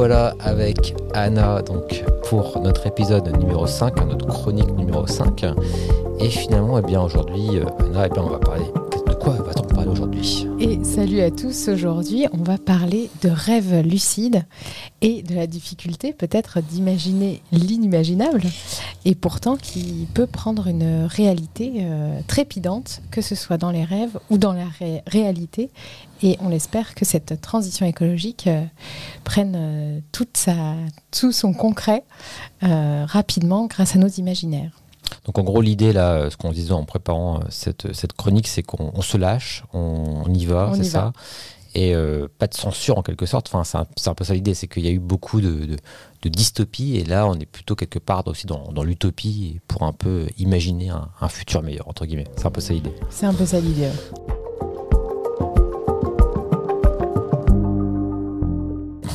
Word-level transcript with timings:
revoilà 0.00 0.34
avec 0.40 0.94
Anna 1.12 1.60
donc 1.60 2.04
pour 2.30 2.58
notre 2.62 2.86
épisode 2.86 3.36
numéro 3.38 3.66
5, 3.66 4.06
notre 4.06 4.28
chronique 4.28 4.70
numéro 4.70 5.06
5. 5.06 5.44
Et 6.20 6.30
finalement, 6.30 6.78
eh 6.78 6.82
bien 6.82 7.02
aujourd'hui, 7.02 7.58
euh, 7.58 7.66
Anna, 7.80 8.06
eh 8.06 8.18
on 8.18 8.30
va 8.30 8.38
parler. 8.38 8.64
De 9.06 9.12
quoi 9.12 9.34
va-t-on 9.34 9.64
parler 9.64 9.90
aujourd'hui? 9.90 10.48
Et 10.58 10.82
salut 10.84 11.20
à 11.20 11.30
tous, 11.30 11.68
aujourd'hui 11.68 12.26
on 12.32 12.42
va 12.42 12.56
parler 12.56 13.10
de 13.22 13.28
rêves 13.28 13.82
lucides 13.82 14.46
et 15.02 15.22
de 15.22 15.34
la 15.34 15.46
difficulté 15.46 16.14
peut-être 16.14 16.62
d'imaginer 16.62 17.42
l'inimaginable 17.52 18.44
et 19.04 19.14
pourtant 19.14 19.56
qui 19.56 20.06
peut 20.12 20.26
prendre 20.26 20.66
une 20.66 21.04
réalité 21.04 21.72
euh, 21.78 22.20
trépidante, 22.26 23.00
que 23.10 23.22
ce 23.22 23.34
soit 23.34 23.56
dans 23.56 23.70
les 23.70 23.84
rêves 23.84 24.18
ou 24.28 24.36
dans 24.38 24.52
la 24.52 24.66
ré- 24.78 25.02
réalité. 25.06 25.70
Et 26.22 26.36
on 26.40 26.50
espère 26.50 26.94
que 26.94 27.04
cette 27.06 27.40
transition 27.40 27.86
écologique 27.86 28.46
euh, 28.46 28.62
prenne 29.24 29.54
euh, 29.56 30.00
toute 30.12 30.36
sa, 30.36 30.74
tout 31.10 31.32
son 31.32 31.54
concret 31.54 32.04
euh, 32.62 33.04
rapidement 33.06 33.66
grâce 33.66 33.96
à 33.96 33.98
nos 33.98 34.08
imaginaires. 34.08 34.72
Donc 35.24 35.38
en 35.38 35.42
gros, 35.42 35.60
l'idée 35.60 35.92
là, 35.92 36.28
ce 36.30 36.36
qu'on 36.36 36.52
disait 36.52 36.72
en 36.72 36.84
préparant 36.84 37.40
cette, 37.48 37.92
cette 37.94 38.12
chronique, 38.12 38.46
c'est 38.48 38.62
qu'on 38.62 38.92
on 38.94 39.02
se 39.02 39.16
lâche, 39.16 39.64
on, 39.72 40.22
on 40.26 40.32
y 40.32 40.44
va, 40.46 40.72
c'est 40.76 40.84
ça? 40.84 41.12
Et 41.80 41.94
euh, 41.94 42.28
pas 42.38 42.46
de 42.46 42.52
censure 42.52 42.98
en 42.98 43.02
quelque 43.02 43.24
sorte. 43.24 43.48
Enfin, 43.50 43.64
c'est 43.96 44.08
un, 44.10 44.14
peu 44.14 44.22
ça 44.22 44.34
l'idée, 44.34 44.52
c'est 44.52 44.68
qu'il 44.68 44.84
y 44.84 44.88
a 44.88 44.90
eu 44.90 44.98
beaucoup 44.98 45.40
de, 45.40 45.78
de, 46.20 46.28
dystopie 46.28 46.98
et 46.98 47.04
là, 47.04 47.26
on 47.26 47.32
est 47.36 47.46
plutôt 47.46 47.74
quelque 47.74 47.98
part 47.98 48.26
aussi 48.26 48.46
dans, 48.46 48.82
l'utopie 48.82 49.60
pour 49.66 49.84
un 49.84 49.94
peu 49.94 50.26
imaginer 50.36 50.90
un, 50.90 51.28
futur 51.30 51.62
meilleur 51.62 51.88
entre 51.88 52.04
guillemets. 52.04 52.26
C'est 52.36 52.44
un 52.44 52.50
peu 52.50 52.60
ça 52.60 52.74
l'idée. 52.74 52.92
C'est 53.08 53.24
un 53.24 53.32
peu 53.32 53.46
ça 53.46 53.60
l'idée. 53.60 53.88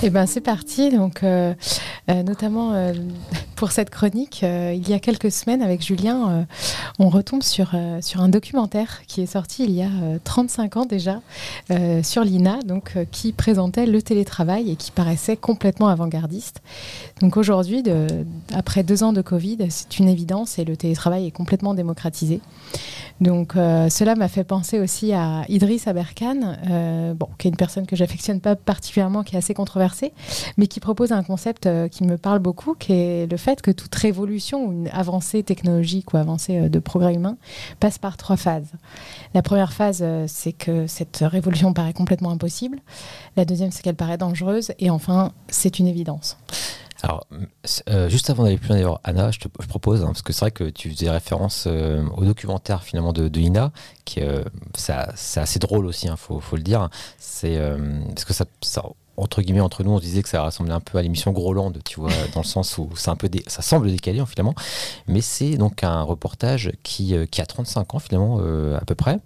Eh 0.01 0.09
ben 0.09 0.25
c'est 0.25 0.41
parti. 0.41 0.89
Donc, 0.89 1.21
euh, 1.21 1.53
euh, 2.09 2.23
notamment 2.23 2.73
pour 3.55 3.71
cette 3.71 3.89
chronique, 3.89 4.41
euh, 4.43 4.73
il 4.75 4.87
y 4.87 4.93
a 4.93 4.99
quelques 4.99 5.31
semaines 5.31 5.61
avec 5.61 5.81
Julien, 5.81 6.29
euh, 6.29 6.43
on 6.99 7.09
retombe 7.09 7.41
sur, 7.41 7.71
euh, 7.73 7.99
sur 8.01 8.21
un 8.21 8.29
documentaire 8.29 9.01
qui 9.07 9.21
est 9.21 9.25
sorti 9.25 9.63
il 9.63 9.71
y 9.71 9.81
a 9.81 9.87
euh, 9.87 10.19
35 10.23 10.77
ans 10.77 10.85
déjà 10.85 11.21
sur 12.03 12.23
l'INA, 12.23 12.59
donc 12.65 12.97
qui 13.11 13.31
présentait 13.31 13.85
le 13.85 14.01
télétravail 14.01 14.71
et 14.71 14.75
qui 14.75 14.91
paraissait 14.91 15.37
complètement 15.37 15.87
avant-gardiste. 15.87 16.61
Donc 17.21 17.37
aujourd'hui, 17.37 17.83
après 18.53 18.83
deux 18.83 19.03
ans 19.03 19.13
de 19.13 19.21
Covid, 19.21 19.57
c'est 19.69 19.99
une 19.99 20.07
évidence 20.07 20.59
et 20.59 20.65
le 20.65 20.77
télétravail 20.77 21.27
est 21.27 21.31
complètement 21.31 21.73
démocratisé. 21.73 22.41
Donc 23.21 23.53
cela 23.53 24.15
m'a 24.15 24.27
fait 24.27 24.43
penser 24.43 24.79
aussi 24.79 25.13
à 25.13 25.43
Idriss 25.49 25.87
Aberkan, 25.87 26.57
bon, 27.15 27.27
qui 27.37 27.47
est 27.47 27.51
une 27.51 27.57
personne 27.57 27.87
que 27.87 27.95
j'affectionne 27.95 28.41
pas 28.41 28.55
particulièrement, 28.55 29.23
qui 29.23 29.35
est 29.35 29.39
assez 29.39 29.53
controversée, 29.53 30.11
mais 30.57 30.67
qui 30.67 30.79
propose 30.79 31.11
un 31.11 31.23
concept 31.23 31.67
qui 31.89 32.03
me 32.03 32.17
parle 32.17 32.39
beaucoup, 32.39 32.75
qui 32.75 32.93
est 32.93 33.31
le 33.31 33.37
que 33.61 33.71
toute 33.71 33.93
révolution 33.93 34.71
une 34.71 34.87
avancée 34.89 35.43
technologique 35.43 36.13
ou 36.13 36.17
avancée 36.17 36.57
euh, 36.57 36.69
de 36.69 36.79
progrès 36.79 37.13
humain 37.13 37.37
passe 37.79 37.97
par 37.99 38.17
trois 38.17 38.37
phases. 38.37 38.71
La 39.33 39.41
première 39.43 39.71
phase, 39.73 39.99
euh, 40.01 40.25
c'est 40.27 40.53
que 40.53 40.87
cette 40.87 41.17
révolution 41.21 41.73
paraît 41.73 41.93
complètement 41.93 42.31
impossible. 42.31 42.79
La 43.37 43.45
deuxième, 43.45 43.71
c'est 43.71 43.83
qu'elle 43.83 43.95
paraît 43.95 44.17
dangereuse. 44.17 44.71
Et 44.79 44.89
enfin, 44.89 45.31
c'est 45.47 45.77
une 45.79 45.87
évidence. 45.87 46.37
Alors, 47.03 47.27
euh, 47.89 48.09
juste 48.09 48.29
avant 48.29 48.43
d'aller 48.43 48.57
plus 48.57 48.69
loin, 48.69 48.77
d'ailleurs, 48.77 48.99
Anna, 49.03 49.29
je 49.29 49.39
te 49.39 49.47
propose, 49.47 50.01
hein, 50.01 50.07
parce 50.07 50.23
que 50.23 50.33
c'est 50.33 50.39
vrai 50.39 50.51
que 50.51 50.63
tu 50.63 50.89
faisais 50.89 51.09
référence 51.09 51.67
au 51.67 52.23
documentaire 52.25 52.81
finalement 52.83 53.13
de, 53.13 53.27
de 53.27 53.39
Ina, 53.39 53.71
qui 54.05 54.21
euh, 54.21 54.43
c'est 54.73 55.39
assez 55.39 55.59
drôle 55.59 55.85
aussi, 55.85 56.07
il 56.07 56.17
faut, 56.17 56.39
faut 56.39 56.55
le 56.55 56.63
dire. 56.63 56.89
C'est 57.19 57.59
parce 58.07 58.25
que 58.25 58.33
ça- 58.33 58.45
entre 59.17 59.41
guillemets, 59.41 59.61
entre 59.61 59.83
nous, 59.83 59.91
on 59.91 59.97
se 59.97 60.03
disait 60.03 60.21
que 60.21 60.29
ça 60.29 60.43
ressemblait 60.43 60.73
un 60.73 60.79
peu 60.79 60.97
à 60.97 61.01
l'émission 61.01 61.31
Groland, 61.31 61.71
tu 61.83 61.99
vois, 61.99 62.11
dans 62.33 62.41
le 62.41 62.45
sens 62.45 62.77
où 62.77 62.89
un 63.07 63.15
peu, 63.15 63.29
ça 63.47 63.61
semble 63.61 63.89
décalé 63.91 64.19
hein, 64.19 64.25
finalement, 64.25 64.55
mais 65.07 65.21
c'est 65.21 65.57
donc 65.57 65.83
un 65.83 66.01
reportage 66.01 66.71
qui, 66.83 67.15
euh, 67.15 67.25
qui 67.25 67.41
a 67.41 67.45
35 67.45 67.95
ans 67.95 67.99
finalement 67.99 68.39
euh, 68.41 68.77
à 68.77 68.85
peu 68.85 68.95
près, 68.95 69.19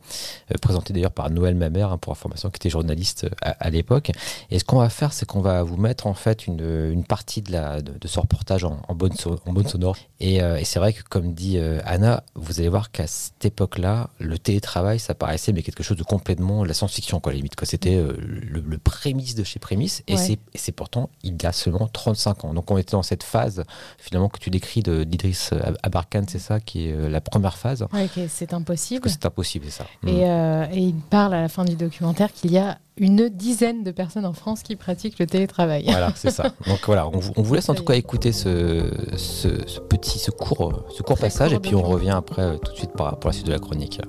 euh, 0.52 0.56
présenté 0.62 0.94
d'ailleurs 0.94 1.12
par 1.12 1.30
Noël 1.30 1.56
Mamère, 1.56 1.92
hein, 1.92 1.98
pour 1.98 2.12
information, 2.12 2.50
qui 2.50 2.58
était 2.58 2.70
journaliste 2.70 3.28
à, 3.42 3.70
l'époque. 3.70 4.12
Et 4.52 4.60
ce 4.60 4.64
qu'on 4.64 4.80
va 4.80 4.90
faire, 4.90 5.14
c'est 5.14 5.26
qu'on 5.26 5.42
va 5.42 5.64
vous 5.64 5.78
mettre 5.78 6.08
en 6.08 6.14
fait 6.14 6.48
une, 6.48 6.92
une 6.92 7.04
partie 7.04 7.42
de, 7.42 7.52
la, 7.52 7.82
de, 7.82 8.08
ce 8.08 8.20
reportage 8.20 8.64
en, 8.64 8.82
bonne, 8.96 9.14
en 9.46 9.54
bonne 9.54 9.68
sonore. 9.68 9.98
Et, 10.20 10.40
c'est 10.64 10.80
vrai 10.80 10.94
que, 10.94 11.02
comme 11.04 11.34
dit 11.34 11.58
Anna, 11.86 12.24
vous 12.36 12.60
allez 12.60 12.70
voir 12.70 12.92
qu'à 12.92 13.08
cette 13.08 13.46
époque-là, 13.46 14.10
le 14.20 14.38
télétravail, 14.38 15.00
ça 15.00 15.14
paraissait 15.14 15.54
mais 15.54 15.64
quelque 15.64 15.84
chose 15.84 15.98
de 15.98 16.04
complètement 16.04 16.64
la 16.64 16.74
science-fiction, 16.74 17.20
quoi, 17.20 17.32
à 17.32 17.34
la 17.34 17.38
limite. 17.38 17.56
C'était 17.64 17.98
le, 17.98 18.60
le 18.60 18.78
prémisse 18.78 19.36
de 19.36 19.44
chez 19.44 19.60
prémisse. 19.60 19.79
Et 20.08 20.16
Ouais. 20.16 20.38
c'est- 20.56 20.72
pourtant, 20.72 21.10
il 21.24 21.42
y 21.42 21.46
a 21.46 21.52
seulement 21.52 21.88
35 21.88 22.46
ans. 22.46 22.54
Donc 22.54 22.70
on 22.72 22.78
était 22.78 22.92
dans 22.92 23.04
cette 23.04 23.24
phase, 23.24 23.64
finalement, 23.98 24.30
que 24.30 24.40
tu 24.40 24.50
décris 24.50 24.82
de- 24.84 25.04
d'Idriss 25.04 25.52
Abarkan, 25.84 26.24
c'est 26.28 26.40
ça, 26.40 26.60
qui 26.60 26.88
est 26.88 26.94
euh, 26.94 27.10
la 27.10 27.22
première 27.22 27.58
phase. 27.58 27.86
Ouais, 27.94 28.08
c'est 28.30 28.54
impossible. 28.54 29.10
C'est 29.10 29.26
impossible, 29.26 29.66
c'est 29.66 29.80
ça. 29.80 29.86
Mm. 30.04 30.08
Et, 30.08 30.30
euh, 30.30 30.66
et 30.72 30.80
il 30.80 30.96
parle 30.96 31.34
à 31.34 31.42
la 31.42 31.50
fin 31.50 31.66
du 31.66 31.76
documentaire 31.76 32.32
qu'il 32.34 32.52
y 32.52 32.58
a 32.58 32.78
une 32.98 33.30
dizaine 33.30 33.84
de 33.84 33.92
personnes 33.92 34.26
en 34.26 34.34
France 34.34 34.62
qui 34.62 34.76
pratiquent 34.76 35.20
le 35.20 35.26
télétravail. 35.26 35.86
Voilà, 35.86 36.12
c'est 36.16 36.32
ça. 36.32 36.52
Donc 36.68 36.80
voilà, 36.86 37.08
on 37.08 37.18
vous, 37.18 37.32
on 37.38 37.42
vous 37.42 37.54
laisse 37.56 37.70
en 37.70 37.74
tout 37.76 37.86
cas 37.86 37.94
écouter 37.94 38.32
ce, 38.34 38.92
ce, 39.18 39.48
ce 39.68 39.80
petit, 39.80 40.20
ce 40.20 40.32
court, 40.32 40.84
ce 40.96 41.02
court 41.02 41.18
passage, 41.18 41.52
court 41.52 41.58
et 41.58 41.62
puis 41.62 41.76
on 41.76 41.82
revient 41.84 42.10
après 42.12 42.42
euh, 42.42 42.58
tout 42.58 42.74
de 42.74 42.78
suite 42.78 42.92
pour, 42.92 43.08
pour 43.18 43.30
la 43.30 43.34
suite 43.34 43.48
de 43.48 43.54
la 43.54 43.60
chronique. 43.60 44.02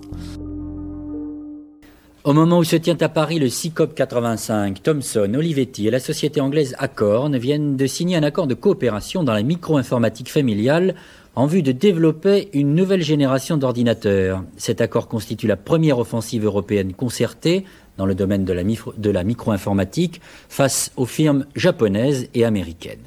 Au 2.23 2.35
moment 2.35 2.59
où 2.59 2.65
se 2.65 2.77
tient 2.77 2.99
à 3.01 3.09
Paris 3.09 3.39
le 3.39 3.49
CICOP 3.49 3.95
85, 3.95 4.83
Thomson, 4.83 5.33
Olivetti 5.35 5.89
et 5.89 5.91
la 5.91 6.01
société 6.01 6.43
anglaise 6.43 6.75
Acorn 6.79 7.35
viennent 7.39 7.77
de 7.79 7.87
signer 7.87 8.17
un 8.17 8.23
accord 8.23 8.47
de 8.47 8.53
coopération 8.53 9.25
dans 9.25 9.33
la 9.33 9.43
micro-informatique 9.43 10.31
familiale 10.31 10.95
en 11.35 11.47
vue 11.47 11.63
de 11.63 11.73
développer 11.73 12.51
une 12.53 12.75
nouvelle 12.75 13.01
génération 13.03 13.57
d'ordinateurs. 13.57 14.45
Cet 14.59 14.83
accord 14.83 15.09
constitue 15.09 15.47
la 15.47 15.57
première 15.57 15.99
offensive 15.99 16.45
européenne 16.45 16.93
concertée 16.93 17.65
dans 17.97 18.05
le 18.05 18.15
domaine 18.15 18.45
de 18.45 18.53
la, 18.53 18.65
micro- 18.65 18.93
de 18.99 19.11
la 19.11 19.25
micro-informatique 19.25 20.21
face 20.51 20.93
aux 20.99 21.07
firmes 21.07 21.47
japonaises 21.57 22.29
et 22.35 22.45
américaines. 22.45 22.99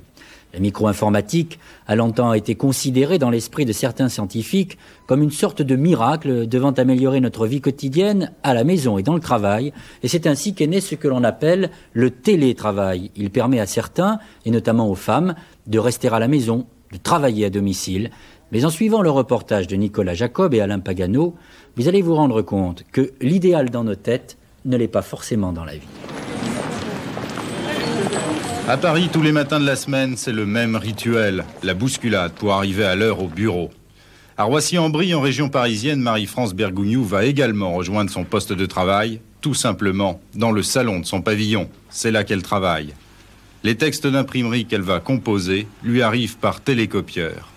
La 0.53 0.59
micro-informatique 0.59 1.57
a 1.87 1.95
longtemps 1.95 2.31
été 2.33 2.53
considérée 2.53 3.17
dans 3.17 3.31
l'esprit 3.31 3.65
de 3.65 3.73
certains 3.73 4.07
scientifiques 4.07 4.77
comme 5.07 5.23
une 5.23 5.31
sorte 5.31 5.63
de 5.63 5.75
miracle 5.75 6.47
devant 6.47 6.71
améliorer 6.71 7.21
notre 7.21 7.47
vie 7.47 7.59
quotidienne 7.59 8.31
à 8.43 8.53
la 8.53 8.63
maison 8.63 8.99
et 8.99 9.03
dans 9.03 9.15
le 9.15 9.19
travail, 9.19 9.73
et 10.03 10.07
c'est 10.07 10.27
ainsi 10.27 10.53
qu'est 10.53 10.67
né 10.67 10.79
ce 10.79 10.93
que 10.93 11.07
l'on 11.07 11.23
appelle 11.23 11.71
le 11.93 12.11
télétravail. 12.11 13.09
Il 13.15 13.31
permet 13.31 13.59
à 13.59 13.65
certains, 13.65 14.19
et 14.45 14.51
notamment 14.51 14.87
aux 14.87 14.95
femmes, 14.95 15.33
de 15.65 15.79
rester 15.79 16.07
à 16.09 16.19
la 16.19 16.27
maison, 16.27 16.67
de 16.91 16.97
travailler 16.97 17.45
à 17.45 17.49
domicile, 17.49 18.11
mais 18.51 18.63
en 18.63 18.69
suivant 18.69 19.01
le 19.01 19.09
reportage 19.09 19.65
de 19.65 19.75
Nicolas 19.75 20.13
Jacob 20.13 20.53
et 20.53 20.61
Alain 20.61 20.79
Pagano, 20.79 21.33
vous 21.77 21.87
allez 21.87 22.03
vous 22.03 22.13
rendre 22.13 22.43
compte 22.43 22.83
que 22.91 23.11
l'idéal 23.21 23.71
dans 23.71 23.83
nos 23.83 23.95
têtes 23.95 24.37
ne 24.65 24.77
l'est 24.77 24.87
pas 24.87 25.01
forcément 25.01 25.51
dans 25.51 25.65
la 25.65 25.73
vie. 25.73 25.87
À 28.65 28.77
Paris, 28.77 29.09
tous 29.11 29.21
les 29.21 29.33
matins 29.33 29.59
de 29.59 29.65
la 29.65 29.75
semaine, 29.75 30.15
c'est 30.15 30.31
le 30.31 30.45
même 30.45 30.77
rituel, 30.77 31.43
la 31.63 31.73
bousculade 31.73 32.31
pour 32.31 32.53
arriver 32.53 32.85
à 32.85 32.95
l'heure 32.95 33.21
au 33.21 33.27
bureau. 33.27 33.71
À 34.37 34.45
Roissy-en-Brie, 34.45 35.13
en 35.13 35.19
région 35.19 35.49
parisienne, 35.49 35.99
Marie-France 35.99 36.53
Bergougnou 36.53 37.03
va 37.03 37.25
également 37.25 37.73
rejoindre 37.73 38.09
son 38.09 38.23
poste 38.23 38.53
de 38.53 38.65
travail, 38.65 39.19
tout 39.41 39.53
simplement 39.53 40.21
dans 40.33 40.51
le 40.51 40.63
salon 40.63 41.01
de 41.01 41.05
son 41.05 41.21
pavillon. 41.21 41.69
C'est 41.89 42.09
là 42.09 42.23
qu'elle 42.23 42.41
travaille. 42.41 42.93
Les 43.65 43.75
textes 43.75 44.07
d'imprimerie 44.07 44.65
qu'elle 44.65 44.81
va 44.81 45.01
composer 45.01 45.67
lui 45.83 46.01
arrivent 46.01 46.37
par 46.37 46.61
télécopieur. 46.61 47.52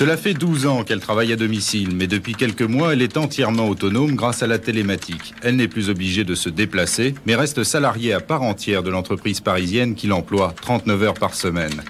Cela 0.00 0.16
fait 0.16 0.32
12 0.32 0.64
ans 0.64 0.82
qu'elle 0.82 1.00
travaille 1.00 1.30
à 1.30 1.36
domicile, 1.36 1.94
mais 1.94 2.06
depuis 2.06 2.32
quelques 2.32 2.62
mois, 2.62 2.94
elle 2.94 3.02
est 3.02 3.18
entièrement 3.18 3.68
autonome 3.68 4.16
grâce 4.16 4.42
à 4.42 4.46
la 4.46 4.58
télématique. 4.58 5.34
Elle 5.42 5.56
n'est 5.56 5.68
plus 5.68 5.90
obligée 5.90 6.24
de 6.24 6.34
se 6.34 6.48
déplacer, 6.48 7.14
mais 7.26 7.34
reste 7.34 7.64
salariée 7.64 8.14
à 8.14 8.20
part 8.20 8.40
entière 8.40 8.82
de 8.82 8.88
l'entreprise 8.88 9.42
parisienne 9.42 9.94
qui 9.94 10.06
l'emploie 10.06 10.54
39 10.62 11.02
heures 11.02 11.12
par 11.12 11.34
semaine. 11.34 11.82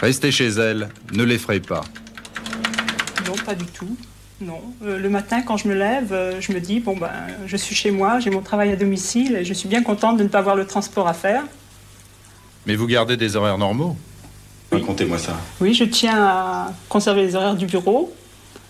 Rester 0.00 0.30
chez 0.32 0.48
elle 0.48 0.90
ne 1.14 1.24
l'effraie 1.24 1.60
pas. 1.60 1.80
Non, 3.26 3.36
pas 3.42 3.54
du 3.54 3.64
tout. 3.64 3.96
Non. 4.42 4.60
Euh, 4.84 4.98
le 4.98 5.08
matin, 5.08 5.40
quand 5.40 5.56
je 5.56 5.66
me 5.66 5.74
lève, 5.74 6.12
euh, 6.12 6.42
je 6.42 6.52
me 6.52 6.60
dis 6.60 6.78
bon 6.78 6.94
ben, 6.94 7.10
je 7.46 7.56
suis 7.56 7.74
chez 7.74 7.90
moi, 7.90 8.20
j'ai 8.20 8.28
mon 8.28 8.42
travail 8.42 8.70
à 8.70 8.76
domicile 8.76 9.36
et 9.36 9.46
je 9.46 9.54
suis 9.54 9.70
bien 9.70 9.82
contente 9.82 10.18
de 10.18 10.24
ne 10.24 10.28
pas 10.28 10.40
avoir 10.40 10.56
le 10.56 10.66
transport 10.66 11.08
à 11.08 11.14
faire. 11.14 11.44
Mais 12.66 12.76
vous 12.76 12.86
gardez 12.86 13.16
des 13.16 13.34
horaires 13.34 13.56
normaux? 13.56 13.96
Racontez-moi 14.74 15.18
ça. 15.18 15.36
Oui, 15.60 15.74
je 15.74 15.84
tiens 15.84 16.22
à 16.22 16.72
conserver 16.88 17.22
les 17.22 17.36
horaires 17.36 17.56
du 17.56 17.66
bureau. 17.66 18.12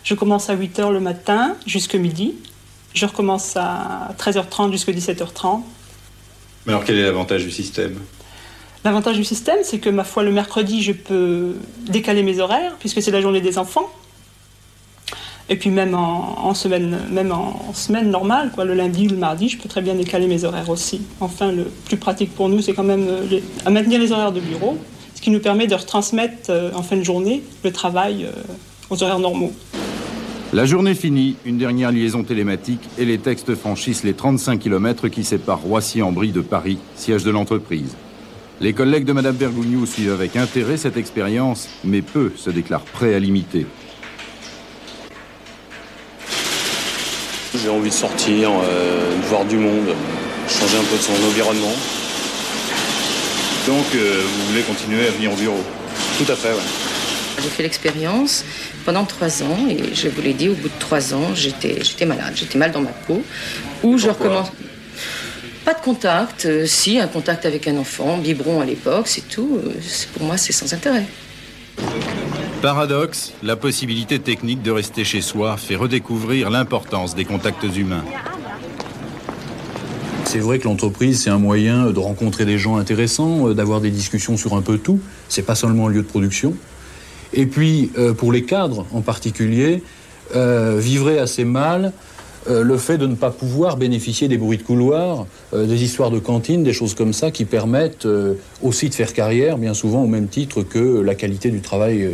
Je 0.02 0.14
commence 0.14 0.50
à 0.50 0.56
8h 0.56 0.92
le 0.92 1.00
matin 1.00 1.56
jusqu'à 1.66 1.98
midi. 1.98 2.34
Je 2.92 3.06
recommence 3.06 3.56
à 3.56 4.10
13h30 4.18 4.72
jusqu'à 4.72 4.92
17h30. 4.92 5.62
Mais 6.66 6.72
alors 6.72 6.84
quel 6.84 6.98
est 6.98 7.02
l'avantage 7.02 7.44
du 7.44 7.50
système? 7.50 7.98
L'avantage 8.84 9.16
du 9.16 9.24
système, 9.24 9.58
c'est 9.62 9.78
que 9.78 9.88
ma 9.88 10.04
foi, 10.04 10.22
le 10.22 10.30
mercredi, 10.30 10.82
je 10.82 10.92
peux 10.92 11.56
décaler 11.88 12.22
mes 12.22 12.38
horaires 12.40 12.76
puisque 12.78 13.00
c'est 13.02 13.10
la 13.10 13.20
journée 13.20 13.40
des 13.40 13.58
enfants. 13.58 13.90
Et 15.48 15.56
puis 15.56 15.68
même 15.68 15.94
en, 15.94 16.54
semaine, 16.54 16.98
même 17.10 17.30
en 17.30 17.74
semaine 17.74 18.10
normale, 18.10 18.50
quoi, 18.54 18.64
le 18.64 18.72
lundi 18.72 19.08
ou 19.08 19.10
le 19.10 19.16
mardi, 19.16 19.50
je 19.50 19.58
peux 19.58 19.68
très 19.68 19.82
bien 19.82 19.94
décaler 19.94 20.26
mes 20.26 20.44
horaires 20.44 20.70
aussi. 20.70 21.02
Enfin, 21.20 21.52
le 21.52 21.64
plus 21.64 21.98
pratique 21.98 22.34
pour 22.34 22.48
nous, 22.48 22.62
c'est 22.62 22.72
quand 22.72 22.84
même 22.84 23.06
euh, 23.08 23.40
à 23.66 23.70
maintenir 23.70 24.00
les 24.00 24.10
horaires 24.10 24.32
de 24.32 24.40
bureau, 24.40 24.78
qui 25.24 25.30
nous 25.30 25.40
permet 25.40 25.66
de 25.66 25.74
retransmettre 25.74 26.50
euh, 26.50 26.70
en 26.74 26.82
fin 26.82 26.98
de 26.98 27.02
journée 27.02 27.42
le 27.64 27.72
travail 27.72 28.28
aux 28.90 29.02
horaires 29.02 29.18
normaux. 29.18 29.52
La 30.52 30.66
journée 30.66 30.94
finie, 30.94 31.36
une 31.46 31.56
dernière 31.56 31.90
liaison 31.90 32.22
télématique 32.22 32.82
et 32.98 33.06
les 33.06 33.16
textes 33.16 33.54
franchissent 33.54 34.04
les 34.04 34.12
35 34.12 34.60
km 34.60 35.08
qui 35.08 35.24
séparent 35.24 35.62
Roissy-en-Brie 35.62 36.30
de 36.30 36.42
Paris, 36.42 36.76
siège 36.94 37.24
de 37.24 37.30
l'entreprise. 37.30 37.96
Les 38.60 38.74
collègues 38.74 39.06
de 39.06 39.14
Mme 39.14 39.34
Bergougnou 39.34 39.86
suivent 39.86 40.12
avec 40.12 40.36
intérêt 40.36 40.76
cette 40.76 40.98
expérience, 40.98 41.68
mais 41.84 42.02
peu 42.02 42.30
se 42.36 42.50
déclarent 42.50 42.84
prêts 42.84 43.14
à 43.14 43.18
l'imiter. 43.18 43.66
J'ai 47.54 47.70
envie 47.70 47.88
de 47.88 47.94
sortir, 47.94 48.50
euh, 48.50 49.16
de 49.16 49.22
voir 49.22 49.46
du 49.46 49.56
monde, 49.56 49.88
changer 50.48 50.76
un 50.76 50.84
peu 50.84 50.96
de 50.98 51.02
son 51.02 51.14
environnement. 51.14 51.74
Donc, 53.66 53.86
euh, 53.94 54.22
vous 54.22 54.46
voulez 54.48 54.62
continuer 54.62 55.06
à 55.06 55.10
venir 55.10 55.32
au 55.32 55.36
bureau 55.36 55.64
Tout 56.18 56.30
à 56.30 56.36
fait, 56.36 56.52
oui. 56.52 57.42
J'ai 57.42 57.48
fait 57.48 57.62
l'expérience 57.62 58.44
pendant 58.84 59.04
trois 59.04 59.42
ans 59.42 59.66
et 59.68 59.94
je 59.94 60.08
vous 60.08 60.20
l'ai 60.22 60.34
dit, 60.34 60.50
au 60.50 60.54
bout 60.54 60.68
de 60.68 60.78
trois 60.78 61.14
ans, 61.14 61.34
j'étais, 61.34 61.82
j'étais 61.82 62.04
malade, 62.04 62.34
j'étais 62.36 62.58
mal 62.58 62.72
dans 62.72 62.82
ma 62.82 62.90
peau. 62.90 63.22
Où 63.82 63.96
je 63.96 64.08
recommence. 64.08 64.48
Pas 65.64 65.72
de 65.72 65.80
contact, 65.80 66.44
euh, 66.44 66.66
si, 66.66 66.98
un 67.00 67.06
contact 67.06 67.46
avec 67.46 67.66
un 67.66 67.78
enfant, 67.78 68.18
biberon 68.18 68.60
à 68.60 68.66
l'époque, 68.66 69.08
c'est 69.08 69.26
tout. 69.26 69.58
Euh, 69.64 69.72
pour 70.12 70.24
moi, 70.24 70.36
c'est 70.36 70.52
sans 70.52 70.72
intérêt. 70.74 71.06
Paradoxe, 72.60 73.32
la 73.42 73.56
possibilité 73.56 74.18
technique 74.18 74.62
de 74.62 74.70
rester 74.70 75.04
chez 75.04 75.22
soi 75.22 75.56
fait 75.56 75.76
redécouvrir 75.76 76.50
l'importance 76.50 77.14
des 77.14 77.24
contacts 77.24 77.64
humains. 77.64 78.04
C'est 80.34 80.40
vrai 80.40 80.58
que 80.58 80.64
l'entreprise, 80.64 81.22
c'est 81.22 81.30
un 81.30 81.38
moyen 81.38 81.92
de 81.92 81.98
rencontrer 82.00 82.44
des 82.44 82.58
gens 82.58 82.76
intéressants, 82.76 83.48
euh, 83.48 83.54
d'avoir 83.54 83.80
des 83.80 83.90
discussions 83.90 84.36
sur 84.36 84.56
un 84.56 84.62
peu 84.62 84.78
tout. 84.78 84.98
C'est 85.28 85.46
pas 85.46 85.54
seulement 85.54 85.86
un 85.86 85.90
lieu 85.90 86.02
de 86.02 86.08
production. 86.08 86.54
Et 87.32 87.46
puis, 87.46 87.90
pour 88.16 88.30
les 88.30 88.44
cadres 88.44 88.86
en 88.92 89.00
particulier, 89.00 89.82
vivrait 90.32 91.18
assez 91.18 91.44
mal 91.44 91.92
euh, 92.46 92.62
le 92.62 92.76
fait 92.76 92.98
de 92.98 93.06
ne 93.06 93.14
pas 93.14 93.30
pouvoir 93.30 93.78
bénéficier 93.78 94.28
des 94.28 94.36
bruits 94.36 94.58
de 94.58 94.62
couloir, 94.62 95.26
euh, 95.54 95.66
des 95.66 95.82
histoires 95.82 96.10
de 96.10 96.18
cantine, 96.18 96.62
des 96.62 96.74
choses 96.74 96.94
comme 96.94 97.14
ça 97.14 97.30
qui 97.30 97.46
permettent 97.46 98.04
euh, 98.04 98.34
aussi 98.62 98.90
de 98.90 98.94
faire 98.94 99.14
carrière, 99.14 99.56
bien 99.56 99.72
souvent 99.72 100.02
au 100.02 100.06
même 100.06 100.28
titre 100.28 100.62
que 100.62 101.00
la 101.00 101.14
qualité 101.14 101.50
du 101.50 101.60
travail 101.60 102.06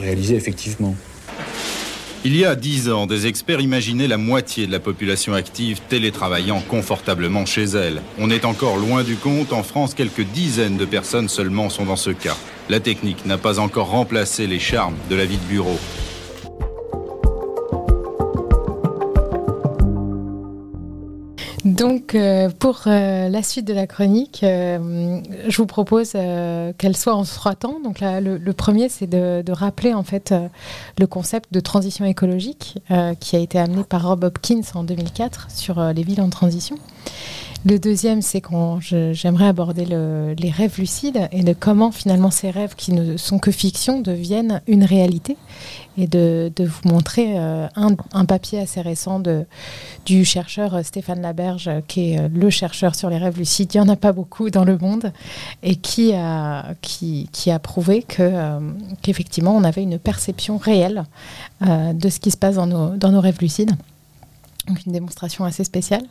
réalisé 0.00 0.36
effectivement. 0.36 0.94
Il 2.24 2.36
y 2.36 2.44
a 2.44 2.54
dix 2.54 2.88
ans, 2.88 3.06
des 3.06 3.26
experts 3.26 3.60
imaginaient 3.60 4.06
la 4.06 4.16
moitié 4.16 4.68
de 4.68 4.72
la 4.72 4.78
population 4.78 5.34
active 5.34 5.80
télétravaillant 5.88 6.60
confortablement 6.60 7.46
chez 7.46 7.64
elle. 7.64 8.00
On 8.16 8.30
est 8.30 8.44
encore 8.44 8.76
loin 8.76 9.02
du 9.02 9.16
compte. 9.16 9.52
En 9.52 9.64
France, 9.64 9.94
quelques 9.94 10.22
dizaines 10.22 10.76
de 10.76 10.84
personnes 10.84 11.28
seulement 11.28 11.68
sont 11.68 11.84
dans 11.84 11.96
ce 11.96 12.10
cas. 12.10 12.36
La 12.68 12.78
technique 12.78 13.26
n'a 13.26 13.38
pas 13.38 13.58
encore 13.58 13.88
remplacé 13.88 14.46
les 14.46 14.60
charmes 14.60 14.94
de 15.10 15.16
la 15.16 15.24
vie 15.24 15.36
de 15.36 15.48
bureau. 15.48 15.80
Donc, 21.72 22.14
euh, 22.14 22.50
pour 22.50 22.82
euh, 22.86 23.30
la 23.30 23.42
suite 23.42 23.66
de 23.66 23.72
la 23.72 23.86
chronique, 23.86 24.42
euh, 24.42 25.20
je 25.48 25.56
vous 25.56 25.66
propose 25.66 26.12
qu'elle 26.12 26.96
soit 26.96 27.14
en 27.14 27.24
trois 27.24 27.54
temps. 27.54 27.80
Donc, 27.82 28.00
le, 28.00 28.52
premier, 28.52 28.90
c'est 28.90 29.06
de, 29.06 29.50
rappeler 29.52 29.94
en 29.94 30.02
fait 30.02 30.34
le 30.98 31.06
concept 31.06 31.52
de 31.52 31.60
transition 31.60 32.04
écologique 32.04 32.78
qui 33.20 33.36
a 33.36 33.38
été 33.38 33.58
amené 33.58 33.84
par 33.84 34.06
Rob 34.06 34.24
Hopkins 34.24 34.62
en 34.74 34.84
2004 34.84 35.50
sur 35.50 35.80
les 35.92 36.02
villes 36.02 36.20
en 36.20 36.30
transition. 36.30 36.76
Le 37.64 37.78
deuxième, 37.78 38.22
c'est 38.22 38.40
que 38.40 38.52
j'aimerais 39.12 39.46
aborder 39.46 39.84
les 39.84 40.50
rêves 40.50 40.78
lucides 40.78 41.28
et 41.30 41.44
de 41.44 41.52
comment 41.52 41.92
finalement 41.92 42.32
ces 42.32 42.50
rêves 42.50 42.74
qui 42.74 42.92
ne 42.92 43.16
sont 43.16 43.38
que 43.38 43.52
fiction 43.52 44.00
deviennent 44.00 44.60
une 44.66 44.82
réalité 44.82 45.36
et 45.96 46.08
de, 46.08 46.50
vous 46.58 46.88
montrer 46.88 47.38
euh, 47.38 47.68
un, 47.76 48.24
papier 48.24 48.58
assez 48.58 48.80
récent 48.80 49.22
du 50.06 50.24
chercheur 50.24 50.84
Stéphane 50.84 51.22
Laberge, 51.22 51.70
qui 51.86 52.12
est 52.12 52.18
euh, 52.18 52.28
le 52.34 52.50
chercheur 52.50 52.96
sur 52.96 53.10
les 53.10 53.18
rêves 53.18 53.38
lucides. 53.38 53.72
Il 53.74 53.80
n'y 53.80 53.86
en 53.86 53.92
a 53.92 53.96
pas 53.96 54.12
beaucoup 54.12 54.50
dans 54.50 54.64
le 54.64 54.76
monde 54.78 55.12
et 55.62 55.76
qui 55.76 56.12
a, 56.14 56.74
prouvé 57.62 58.02
que, 58.02 58.22
euh, 58.22 58.58
qu'effectivement 59.02 59.54
on 59.54 59.62
avait 59.62 59.82
une 59.82 59.98
perception 60.00 60.56
réelle 60.56 61.04
de 61.60 62.08
ce 62.08 62.18
qui 62.18 62.32
se 62.32 62.36
passe 62.36 62.56
dans 62.56 62.66
nos 62.66 63.20
rêves 63.20 63.38
lucides. 63.40 63.76
Donc 64.68 64.86
une 64.86 64.92
démonstration 64.92 65.44
assez 65.44 65.64
spéciale 65.64 66.04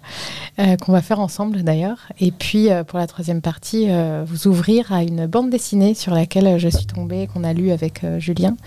euh, 0.59 0.75
qu'on 0.75 0.91
va 0.91 1.01
faire 1.01 1.21
ensemble 1.21 1.63
d'ailleurs. 1.63 2.09
Et 2.19 2.31
puis 2.31 2.69
euh, 2.69 2.83
pour 2.83 2.99
la 2.99 3.07
troisième 3.07 3.41
partie, 3.41 3.89
euh, 3.89 4.25
vous 4.27 4.47
ouvrir 4.47 4.91
à 4.91 5.03
une 5.03 5.25
bande 5.25 5.49
dessinée 5.49 5.93
sur 5.93 6.13
laquelle 6.13 6.59
je 6.59 6.67
suis 6.67 6.85
tombée, 6.85 7.27
qu'on 7.33 7.45
a 7.45 7.53
lu 7.53 7.71
avec 7.71 8.05
Julien, 8.17 8.57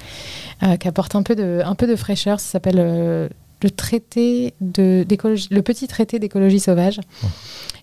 qui 0.81 0.89
apporte 0.89 1.15
un 1.15 1.23
peu 1.23 1.35
de, 1.35 1.61
un 1.65 1.75
peu 1.75 1.87
de 1.87 1.97
fraîcheur. 1.97 2.41
Ça 2.41 2.53
s'appelle 2.53 2.77
le 2.77 3.71
traité 3.71 4.55
de 4.61 5.07
le 5.51 5.61
petit 5.61 5.87
traité 5.87 6.19
d'écologie 6.19 6.61
sauvage, 6.61 7.01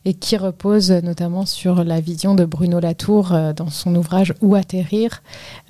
et 0.06 0.16
qui 0.16 0.38
repose 0.38 0.92
notamment 0.92 1.46
sur 1.46 1.84
la 1.84 2.02
vision 2.02 2.34
de 2.34 2.46
Bruno 2.46 2.80
Latour 2.80 3.36
dans 3.56 3.70
son 3.70 3.96
ouvrage 3.96 4.34
Où 4.42 4.56
atterrir 4.56 5.22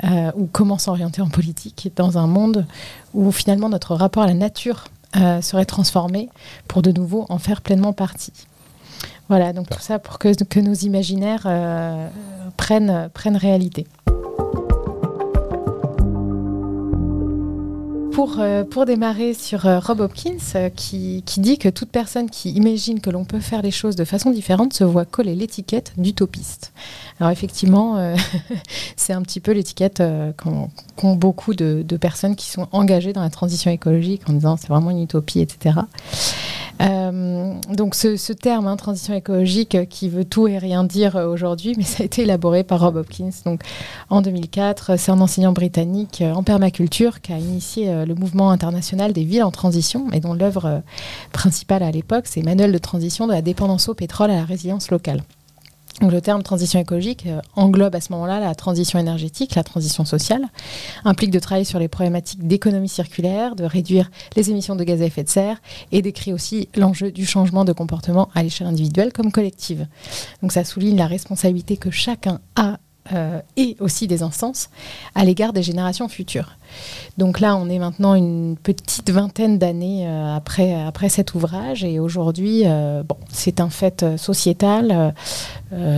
ou 0.04 0.48
comment 0.52 0.78
s'orienter 0.78 1.22
en 1.22 1.30
politique 1.30 1.92
dans 1.96 2.18
un 2.18 2.28
monde 2.28 2.66
où 3.14 3.32
finalement 3.32 3.68
notre 3.68 3.96
rapport 3.96 4.24
à 4.24 4.28
la 4.28 4.34
nature 4.34 4.86
euh, 5.16 5.42
serait 5.42 5.66
transformé 5.66 6.30
pour 6.68 6.82
de 6.82 6.92
nouveau 6.92 7.26
en 7.30 7.38
faire 7.38 7.62
pleinement 7.62 7.94
partie. 7.94 8.34
Voilà, 9.30 9.54
donc 9.54 9.70
tout 9.70 9.80
ça 9.80 10.00
pour 10.00 10.20
que, 10.20 10.44
que 10.44 10.60
nos 10.60 10.74
imaginaires 10.74 11.44
euh, 11.46 12.08
prennent, 12.58 13.10
prennent 13.14 13.38
réalité. 13.38 13.88
Pour, 18.14 18.40
euh, 18.40 18.64
pour 18.64 18.86
démarrer 18.86 19.34
sur 19.34 19.62
Rob 19.62 20.02
Hopkins, 20.02 20.38
qui, 20.76 21.24
qui, 21.26 21.40
dit 21.40 21.58
que 21.58 21.70
toute 21.70 21.90
personne 21.90 22.30
qui 22.30 22.52
imagine 22.52 23.00
que 23.00 23.10
l'on 23.10 23.24
peut 23.24 23.40
faire 23.40 23.62
les 23.62 23.72
choses 23.72 23.96
de 23.96 24.04
façon 24.04 24.32
différente 24.32 24.74
se 24.74 24.84
voit 24.84 25.06
coller 25.06 25.34
l'étiquette 25.34 25.94
d'utopiste. 25.98 26.74
Alors 27.20 27.32
effectivement, 27.32 28.14
c'est 28.96 29.14
un 29.14 29.22
petit 29.22 29.40
peu 29.40 29.52
l'étiquette 29.52 30.04
qu'ont 30.38 31.16
beaucoup 31.16 31.54
de, 31.54 31.84
personnes 31.98 32.36
qui 32.36 32.50
sont 32.50 32.68
engagées 32.72 33.14
dans 33.14 33.22
la 33.22 33.30
transition 33.30 33.72
écologique 33.72 34.22
en 34.28 34.34
disant 34.34 34.58
c'est 34.58 34.70
vraiment 34.70 34.92
une 34.92 35.04
utopie, 35.04 35.40
etc. 35.40 35.80
Euh, 36.82 37.54
donc 37.70 37.96
ce, 37.96 38.34
terme, 38.34 38.68
hein, 38.68 38.76
transition 38.76 39.14
écologique, 39.14 39.76
euh, 39.76 39.86
qui 39.86 40.10
veut 40.10 40.26
tout 40.26 40.48
et 40.48 40.58
rien 40.58 40.84
dire 40.84 41.16
euh, 41.16 41.28
aujourd'hui, 41.28 41.76
mais 41.78 41.84
ça 41.84 42.04
a 42.04 42.06
été 42.06 42.24
élaboré 42.24 42.64
par 42.64 42.80
Rob 42.80 42.96
Hopkins 42.96 43.30
donc, 43.46 43.62
en 44.10 44.22
2004. 44.22 44.98
C'est 44.98 45.12
un 45.12 45.22
enseignant 45.22 45.52
britannique 45.52 46.24
en 46.34 46.44
permaculture 46.44 47.22
qui 47.22 47.34
a 47.34 47.38
initié 47.38 48.06
le 48.06 48.16
mouvement 48.16 48.52
international 48.52 49.14
des 49.14 49.24
villes 49.24 49.44
en 49.44 49.52
transition 49.52 50.08
et 50.12 50.20
dont 50.20 50.34
l'œuvre 50.34 50.82
principale 51.32 51.84
à 51.84 51.92
l'époque, 51.92 52.26
c'est 52.28 52.42
Manuel 52.42 52.72
de 52.72 52.78
transition 52.78 53.28
de 53.28 53.34
la 53.34 53.42
dépendance 53.42 53.90
au 53.90 53.94
pétrole 53.94 54.32
à 54.32 54.36
la 54.36 54.46
résilience 54.46 54.92
locale 54.92 55.24
le 56.02 56.22
terme 56.22 56.44
transition 56.44 56.80
écologique 56.80 57.26
euh, 57.28 57.42
englobe 57.56 57.96
à 57.96 58.02
ce 58.02 58.12
moment-là 58.14 58.40
la 58.40 58.56
transition 58.56 59.00
énergétique, 59.00 59.56
la 59.56 59.64
transition 59.64 60.06
sociale, 60.06 60.44
implique 61.06 61.32
de 61.32 61.40
travailler 61.40 61.66
sur 61.66 61.80
les 61.80 61.88
problématiques 61.88 62.48
d'économie 62.48 62.90
circulaire, 62.90 63.56
de 63.56 63.64
réduire 63.64 64.10
les 64.36 64.50
émissions 64.50 64.76
de 64.76 64.84
gaz 64.84 65.02
à 65.02 65.06
effet 65.06 65.24
de 65.24 65.30
serre 65.30 65.62
et 65.92 66.02
décrit 66.02 66.34
aussi 66.34 66.70
l'enjeu 66.76 67.12
du 67.12 67.26
changement 67.26 67.66
de 67.66 67.74
comportement 67.74 68.30
à 68.34 68.44
l'échelle 68.44 68.68
individuelle 68.68 69.14
comme 69.14 69.32
collective. 69.32 69.88
Donc 70.42 70.52
ça 70.52 70.64
souligne 70.64 70.98
la 70.98 71.08
responsabilité 71.08 71.78
que 71.78 71.92
chacun 71.92 72.40
a 72.56 72.78
euh, 73.14 73.42
et 73.58 73.76
aussi 73.80 74.08
des 74.08 74.24
instances 74.24 74.70
à 75.16 75.26
l'égard 75.26 75.54
des 75.54 75.64
générations 75.64 76.08
futures. 76.08 76.58
Donc 77.18 77.40
là, 77.40 77.58
on 77.58 77.70
est 77.70 77.80
maintenant 77.80 78.16
une 78.16 78.56
petite 78.56 79.10
vingtaine 79.10 79.58
d'années 79.58 80.08
euh, 80.08 80.36
après, 80.36 80.74
après 80.74 81.10
cet 81.10 81.34
ouvrage 81.34 81.84
et 81.84 82.00
aujourd'hui, 82.00 82.64
euh, 82.66 83.04
bon, 83.04 83.18
c'est 83.30 83.60
un 83.60 83.70
fait 83.70 84.18
sociétal. 84.18 85.14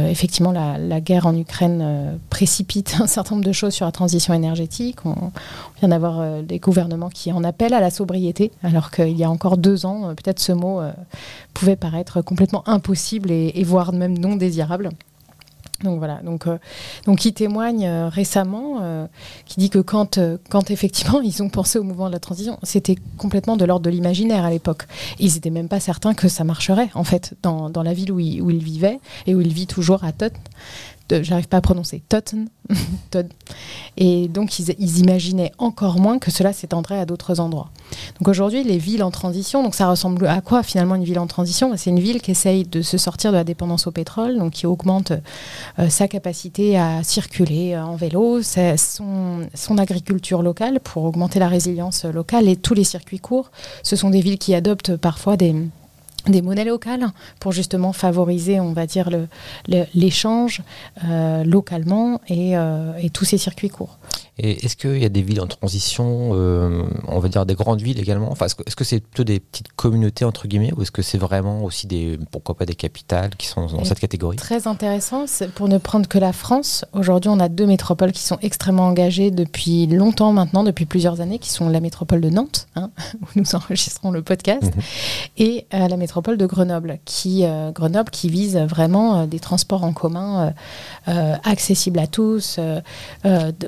effectivement, 0.10 0.51
la, 0.51 1.01
guerre 1.01 1.27
en 1.27 1.36
Ukraine 1.36 2.20
précipite 2.29 2.96
un 3.00 3.08
certain 3.08 3.36
nombre 3.36 3.48
de 3.48 3.51
choses 3.51 3.74
sur 3.74 3.86
la 3.86 3.91
transition 3.91 4.34
énergétique. 4.34 5.05
On, 5.05 5.32
vient 5.79 5.89
d'avoir 5.89 6.41
des 6.43 6.60
gouvernements 6.60 7.10
qui 7.10 7.32
en 7.32 7.43
appellent 7.43 7.74
à 7.74 7.82
la 7.82 7.91
sobriété, 7.91 8.51
alors 8.63 8.91
qu'il 8.91 9.17
y 9.17 9.24
a 9.24 9.29
encore 9.29 9.58
deux 9.58 9.86
ans, 9.86 10.13
peut-être 10.15 10.39
ce 10.39 10.53
mot 10.53 10.82
pouvait 11.53 11.75
paraître 11.75 12.22
complètement 12.22 12.67
impossible 12.67 13.32
et 13.32 13.63
voire 13.63 13.91
même 13.93 14.17
non 14.17 14.36
désirable. 14.36 14.89
Donc 15.83 15.97
voilà, 15.97 16.21
donc, 16.23 16.47
euh, 16.47 16.57
il 17.07 17.33
témoigne 17.33 17.85
euh, 17.85 18.09
récemment, 18.09 18.79
euh, 18.81 19.05
qui 19.45 19.59
dit 19.59 19.69
que 19.69 19.79
quand, 19.79 20.19
quand 20.49 20.71
effectivement 20.71 21.21
ils 21.23 21.43
ont 21.43 21.49
pensé 21.49 21.77
au 21.77 21.83
mouvement 21.83 22.07
de 22.07 22.13
la 22.13 22.19
transition, 22.19 22.57
c'était 22.63 22.95
complètement 23.17 23.57
de 23.57 23.65
l'ordre 23.65 23.85
de 23.85 23.89
l'imaginaire 23.89 24.45
à 24.45 24.49
l'époque. 24.49 24.83
Ils 25.19 25.33
n'étaient 25.33 25.49
même 25.49 25.67
pas 25.67 25.79
certains 25.79 26.13
que 26.13 26.27
ça 26.27 26.43
marcherait 26.43 26.89
en 26.93 27.03
fait 27.03 27.35
dans, 27.43 27.69
dans 27.69 27.83
la 27.83 27.93
ville 27.93 28.11
où 28.11 28.19
il, 28.19 28.41
où 28.41 28.49
il, 28.49 28.63
vivait 28.63 28.99
et 29.27 29.35
où 29.35 29.41
il 29.41 29.53
vit 29.53 29.67
toujours 29.67 30.03
à 30.03 30.11
Tot, 30.11 30.33
j'arrive 31.22 31.48
pas 31.48 31.58
à 31.58 31.62
prononcer, 31.62 32.01
Totten. 32.10 32.48
et 33.98 34.27
donc 34.27 34.58
ils, 34.60 35.00
imaginaient 35.00 35.51
encore 35.58 36.00
moins 36.00 36.17
que 36.17 36.32
cela 36.32 36.53
s'étendrait 36.53 37.00
à 37.00 37.05
d'autres 37.05 37.39
endroits. 37.39 37.70
Donc 38.20 38.27
aujourd'hui, 38.27 38.63
les 38.63 38.77
villes 38.77 39.03
en 39.03 39.12
transition, 39.12 39.62
donc 39.63 39.75
ça 39.75 39.89
ressemble 39.89 40.25
à 40.27 40.41
quoi 40.41 40.63
finalement 40.63 40.96
une 40.96 41.03
ville 41.03 41.20
en 41.20 41.27
transition? 41.27 41.72
C'est 41.77 41.89
une 41.89 42.00
ville 42.00 42.22
qui 42.22 42.32
essaye 42.32 42.63
de 42.63 42.82
se 42.82 42.98
sortir 42.98 43.32
de 43.32 43.38
la 43.38 43.43
dépendance 43.43 43.86
au 43.86 43.91
pétrole, 43.91 44.38
donc 44.38 44.53
qui 44.53 44.65
augmente 44.65 45.12
euh, 45.79 45.89
sa 45.89 46.08
capacité 46.08 46.77
à 46.77 47.03
circuler 47.03 47.74
euh, 47.74 47.84
en 47.84 47.96
vélo, 47.96 48.41
son 48.41 49.77
agriculture 49.77 50.41
locale 50.41 50.79
pour 50.79 51.03
augmenter 51.03 51.39
la 51.39 51.48
résilience 51.48 52.05
locale 52.05 52.48
et 52.48 52.55
tous 52.55 52.74
les 52.74 52.84
circuits 52.84 53.20
courts. 53.20 53.51
Ce 53.84 53.96
sont 53.96 54.10
des 54.10 54.22
villes 54.22 54.39
qui 54.39 54.55
adoptent 54.55 54.96
parfois 54.96 55.38
des 55.38 55.53
des 56.27 56.42
monnaies 56.42 56.65
locales 56.65 57.08
pour 57.39 57.51
justement 57.51 57.94
favoriser, 57.94 58.60
on 58.60 58.74
va 58.74 58.86
dire, 58.86 59.10
l'échange 59.94 60.62
euh, 61.06 61.44
localement 61.44 62.22
euh, 62.32 62.94
et, 62.98 63.10
tous 63.10 63.25
ces 63.25 63.38
circuits 63.38 63.70
courts. 63.70 63.98
Et 64.39 64.65
est-ce 64.65 64.75
qu'il 64.75 64.97
y 64.97 65.05
a 65.05 65.09
des 65.09 65.21
villes 65.21 65.41
en 65.41 65.47
transition, 65.47 66.31
euh, 66.33 66.83
on 67.07 67.19
va 67.19 67.29
dire 67.29 67.45
des 67.45 67.53
grandes 67.53 67.81
villes 67.81 67.99
également? 67.99 68.31
Enfin, 68.31 68.45
Est-ce 68.45 68.75
que 68.75 68.83
c'est 68.83 68.99
plutôt 68.99 69.23
des 69.23 69.39
petites 69.39 69.71
communautés, 69.73 70.25
entre 70.25 70.47
guillemets, 70.47 70.73
ou 70.75 70.81
est-ce 70.81 70.91
que 70.91 71.03
c'est 71.03 71.19
vraiment 71.19 71.63
aussi 71.63 71.85
des, 71.85 72.17
pourquoi 72.31 72.55
pas 72.55 72.65
des 72.65 72.75
capitales 72.75 73.35
qui 73.35 73.47
sont 73.47 73.67
dans 73.67 73.83
cette 73.83 73.99
catégorie? 73.99 74.37
Très 74.37 74.67
intéressant, 74.67 75.25
pour 75.53 75.67
ne 75.67 75.77
prendre 75.77 76.07
que 76.07 76.17
la 76.17 76.33
France, 76.33 76.83
aujourd'hui 76.93 77.29
on 77.29 77.39
a 77.39 77.47
deux 77.47 77.67
métropoles 77.67 78.11
qui 78.11 78.23
sont 78.23 78.39
extrêmement 78.41 78.87
engagées 78.87 79.29
depuis 79.29 79.85
longtemps 79.85 80.33
maintenant, 80.33 80.63
depuis 80.63 80.85
plusieurs 80.85 81.21
années, 81.21 81.37
qui 81.37 81.51
sont 81.51 81.69
la 81.69 81.79
métropole 81.79 82.21
de 82.21 82.29
Nantes, 82.29 82.67
hein, 82.75 82.89
où 83.21 83.25
nous 83.35 83.55
enregistrons 83.55 84.09
le 84.09 84.23
podcast, 84.23 84.63
mhm. 84.63 84.81
et 85.37 85.67
la 85.71 85.97
métropole 85.97 86.37
de 86.37 86.45
Grenoble, 86.45 86.99
qui, 87.05 87.45
euh, 87.45 87.71
Grenoble 87.71 88.09
qui 88.09 88.29
vise 88.29 88.57
vraiment 88.57 89.21
euh, 89.21 89.25
des 89.25 89.39
transports 89.39 89.83
en 89.83 89.93
commun 89.93 90.53
euh, 91.07 91.35
accessibles 91.43 91.99
à 91.99 92.07
tous, 92.07 92.59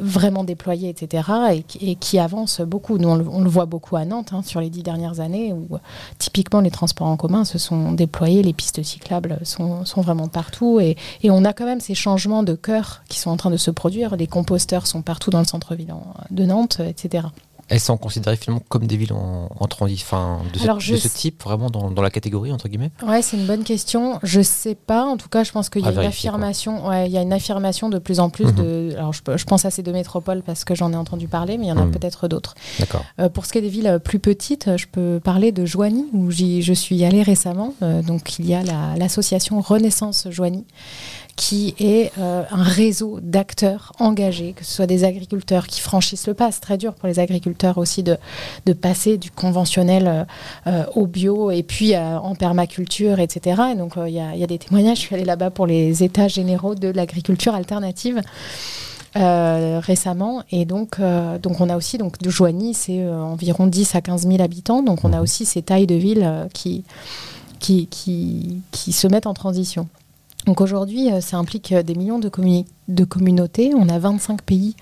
vraiment 0.01 0.43
déployés, 0.55 0.89
etc., 0.89 1.63
et, 1.81 1.95
qui 1.95 2.17
avance 2.19 2.61
beaucoup. 2.61 2.97
On 2.97 3.15
le, 3.15 3.49
voit 3.49 3.65
beaucoup 3.65 3.97
à 3.97 4.05
Nantes 4.05 4.31
hein, 4.33 4.41
sur 4.41 4.61
les 4.61 4.69
dix 4.69 4.83
dernières 4.83 5.19
années, 5.19 5.53
où 5.53 5.77
typiquement 6.17 6.61
les 6.61 6.71
transports 6.71 7.07
en 7.07 7.17
commun 7.17 7.43
se 7.43 7.57
sont 7.57 7.91
déployés, 7.91 8.41
les 8.41 8.53
pistes 8.53 8.81
cyclables 8.83 9.39
sont, 9.43 9.85
sont 9.85 10.01
vraiment 10.01 10.27
partout, 10.27 10.79
et, 10.79 10.95
et, 11.23 11.29
on 11.31 11.43
a 11.43 11.53
quand 11.53 11.65
même 11.65 11.81
ces 11.81 11.95
changements 11.95 12.43
de 12.43 12.55
cœur 12.55 13.03
qui 13.09 13.19
sont 13.19 13.29
en 13.29 13.37
train 13.37 13.51
de 13.51 13.57
se 13.57 13.71
produire. 13.71 14.15
Les 14.15 14.27
composteurs 14.27 14.87
sont 14.87 15.01
partout 15.01 15.29
dans 15.29 15.39
le 15.39 15.45
centre-ville 15.45 15.93
de 16.31 16.45
Nantes, 16.45 16.79
etc. 16.79 17.27
Elles 17.67 17.79
sont 17.79 17.97
considérées 17.97 18.35
finalement 18.35 18.63
comme 18.69 18.85
des 18.85 18.95
villes 18.95 19.13
en, 19.13 19.49
de, 19.49 20.59
ce, 20.59 20.91
de 20.91 20.97
ce 20.97 21.07
type, 21.07 21.43
vraiment 21.43 21.69
dans, 21.69 21.89
dans, 21.89 22.01
la 22.01 22.11
catégorie, 22.11 22.51
entre 22.51 22.67
guillemets 22.67 22.91
Ouais, 23.05 23.21
c'est 23.21 23.37
une 23.37 23.45
bonne 23.47 23.63
question. 23.63 24.19
Je 24.21 24.41
sais 24.41 24.75
pas. 24.75 25.05
En 25.05 25.17
tout 25.17 25.29
cas, 25.29 25.43
je 25.43 25.51
pense 25.51 25.69
qu'il 25.69 25.83
y 25.83 25.87
a 25.87 25.91
une 25.91 25.99
affirmation. 25.99 26.87
Ouais, 26.87 27.07
il 27.07 27.11
y 27.11 27.17
a 27.17 27.21
une 27.21 27.33
affirmation 27.33 27.89
de 27.89 27.97
plus 27.97 28.19
en 28.19 28.29
plus 28.29 28.53
de. 28.53 28.91
Mhm. 28.91 28.97
Alors, 28.97 29.13
je, 29.13 29.21
je, 29.35 29.45
pense 29.45 29.65
à 29.65 29.71
ces 29.71 29.81
deux 29.81 29.91
métropoles 29.93 30.43
parce 30.43 30.63
que 30.63 30.75
j'en 30.75 30.93
ai 30.93 30.95
entendu 30.95 31.27
parler, 31.27 31.57
mais 31.57 31.65
il 31.65 31.69
y 31.69 31.71
en 31.71 31.77
a 31.77 31.85
mhm. 31.85 31.91
peut-être 31.91 32.27
d'autres. 32.27 32.53
D'accord. 32.79 33.03
Euh, 33.19 33.29
pour 33.29 33.45
ce 33.45 33.51
qui 33.51 33.57
est 33.57 33.61
des 33.61 33.69
villes 33.69 33.99
plus 34.03 34.19
petites, 34.19 34.77
je 34.77 34.85
peux 34.85 35.19
parler 35.23 35.51
de 35.51 35.65
Joigny, 35.65 36.05
où 36.13 36.29
je 36.31 36.73
suis 36.73 37.03
allée 37.03 37.23
récemment. 37.23 37.73
Euh, 37.81 38.01
donc, 38.03 38.37
il 38.39 38.47
y 38.47 38.53
a 38.53 38.63
l'association 38.95 39.59
Renaissance 39.61 40.27
Joigny 40.29 40.65
qui 41.35 41.75
est 41.79 42.11
euh, 42.17 42.43
un 42.49 42.63
réseau 42.63 43.19
d'acteurs 43.21 43.91
engagés, 43.99 44.53
que 44.53 44.63
ce 44.63 44.73
soit 44.73 44.85
des 44.85 45.03
agriculteurs 45.03 45.67
qui 45.67 45.81
franchissent 45.81 46.27
le 46.27 46.33
pas. 46.33 46.51
C'est 46.51 46.61
très 46.61 46.77
dur 46.77 46.93
pour 46.93 47.07
les 47.07 47.19
agriculteurs 47.19 47.77
aussi 47.77 48.03
de, 48.03 48.17
de 48.65 48.73
passer 48.73 49.17
du 49.17 49.31
conventionnel 49.31 50.07
euh, 50.07 50.23
euh, 50.67 50.85
au 50.95 51.07
bio 51.07 51.51
et 51.51 51.63
puis 51.63 51.95
en 51.97 52.35
permaculture, 52.35 53.19
etc. 53.19 53.61
Et 53.73 53.75
donc 53.75 53.93
il 53.97 54.13
y, 54.13 54.39
y, 54.39 54.43
a 54.43 54.47
des 54.47 54.57
témoignages. 54.57 54.97
Je 54.97 55.01
suis 55.01 55.15
allée 55.15 55.25
là-bas 55.25 55.49
pour 55.49 55.67
les 55.67 56.03
états 56.03 56.27
généraux 56.27 56.75
de 56.75 56.87
l'agriculture 56.87 57.53
alternative. 57.53 58.21
récemment 59.15 60.43
et 60.51 60.65
donc, 60.65 60.99
donc 61.41 61.61
on 61.61 61.69
a 61.69 61.77
aussi 61.77 61.97
donc 61.97 62.19
de 62.19 62.29
Joigny 62.29 62.73
c'est 62.73 63.07
environ 63.07 63.65
10 63.65 63.95
à 63.95 64.01
15 64.01 64.27
000 64.27 64.41
habitants 64.41 64.83
donc 64.83 65.05
on 65.05 65.13
a 65.13 65.19
mmh. 65.19 65.23
aussi 65.23 65.45
ces 65.45 65.61
tailles 65.61 65.87
de 65.87 65.95
villes 65.95 66.29
qui, 66.53 66.83
qui, 67.59 67.87
qui, 67.87 68.61
qui 68.71 68.91
se 68.91 69.07
mettent 69.07 69.27
en 69.27 69.33
transition. 69.33 69.87
Donc 70.45 70.61
aujourd'hui, 70.61 71.11
euh, 71.11 71.21
ça 71.21 71.37
implique 71.37 71.71
euh, 71.71 71.81
des 71.81 71.95
millions 71.95 72.19
de, 72.19 72.29
communautés. 73.05 73.71
On 73.75 73.89
a 73.89 73.97
25 73.97 74.43
pays 74.43 74.75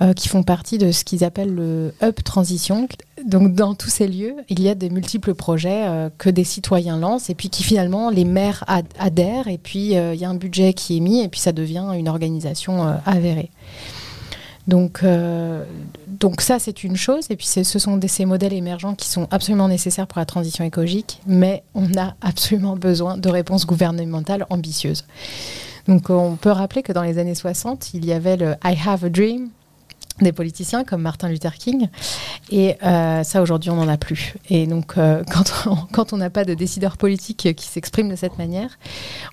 euh, 0.00 0.12
qui 0.12 0.28
font 0.28 0.44
partie 0.44 0.78
de 0.78 0.92
ce 0.92 1.02
qu'ils 1.02 1.24
appellent 1.24 1.54
le 1.54 1.92
Hub 2.02 2.14
Transition. 2.22 2.86
Donc 3.26 3.52
dans 3.54 3.74
tous 3.74 3.88
ces 3.88 4.06
lieux, 4.06 4.36
il 4.48 4.60
y 4.60 4.68
a 4.68 4.76
de 4.76 4.88
multiples 4.88 5.34
projets 5.34 6.08
que 6.18 6.30
des 6.30 6.44
citoyens 6.44 6.96
lancent 6.96 7.30
et 7.30 7.34
puis 7.34 7.50
qui 7.50 7.64
finalement 7.64 8.10
les 8.10 8.24
maires 8.24 8.64
adhèrent 8.98 9.48
et 9.48 9.58
puis 9.58 9.90
il 9.90 10.14
y 10.14 10.24
a 10.24 10.30
un 10.30 10.36
budget 10.36 10.72
qui 10.72 10.96
est 10.96 11.00
mis 11.00 11.24
et 11.24 11.28
puis 11.28 11.40
ça 11.40 11.50
devient 11.50 11.84
une 11.96 12.08
organisation 12.08 12.96
avérée. 13.04 13.50
Donc, 14.68 15.00
euh, 15.02 15.64
donc 16.06 16.42
ça, 16.42 16.58
c'est 16.58 16.84
une 16.84 16.96
chose. 16.96 17.26
Et 17.30 17.36
puis, 17.36 17.46
ce 17.46 17.78
sont 17.78 17.96
des, 17.96 18.06
ces 18.06 18.26
modèles 18.26 18.52
émergents 18.52 18.94
qui 18.94 19.08
sont 19.08 19.26
absolument 19.30 19.66
nécessaires 19.66 20.06
pour 20.06 20.18
la 20.18 20.26
transition 20.26 20.62
écologique, 20.62 21.20
mais 21.26 21.64
on 21.74 21.96
a 21.96 22.14
absolument 22.20 22.76
besoin 22.76 23.16
de 23.16 23.28
réponses 23.28 23.66
gouvernementales 23.66 24.46
ambitieuses. 24.50 25.04
Donc, 25.88 26.10
on 26.10 26.36
peut 26.36 26.50
rappeler 26.50 26.82
que 26.82 26.92
dans 26.92 27.02
les 27.02 27.18
années 27.18 27.34
60, 27.34 27.94
il 27.94 28.04
y 28.04 28.12
avait 28.12 28.36
le 28.36 28.54
I 28.62 28.76
Have 28.86 29.06
a 29.06 29.08
Dream 29.08 29.48
des 30.20 30.32
politiciens 30.32 30.84
comme 30.84 31.02
Martin 31.02 31.28
Luther 31.28 31.54
King. 31.54 31.88
Et 32.50 32.76
euh, 32.82 33.22
ça, 33.22 33.42
aujourd'hui, 33.42 33.70
on 33.70 33.76
n'en 33.76 33.88
a 33.88 33.96
plus. 33.96 34.34
Et 34.50 34.66
donc, 34.66 34.98
euh, 34.98 35.22
quand 35.92 36.12
on 36.12 36.16
n'a 36.16 36.30
pas 36.30 36.44
de 36.44 36.54
décideurs 36.54 36.96
politiques 36.96 37.54
qui 37.54 37.66
s'expriment 37.66 38.10
de 38.10 38.16
cette 38.16 38.38
manière, 38.38 38.78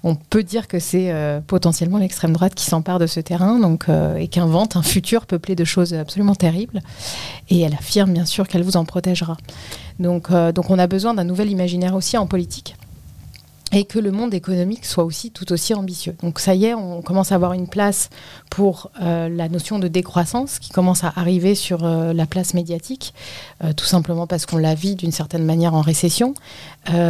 on 0.04 0.16
peut 0.16 0.44
dire 0.44 0.68
que 0.68 0.80
c'est 0.80 1.12
euh, 1.12 1.40
potentiellement 1.46 1.98
l'extrême 1.98 2.34
droite 2.34 2.56
qui 2.56 2.66
s'empare 2.66 3.00
de 3.00 3.08
ce 3.08 3.20
terrain 3.20 3.60
donc, 3.60 3.86
et 4.18 4.28
qu'invente 4.28 4.76
un 4.76 4.84
futur 4.84 5.26
peuplé 5.26 5.56
de 5.56 5.66
choses 5.66 5.94
absolument 5.94 6.36
terribles. 6.36 6.82
Et 7.50 7.62
elle 7.62 7.74
affirme, 7.74 8.14
bien 8.14 8.26
sûr, 8.26 8.48
qu'elle 8.48 8.64
vous 8.64 8.78
en 8.78 8.86
protégera. 8.86 9.38
Donc, 10.00 10.32
donc 10.32 10.70
on 10.70 10.80
a 10.80 10.88
besoin 10.88 11.14
d'un 11.14 11.24
nouvel 11.24 11.50
imaginaire 11.50 11.96
aussi 11.96 12.18
en 12.18 12.28
politique 12.28 12.76
et 13.76 13.84
que 13.84 14.00
le 14.00 14.12
monde 14.12 14.34
économique 14.34 14.86
soit 14.86 15.04
aussi 15.04 15.32
tout 15.32 15.52
aussi 15.52 15.74
ambitieux. 15.74 16.16
Donc 16.24 16.40
ça 16.40 16.56
y 16.56 16.66
est, 16.66 16.74
on 16.74 17.02
commence 17.02 17.34
à 17.34 17.36
avoir 17.36 17.52
une 17.52 17.68
place 17.68 18.10
pour 18.50 18.90
euh, 19.02 19.28
la 19.28 19.50
notion 19.50 19.80
de 19.80 19.90
décroissance 19.90 20.60
qui 20.60 20.70
commence 20.70 21.04
à 21.04 21.12
arriver 21.18 21.56
sur 21.56 21.84
euh, 21.84 22.14
la 22.14 22.26
place 22.26 22.54
médiatique, 22.54 23.14
euh, 23.64 23.74
tout 23.74 23.84
simplement 23.84 24.28
parce 24.28 24.46
qu'on 24.46 24.58
la 24.58 24.76
vit 24.76 24.96
d'une 24.96 25.12
certaine 25.12 25.44
manière 25.44 25.74
en 25.76 25.82
récession, 25.82 26.34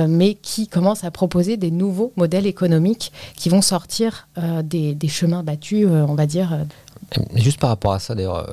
mais 0.08 0.36
qui 0.36 0.68
commence 0.68 1.04
à 1.04 1.12
proposer 1.12 1.58
des 1.58 1.70
nouveaux 1.70 2.14
modèles 2.16 2.48
économiques 2.48 3.12
qui 3.36 3.50
vont 3.50 3.62
sortir 3.62 4.28
des, 4.64 4.96
des, 4.96 5.08
chemins 5.08 5.44
battus, 5.44 5.86
on 5.88 6.16
va 6.16 6.26
dire. 6.26 6.66
Juste 7.36 7.60
par 7.60 7.70
rapport 7.70 7.92
à 7.92 8.00
ça, 8.00 8.16
d'ailleurs, 8.16 8.48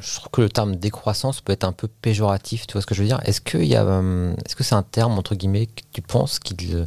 je 0.00 0.16
trouve 0.16 0.30
que 0.30 0.40
le 0.40 0.48
terme 0.48 0.76
décroissance 0.76 1.40
peut 1.40 1.52
être 1.52 1.64
un 1.64 1.72
peu 1.72 1.88
péjoratif, 1.88 2.66
tu 2.66 2.72
vois 2.72 2.82
ce 2.82 2.86
que 2.86 2.94
je 2.94 3.02
veux 3.02 3.08
dire? 3.08 3.20
Est-ce 3.24 3.40
que 3.40 3.58
y 3.58 3.74
a, 3.74 3.84
euh, 3.84 4.32
est-ce 4.44 4.56
que 4.56 4.64
c'est 4.64 4.74
un 4.74 4.82
terme 4.82 5.18
entre 5.18 5.34
guillemets 5.34 5.66
que 5.66 5.82
tu 5.92 6.02
penses 6.02 6.38
qu'il 6.38 6.86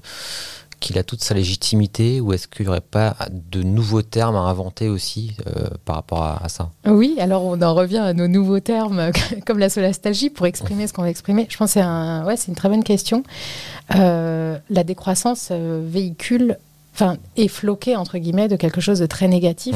qu'il 0.79 0.97
a 0.97 1.03
toute 1.03 1.21
sa 1.21 1.35
légitimité 1.35 2.19
ou 2.21 2.33
est-ce 2.33 2.47
qu'il 2.47 2.65
n'y 2.65 2.69
aurait 2.69 2.81
pas 2.81 3.15
de 3.29 3.61
nouveaux 3.61 4.01
termes 4.01 4.35
à 4.35 4.39
inventer 4.39 4.89
aussi 4.89 5.37
euh, 5.45 5.67
par 5.85 5.95
rapport 5.95 6.23
à, 6.23 6.49
ça? 6.49 6.71
Oui, 6.87 7.17
alors 7.19 7.45
on 7.45 7.61
en 7.61 7.75
revient 7.75 7.99
à 7.99 8.13
nos 8.13 8.27
nouveaux 8.27 8.59
termes 8.59 9.11
comme 9.45 9.59
la 9.59 9.69
solastalgie 9.69 10.31
pour 10.31 10.47
exprimer 10.47 10.87
ce 10.87 10.93
qu'on 10.93 11.03
veut 11.03 11.09
exprimer. 11.09 11.45
Je 11.51 11.57
pense 11.57 11.75
que 11.75 11.79
c'est 12.35 12.47
une 12.47 12.55
très 12.55 12.69
bonne 12.69 12.83
question. 12.83 13.21
Euh, 13.95 14.57
la 14.71 14.83
décroissance 14.83 15.51
véhicule 15.51 16.57
enfin, 17.01 17.17
est 17.35 17.47
floqué 17.47 17.95
entre 17.95 18.17
guillemets 18.17 18.47
de 18.47 18.55
quelque 18.55 18.81
chose 18.81 18.99
de 18.99 19.05
très 19.05 19.27
négatif. 19.27 19.75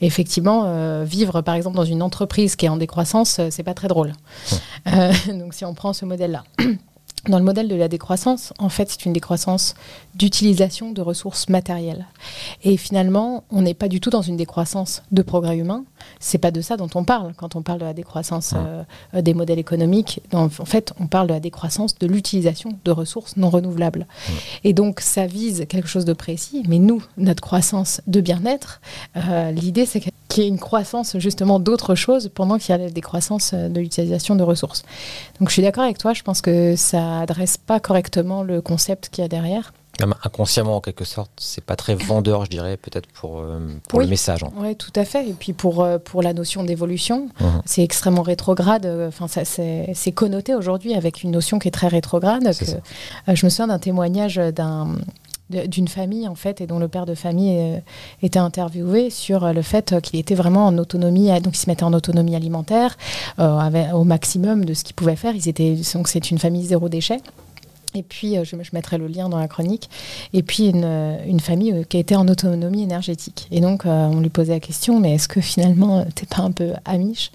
effectivement, 0.00 0.64
euh, 0.66 1.04
vivre 1.04 1.40
par 1.40 1.54
exemple 1.54 1.76
dans 1.76 1.84
une 1.84 2.02
entreprise 2.02 2.56
qui 2.56 2.66
est 2.66 2.68
en 2.68 2.76
décroissance, 2.76 3.38
euh, 3.38 3.48
c'est 3.50 3.62
pas 3.62 3.74
très 3.74 3.88
drôle. 3.88 4.12
Euh, 4.88 5.12
donc 5.28 5.54
si 5.54 5.64
on 5.64 5.74
prend 5.74 5.92
ce 5.92 6.04
modèle-là. 6.04 6.44
Dans 7.28 7.38
le 7.38 7.44
modèle 7.44 7.68
de 7.68 7.74
la 7.74 7.88
décroissance, 7.88 8.52
en 8.58 8.68
fait, 8.68 8.90
c'est 8.90 9.06
une 9.06 9.14
décroissance 9.14 9.74
d'utilisation 10.14 10.92
de 10.92 11.00
ressources 11.00 11.48
matérielles. 11.48 12.06
Et 12.62 12.76
finalement, 12.76 13.44
on 13.50 13.62
n'est 13.62 13.74
pas 13.74 13.88
du 13.88 13.98
tout 13.98 14.10
dans 14.10 14.22
une 14.22 14.36
décroissance 14.36 15.02
de 15.10 15.22
progrès 15.22 15.56
humain. 15.56 15.84
C'est 16.20 16.38
pas 16.38 16.50
de 16.50 16.60
ça 16.60 16.76
dont 16.76 16.90
on 16.94 17.04
parle 17.04 17.32
quand 17.34 17.56
on 17.56 17.62
parle 17.62 17.80
de 17.80 17.86
la 17.86 17.94
décroissance 17.94 18.54
euh, 18.54 19.22
des 19.22 19.32
modèles 19.32 19.58
économiques. 19.58 20.20
en 20.32 20.48
fait, 20.48 20.92
on 21.00 21.06
parle 21.06 21.28
de 21.28 21.32
la 21.32 21.40
décroissance 21.40 21.98
de 21.98 22.06
l'utilisation 22.06 22.78
de 22.84 22.90
ressources 22.90 23.38
non 23.38 23.48
renouvelables. 23.48 24.06
Et 24.62 24.74
donc, 24.74 25.00
ça 25.00 25.26
vise 25.26 25.64
quelque 25.68 25.88
chose 25.88 26.04
de 26.04 26.12
précis. 26.12 26.62
Mais 26.68 26.78
nous, 26.78 27.02
notre 27.16 27.42
croissance 27.42 28.02
de 28.06 28.20
bien-être, 28.20 28.80
euh, 29.16 29.50
l'idée, 29.50 29.86
c'est 29.86 30.00
qu'il 30.34 30.42
y 30.42 30.46
ait 30.46 30.50
une 30.50 30.58
croissance 30.58 31.16
justement 31.18 31.60
d'autres 31.60 31.94
choses 31.94 32.28
pendant 32.34 32.58
qu'il 32.58 32.70
y 32.70 32.72
a 32.72 32.78
la 32.78 32.90
décroissance 32.90 33.54
de 33.54 33.80
l'utilisation 33.80 34.34
de 34.34 34.42
ressources. 34.42 34.82
Donc, 35.38 35.48
je 35.48 35.52
suis 35.52 35.62
d'accord 35.62 35.84
avec 35.84 35.98
toi. 35.98 36.12
Je 36.12 36.22
pense 36.22 36.40
que 36.40 36.74
ça 36.76 37.20
adresse 37.20 37.56
pas 37.56 37.78
correctement 37.78 38.42
le 38.42 38.60
concept 38.60 39.10
qu'il 39.10 39.22
y 39.22 39.24
a 39.24 39.28
derrière. 39.28 39.72
inconsciemment, 40.24 40.76
en 40.76 40.80
quelque 40.80 41.04
sorte, 41.04 41.30
c'est 41.36 41.62
pas 41.62 41.76
très 41.76 41.94
vendeur, 41.94 42.46
je 42.46 42.50
dirais, 42.50 42.76
peut-être 42.76 43.06
pour, 43.12 43.38
euh, 43.38 43.60
pour 43.88 44.00
le 44.00 44.08
message. 44.08 44.42
Hein. 44.42 44.50
Oui, 44.56 44.74
tout 44.74 44.92
à 44.96 45.04
fait. 45.04 45.28
Et 45.28 45.34
puis 45.34 45.52
pour, 45.52 45.84
euh, 45.84 45.98
pour 45.98 46.20
la 46.20 46.32
notion 46.32 46.64
d'évolution, 46.64 47.28
mhm. 47.40 47.62
c'est 47.64 47.84
extrêmement 47.84 48.22
rétrograde. 48.22 48.86
Enfin, 49.06 49.28
c'est 49.28 50.12
connoté 50.12 50.56
aujourd'hui 50.56 50.94
avec 50.94 51.22
une 51.22 51.30
notion 51.30 51.60
qui 51.60 51.68
est 51.68 51.70
très 51.70 51.88
rétrograde. 51.88 52.50
je 53.28 53.46
me 53.46 53.50
souviens 53.50 53.68
d'un 53.68 53.78
témoignage 53.78 54.36
d'un 54.36 54.96
d'une 55.50 55.88
famille 55.88 56.26
en 56.26 56.34
fait 56.34 56.60
et 56.60 56.66
dont 56.66 56.78
le 56.78 56.88
père 56.88 57.04
de 57.04 57.14
famille 57.14 57.56
euh, 57.58 57.78
était 58.22 58.38
interviewé 58.38 59.10
sur 59.10 59.52
le 59.52 59.62
fait 59.62 60.00
qu'il 60.00 60.18
était 60.18 60.34
vraiment 60.34 60.66
en 60.66 60.78
autonomie 60.78 61.28
donc 61.42 61.54
il 61.56 61.60
se 61.60 61.68
mettait 61.68 61.84
en 61.84 61.92
autonomie 61.92 62.34
alimentaire 62.34 62.96
au 63.38 64.04
maximum 64.04 64.64
de 64.64 64.72
ce 64.72 64.84
qu'il 64.84 64.94
pouvait 64.94 65.16
faire 65.16 65.34
ils 65.34 65.48
étaient 65.48 65.76
donc 65.92 66.08
c'est 66.08 66.30
une 66.30 66.38
famille 66.38 66.64
zéro 66.64 66.88
déchet 66.88 67.18
et 67.94 68.02
puis, 68.02 68.34
je, 68.42 68.56
je, 68.60 68.70
mettrai 68.72 68.98
le 68.98 69.06
lien 69.06 69.28
dans 69.28 69.38
la 69.38 69.46
chronique. 69.46 69.88
Et 70.32 70.42
puis, 70.42 70.68
une, 70.68 71.18
une 71.26 71.40
famille 71.40 71.84
qui 71.88 71.98
été 71.98 72.16
en 72.16 72.26
autonomie 72.26 72.82
énergétique. 72.82 73.46
Et 73.50 73.60
donc, 73.60 73.82
on 73.84 74.20
lui 74.20 74.30
posait 74.30 74.54
la 74.54 74.60
question, 74.60 74.98
mais 74.98 75.14
est-ce 75.14 75.28
que 75.28 75.40
finalement, 75.40 76.04
t'es 76.14 76.26
pas 76.26 76.42
un 76.42 76.50
peu 76.50 76.72
amiche 76.84 77.30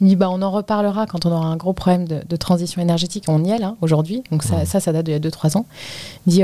Il 0.00 0.08
dit, 0.08 0.16
bah, 0.16 0.30
on 0.30 0.40
en 0.42 0.50
reparlera 0.50 1.06
quand 1.06 1.26
on 1.26 1.32
aura 1.32 1.46
un 1.46 1.56
gros 1.56 1.72
problème 1.72 2.06
de, 2.06 2.36
transition 2.36 2.80
énergétique. 2.80 3.24
On 3.28 3.44
y 3.44 3.50
est 3.50 3.58
là, 3.58 3.74
aujourd'hui. 3.80 4.22
Donc, 4.30 4.44
ça, 4.44 4.64
ça, 4.64 4.78
ça, 4.78 4.92
date 4.92 5.06
d'il 5.06 5.12
y 5.12 5.16
a 5.16 5.20
2-3 5.20 5.56
ans. 5.56 5.66
Il 6.26 6.32
dit, 6.32 6.42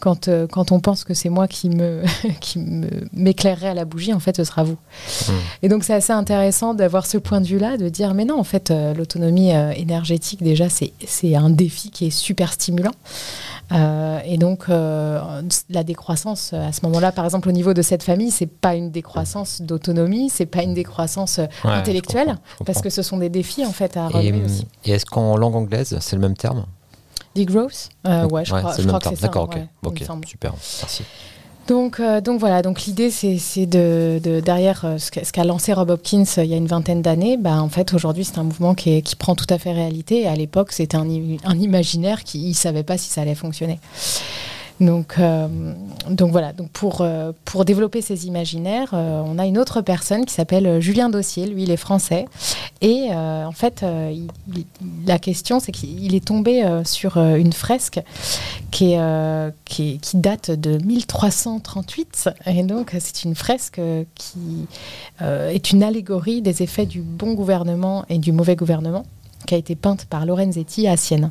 quand, 0.00 0.28
euh, 0.28 0.46
quand 0.46 0.72
on 0.72 0.80
pense 0.80 1.04
que 1.04 1.14
c'est 1.14 1.28
moi 1.28 1.48
qui 1.48 1.70
me 1.70 2.02
qui 2.40 2.58
m'éclairerai 3.12 3.68
à 3.68 3.74
la 3.74 3.84
bougie, 3.84 4.12
en 4.12 4.20
fait, 4.20 4.36
ce 4.36 4.44
sera 4.44 4.62
vous. 4.62 4.76
Mmh. 4.76 5.32
Et 5.62 5.68
donc, 5.68 5.84
c'est 5.84 5.94
assez 5.94 6.12
intéressant 6.12 6.74
d'avoir 6.74 7.06
ce 7.06 7.18
point 7.18 7.40
de 7.40 7.46
vue-là, 7.46 7.76
de 7.76 7.88
dire, 7.88 8.14
mais 8.14 8.24
non, 8.24 8.38
en 8.38 8.44
fait, 8.44 8.70
euh, 8.70 8.94
l'autonomie 8.94 9.54
euh, 9.54 9.72
énergétique, 9.72 10.42
déjà, 10.42 10.68
c'est 10.68 11.34
un 11.34 11.50
défi 11.50 11.90
qui 11.90 12.06
est 12.06 12.10
super 12.10 12.52
stimulant. 12.52 12.92
et 13.72 14.38
donc, 14.38 14.66
la 14.68 15.84
décroissance, 15.84 16.52
à 16.52 16.72
ce 16.72 16.80
moment-là, 16.84 17.12
par 17.12 17.24
exemple, 17.24 17.48
au 17.48 17.52
niveau 17.52 17.74
de 17.74 17.82
cette 17.82 18.02
famille, 18.02 18.30
c'est 18.30 18.46
pas 18.46 18.74
une 18.74 18.90
décroissance 18.90 19.60
d'autonomie, 19.62 20.30
c'est 20.30 20.46
pas 20.46 20.62
une 20.62 20.74
décroissance 20.74 21.40
intellectuelle, 21.64 22.38
parce 22.64 22.80
que 22.80 22.90
ce 22.90 23.02
sont 23.02 23.18
des 23.18 23.28
défis, 23.28 23.66
en 23.66 23.72
fait, 23.72 23.96
à 23.96 24.08
relever 24.08 24.38
et, 24.38 24.44
aussi. 24.44 24.66
Et 24.84 24.92
est-ce 24.92 25.06
qu'en 25.06 25.36
langue 25.36 25.56
anglaise, 25.56 25.96
c'est 26.00 26.16
le 26.16 26.22
même 26.22 26.36
terme? 26.36 26.64
Degrowth 27.44 27.90
euh, 28.06 28.26
Ouais, 28.28 28.44
je 28.44 28.54
crois, 28.54 28.74
je 28.76 28.86
crois 28.86 29.00
que 29.00 29.08
c'est 29.08 29.16
ça. 29.16 29.26
D'accord, 29.28 29.50
ok. 29.84 30.04
super, 30.26 30.52
merci. 30.52 31.04
Donc, 31.68 32.00
euh, 32.00 32.22
donc 32.22 32.40
voilà, 32.40 32.62
donc 32.62 32.86
l'idée 32.86 33.10
c'est 33.10 33.66
de, 33.66 34.18
de, 34.24 34.40
derrière 34.40 34.86
euh, 34.86 34.96
ce 34.96 35.10
qu'a 35.10 35.44
lancé 35.44 35.74
Rob 35.74 35.90
Hopkins 35.90 36.24
il 36.38 36.46
y 36.46 36.54
a 36.54 36.56
une 36.56 36.66
vingtaine 36.66 37.02
d'années, 37.02 37.36
bah, 37.36 37.60
en 37.60 37.68
fait 37.68 37.92
aujourd'hui 37.92 38.24
c'est 38.24 38.38
un 38.38 38.42
mouvement 38.42 38.74
qui, 38.74 39.02
qui, 39.02 39.16
prend 39.16 39.34
tout 39.34 39.46
à 39.50 39.58
fait 39.58 39.72
réalité. 39.72 40.22
Et 40.22 40.26
à 40.26 40.34
l'époque 40.34 40.72
c'était 40.72 40.96
un, 40.96 41.06
un, 41.44 41.58
imaginaire 41.58 42.24
qui 42.24 42.48
ne 42.48 42.54
savait 42.54 42.84
pas 42.84 42.96
si 42.96 43.10
ça 43.10 43.20
allait 43.20 43.34
fonctionner. 43.34 43.80
Donc, 44.80 45.16
euh, 45.18 45.48
donc 46.08 46.30
voilà, 46.30 46.52
euh, 47.00 47.32
pour 47.44 47.64
développer 47.64 48.00
ces 48.00 48.26
imaginaires, 48.26 48.90
euh, 48.92 49.22
on 49.24 49.38
a 49.38 49.46
une 49.46 49.58
autre 49.58 49.80
personne 49.80 50.24
qui 50.24 50.32
s'appelle 50.32 50.80
Julien 50.80 51.08
Dossier, 51.08 51.46
lui 51.46 51.64
il 51.64 51.70
est 51.70 51.76
français. 51.76 52.26
Et 52.80 53.10
en 53.12 53.50
fait, 53.52 53.84
la 55.06 55.18
question 55.18 55.58
c'est 55.58 55.72
qu'il 55.72 56.14
est 56.14 56.24
tombé 56.24 56.64
sur 56.84 57.16
une 57.16 57.52
fresque 57.52 58.00
qui, 58.70 58.94
qui, 59.64 59.98
date 60.14 60.52
de 60.52 60.78
1338. 60.78 62.30
Et 62.46 62.62
donc 62.62 62.94
c'est 63.00 63.24
une 63.24 63.34
fresque 63.34 63.80
qui 64.14 64.66
est 65.20 65.72
une 65.72 65.82
allégorie 65.82 66.40
des 66.40 66.62
effets 66.62 66.86
du 66.86 67.00
bon 67.00 67.34
gouvernement 67.34 68.04
et 68.08 68.18
du 68.18 68.30
mauvais 68.30 68.54
gouvernement, 68.54 69.04
qui 69.46 69.56
a 69.56 69.58
été 69.58 69.74
peinte 69.74 70.04
par 70.04 70.24
Lorenzetti 70.24 70.86
à 70.86 70.96
Sienne. 70.96 71.30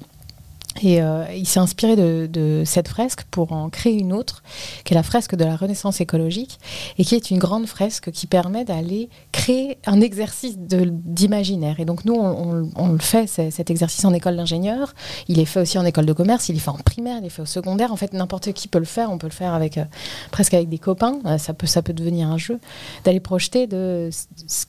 Et 0.82 1.02
euh, 1.02 1.26
il 1.36 1.48
s'est 1.48 1.60
inspiré 1.60 1.96
de, 1.96 2.64
cette 2.66 2.88
fresque 2.88 3.24
pour 3.32 3.52
en 3.52 3.70
créer 3.70 3.94
une 3.94 4.14
autre, 4.14 4.44
qui 4.84 4.94
est 4.94 4.96
la 4.96 5.04
fresque 5.04 5.36
de 5.36 5.46
la 5.46 5.56
Renaissance 5.56 6.02
écologique, 6.02 6.60
et 6.98 7.06
qui 7.06 7.16
est 7.16 7.32
une 7.32 7.40
grande 7.40 7.68
fresque 7.68 8.12
qui 8.12 8.28
permet 8.28 8.66
d'aller 8.66 9.10
créer 9.32 9.78
un 9.86 10.02
exercice 10.02 10.58
d'imaginaire. 10.58 11.80
Et 11.80 11.86
donc 11.86 12.06
nous, 12.06 12.16
on, 12.16 12.88
le 12.88 13.00
fait, 13.00 13.28
cet 13.28 13.70
exercice 13.70 14.04
en 14.06 14.14
école 14.14 14.38
d'ingénieur, 14.38 14.94
il 15.28 15.40
est 15.40 15.46
fait 15.46 15.62
aussi 15.62 15.78
en 15.78 15.86
école 15.86 16.06
de 16.06 16.14
commerce, 16.14 16.50
il 16.50 16.56
est 16.56 16.60
fait 16.60 16.70
en 16.70 16.76
primaire, 16.76 17.18
il 17.20 17.26
est 17.26 17.30
fait 17.30 17.42
au 17.42 17.46
secondaire. 17.46 17.92
En 17.92 17.98
fait, 17.98 18.14
n'importe 18.14 18.52
qui 18.54 18.68
peut 18.68 18.80
le 18.80 18.86
faire, 18.86 19.12
on 19.12 19.18
peut 19.18 19.28
le 19.28 19.34
faire 19.34 19.54
avec, 19.54 19.78
euh, 19.78 19.86
presque 20.32 20.54
avec 20.54 20.70
des 20.70 20.80
copains, 20.80 21.20
euh, 21.26 21.38
ça 21.38 21.54
peut, 21.54 21.68
ça 21.68 21.82
peut 21.82 21.94
devenir 21.94 22.30
un 22.30 22.38
jeu, 22.38 22.60
d'aller 23.04 23.20
projeter 23.20 23.68
de 23.68 24.10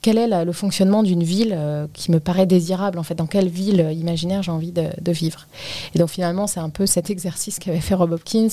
quel 0.03 0.19
est 0.19 0.45
le 0.45 0.53
fonctionnement 0.53 1.03
d'une 1.03 1.23
ville 1.23 1.59
qui 1.93 2.11
me 2.11 2.21
paraît 2.21 2.47
désirable, 2.47 2.99
en 2.99 3.03
fait, 3.03 3.15
dans 3.15 3.27
quelle 3.27 3.49
ville 3.49 3.91
imaginaire 3.93 4.43
j'ai 4.43 4.51
envie 4.51 4.73
de, 4.73 5.13
vivre. 5.13 5.47
Donc 5.99 6.09
finalement, 6.09 6.47
c'est 6.47 6.61
un 6.61 6.71
peu 6.71 6.87
cet 6.87 7.11
exercice 7.11 7.59
qu'avait 7.59 7.81
fait 7.81 7.95
Rob 7.95 8.13
Hopkins 8.13 8.49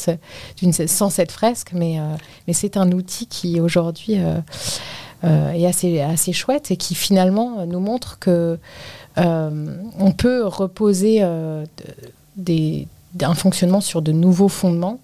sans 0.88 1.10
cette 1.10 1.32
fresque, 1.32 1.72
mais, 1.74 2.00
euh, 2.00 2.04
mais 2.48 2.54
c'est 2.54 2.76
un 2.76 2.92
outil 2.92 3.28
qui 3.28 3.62
aujourd'hui 3.62 4.16
euh, 4.18 4.40
euh, 5.24 5.52
est 5.52 5.66
assez, 5.66 6.34
chouette 6.34 6.72
et 6.72 6.78
qui 6.78 6.96
finalement 6.96 7.66
nous 7.66 7.80
montre 7.80 8.20
que 8.20 8.60
on 9.18 10.12
peut 10.12 10.46
reposer 10.46 11.22
un 11.22 11.64
fonctionnement 13.34 13.80
sur 13.80 14.02
de 14.02 14.12
nouveaux 14.12 14.50
fondements 14.50 15.00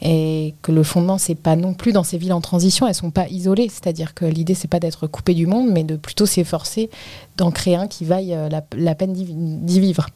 et 0.00 0.54
que 0.62 0.70
le 0.70 0.84
fondement 0.84 1.18
c'est 1.18 1.34
pas 1.34 1.56
non 1.56 1.74
plus 1.74 1.90
dans 1.90 2.04
ces 2.04 2.18
villes 2.18 2.32
en 2.32 2.40
transition 2.40 2.86
elles 2.86 2.94
sont 2.94 3.10
pas 3.10 3.26
isolées. 3.28 3.68
C'est-à-dire 3.68 4.14
que 4.14 4.24
l'idée 4.24 4.54
c'est 4.54 4.68
pas 4.68 4.78
d'être 4.78 5.08
coupé 5.08 5.34
du 5.34 5.46
monde 5.46 5.68
mais 5.72 5.82
de 5.82 5.96
plutôt 5.96 6.26
s'efforcer 6.26 6.88
d'en 7.36 7.50
créer 7.50 7.74
un 7.74 7.88
qui 7.88 8.04
vaille 8.04 8.36
la 8.76 8.94
peine 8.94 9.12
d'y 9.12 9.80
vivre 9.80 10.06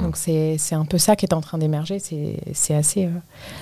donc 0.00 0.16
c'est 0.16 0.56
un 0.72 0.84
peu 0.86 0.96
ça 0.96 1.14
qui 1.14 1.26
est 1.26 1.34
en 1.34 1.42
train 1.42 1.58
d'émerger, 1.58 1.98
c'est 1.98 2.74
assez, 2.74 3.04
euh, 3.04 3.10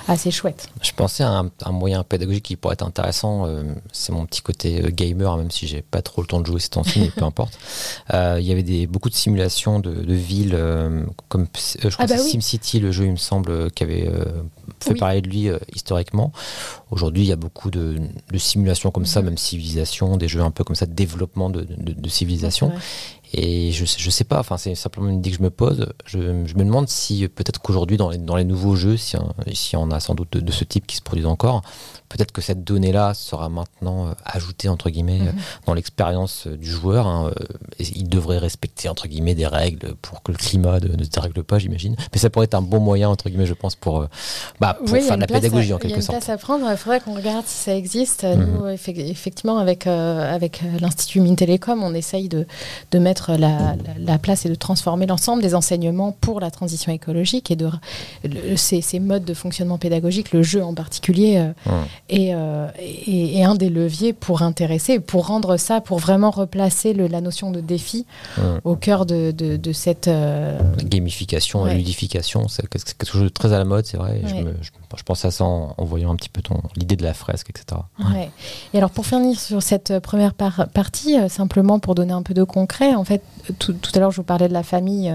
assez 0.06 0.30
chouette. 0.30 0.68
Je 0.80 0.92
pensais 0.92 1.24
à 1.24 1.42
un, 1.64 1.72
moyen 1.72 2.04
pédagogique 2.04 2.44
qui 2.44 2.56
pourrait 2.56 2.74
être 2.74 2.86
intéressant, 2.86 3.46
euh, 3.46 3.64
c'est 3.92 4.12
mon 4.12 4.24
petit 4.26 4.40
côté 4.40 4.84
euh, 4.84 4.90
gamer, 4.90 5.36
même 5.36 5.50
si 5.50 5.66
j'ai 5.66 5.82
pas 5.82 6.00
trop 6.00 6.22
le 6.22 6.28
temps 6.28 6.40
de 6.40 6.46
jouer 6.46 6.60
ces 6.60 6.68
temps-ci, 6.68 7.00
mais 7.00 7.10
peu 7.10 7.24
importe. 7.24 7.58
Il 8.12 8.44
y 8.44 8.52
avait 8.52 8.62
des, 8.62 8.86
beaucoup 8.86 9.10
de 9.10 9.14
simulations 9.14 9.80
de, 9.80 9.90
villes, 10.12 10.58
comme 11.28 11.46
je 11.54 11.88
crois 11.88 12.04
ah 12.04 12.06
bah 12.06 12.18
SimCity, 12.18 12.78
le 12.78 12.92
jeu 12.92 13.06
il 13.06 13.12
me 13.12 13.16
semble, 13.16 13.70
qui 13.72 13.82
avait 13.82 14.08
fait 14.80 14.94
parler 14.94 15.22
de 15.22 15.28
lui 15.28 15.48
historiquement. 15.74 16.32
Aujourd'hui 16.90 17.24
il 17.24 17.28
y 17.28 17.32
a 17.32 17.36
beaucoup 17.36 17.70
de, 17.70 17.98
simulations 18.36 18.90
comme 18.90 19.06
ça, 19.06 19.20
mhm. 19.20 19.26
même 19.26 19.38
civilisation, 19.38 20.16
des 20.16 20.28
jeux 20.28 20.42
un 20.42 20.50
peu 20.50 20.62
comme 20.62 20.76
ça 20.76 20.86
de 20.86 20.92
développement 20.92 21.50
de, 21.50 21.66
de 21.68 22.08
civilisation. 22.08 22.72
Et 23.34 23.72
je, 23.72 23.84
je 23.84 24.10
sais 24.10 24.24
pas, 24.24 24.40
enfin 24.40 24.58
c'est 24.58 24.74
simplement 24.74 25.08
une 25.08 25.16
idée 25.16 25.30
que 25.30 25.36
je 25.36 25.42
me 25.42 25.50
pose. 25.50 25.88
Je, 26.04 26.18
je 26.18 26.54
me 26.54 26.64
demande 26.64 26.88
si 26.88 27.26
peut-être 27.28 27.60
qu'aujourd'hui 27.60 27.96
dans 27.96 28.10
les, 28.10 28.18
dans 28.18 28.36
les 28.36 28.44
nouveaux 28.44 28.76
jeux, 28.76 28.96
si, 28.96 29.16
si 29.52 29.76
on 29.76 29.90
a 29.90 30.00
sans 30.00 30.14
doute 30.14 30.36
de, 30.36 30.52
ce 30.52 30.64
type 30.64 30.86
qui 30.86 30.96
se 30.96 31.02
produisent 31.02 31.26
encore, 31.26 31.62
peut-être 32.10 32.32
que 32.32 32.42
cette 32.42 32.62
donnée-là 32.62 33.14
sera 33.14 33.48
maintenant 33.48 34.08
euh, 34.08 34.12
ajoutée 34.24 34.68
entre 34.68 34.90
guillemets 34.90 35.20
mhm. 35.20 35.34
dans 35.66 35.72
l'expérience 35.72 36.46
euh, 36.46 36.56
du 36.56 36.70
joueur. 36.70 37.06
Hein, 37.06 37.32
euh, 37.40 37.44
il 37.78 38.08
devrait 38.08 38.38
respecter 38.38 38.90
entre 38.90 39.08
guillemets 39.08 39.34
des 39.34 39.46
règles 39.46 39.94
pour 40.02 40.22
que 40.22 40.32
le 40.32 40.38
climat 40.38 40.78
ne, 40.80 40.88
ne 40.88 41.04
se 41.04 41.08
dérègle 41.08 41.42
pas, 41.42 41.58
j'imagine. 41.58 41.96
Mais 42.12 42.18
ça 42.18 42.28
pourrait 42.28 42.44
être 42.44 42.54
un 42.54 42.62
bon 42.62 42.80
moyen 42.80 43.08
entre 43.08 43.30
guillemets, 43.30 43.46
je 43.46 43.54
pense, 43.54 43.76
pour, 43.76 44.06
bah, 44.60 44.76
pour 44.78 44.90
faire 44.90 45.16
de 45.16 45.22
la 45.22 45.26
pédagogie 45.26 45.72
en 45.72 45.78
quelque 45.78 46.00
sorte. 46.02 46.08
Il 46.08 46.12
y 46.12 46.14
a 46.14 46.16
une 46.16 46.22
place 46.22 46.28
à 46.28 46.36
prendre. 46.36 46.70
Il 46.70 46.76
faudrait 46.76 47.00
qu'on 47.00 47.14
regarde 47.14 47.46
si 47.46 47.64
ça 47.64 47.74
existe. 47.74 48.24
Mhm. 48.24 48.58
Nous, 48.58 48.68
effectivement, 48.68 49.58
avec 49.58 49.86
avec 49.86 50.62
l'Institut 50.80 51.20
Mines 51.20 51.36
Télécom, 51.36 51.82
on 51.82 51.94
essaye 51.94 52.28
de, 52.28 52.46
de 52.90 52.98
mettre 52.98 53.21
la, 53.28 53.76
la, 53.98 54.18
place 54.18 54.46
et 54.46 54.48
de 54.48 54.54
transformer 54.54 55.06
l'ensemble 55.06 55.42
des 55.42 55.54
enseignements 55.54 56.12
pour 56.12 56.40
la 56.40 56.50
transition 56.50 56.92
écologique 56.92 57.50
et 57.50 57.56
de 57.56 57.70
ces, 58.56 58.80
ces, 58.80 59.00
modes 59.00 59.24
de 59.24 59.34
fonctionnement 59.34 59.78
pédagogique, 59.78 60.32
le 60.32 60.42
jeu 60.42 60.62
en 60.62 60.74
particulier, 60.74 61.50
euh, 62.12 62.68
et, 63.06 63.44
un 63.44 63.54
des 63.54 63.70
leviers 63.70 64.12
pour 64.12 64.42
intéresser, 64.42 65.00
pour 65.00 65.26
rendre 65.26 65.56
ça, 65.56 65.80
pour 65.80 65.98
vraiment 65.98 66.30
replacer 66.30 66.94
la 66.94 67.20
notion 67.20 67.50
de 67.50 67.60
défi 67.60 68.06
au 68.64 68.76
cœur 68.76 69.06
de, 69.06 69.32
cette... 69.72 70.08
Euh, 70.08 70.58
gamification, 70.84 71.64
la 71.64 71.74
ludification, 71.74 72.48
c'est 72.48 72.68
quelque 72.68 73.06
chose 73.06 73.22
de 73.22 73.28
très 73.28 73.52
à 73.52 73.58
la 73.58 73.64
mode, 73.64 73.86
c'est 73.86 73.96
vrai. 73.96 74.22
Je, 74.60 75.02
pense 75.04 75.24
à 75.24 75.30
ça 75.30 75.44
en, 75.44 75.74
voyant 75.84 76.12
un 76.12 76.16
petit 76.16 76.28
peu 76.28 76.42
l'idée 76.76 76.96
de 76.96 77.02
la 77.02 77.14
fresque, 77.14 77.50
etc. 77.50 77.80
Et 78.74 78.78
alors 78.78 78.90
pour 78.90 79.06
finir 79.06 79.38
sur 79.38 79.62
cette 79.62 79.98
première 80.00 80.34
partie, 80.34 81.18
euh, 81.18 81.28
simplement 81.28 81.78
pour 81.78 81.94
donner 81.94 82.12
un 82.12 82.22
peu 82.22 82.34
de 82.34 82.44
concret, 82.44 82.94
en 82.94 83.04
fait, 83.04 83.11
tout, 83.58 83.74
à 83.94 83.98
l'heure 83.98 84.10
je 84.10 84.16
vous 84.16 84.22
parlais 84.22 84.48
de 84.48 84.52
la 84.52 84.62
famille 84.62 85.12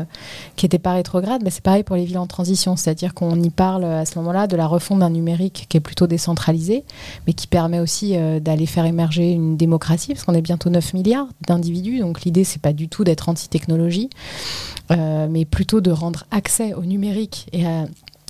qui 0.56 0.66
n'était 0.66 0.80
pas 0.80 0.94
rétrograde, 0.94 1.42
mais 1.44 1.50
c'est 1.50 1.64
pareil 1.64 1.84
pour 1.84 1.96
les 1.96 2.06
villes 2.06 2.18
en 2.18 2.28
transition, 2.28 2.76
c'est-à-dire 2.76 3.14
qu'on 3.14 3.42
y 3.42 3.50
parle 3.50 3.86
à 3.86 4.06
ce 4.06 4.18
moment-là 4.20 4.48
de 4.48 4.56
la 4.56 4.68
refonte 4.68 5.00
d'un 5.00 5.10
numérique 5.10 5.66
qui 5.70 5.78
est 5.78 5.82
plutôt 5.82 6.08
décentralisé 6.08 6.84
mais 7.26 7.34
qui 7.34 7.48
permet 7.48 7.80
aussi 7.80 8.16
euh, 8.16 8.40
d'aller 8.40 8.66
faire 8.66 8.86
émerger 8.86 9.32
une 9.32 9.58
démocratie, 9.58 10.14
parce 10.14 10.24
qu'on 10.24 10.34
est 10.34 10.42
bientôt 10.42 10.70
9 10.70 10.94
milliards 10.94 11.28
d'individus, 11.48 12.00
donc 12.00 12.22
l'idée, 12.22 12.44
c'est 12.44 12.62
pas 12.62 12.74
du 12.74 12.90
tout 12.90 13.04
d'être 13.04 13.30
anti-technologie, 13.30 14.10
euh, 14.92 15.28
mais 15.30 15.46
plutôt 15.46 15.82
de 15.82 15.92
rendre 15.92 16.26
accès 16.32 16.74
au 16.74 16.84
numérique 16.84 17.48
et 17.52 17.66
à 17.66 17.86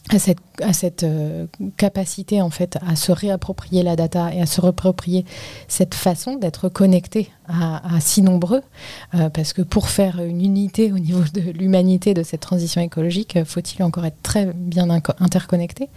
à 0.10 0.74
cette 0.74 1.04
euh, 1.04 1.48
capacité 1.76 2.42
en 2.42 2.50
fait 2.50 2.78
à 2.86 2.96
se 2.96 3.12
réapproprier 3.12 3.84
la 3.84 3.96
data 3.96 4.34
et 4.34 4.42
à 4.42 4.46
se 4.46 4.62
réapproprier 4.62 5.26
cette 5.68 5.96
façon 5.96 6.36
d'être 6.36 6.70
connecté 6.70 7.30
à, 7.48 7.82
si 8.02 8.22
nombreux. 8.22 8.62
Parce 9.34 9.54
que 9.54 9.62
pour 9.62 9.88
faire 9.88 10.20
une 10.20 10.42
unité 10.42 10.92
au 10.92 11.00
niveau 11.00 11.24
de 11.34 11.52
l'humanité 11.52 12.14
de 12.14 12.24
cette 12.24 12.42
transition 12.42 12.82
écologique 12.82 13.38
faut-il 13.46 13.84
encore 13.84 14.06
être 14.06 14.22
très 14.22 14.48
bien 14.54 14.90
interconnecté? 14.90 15.90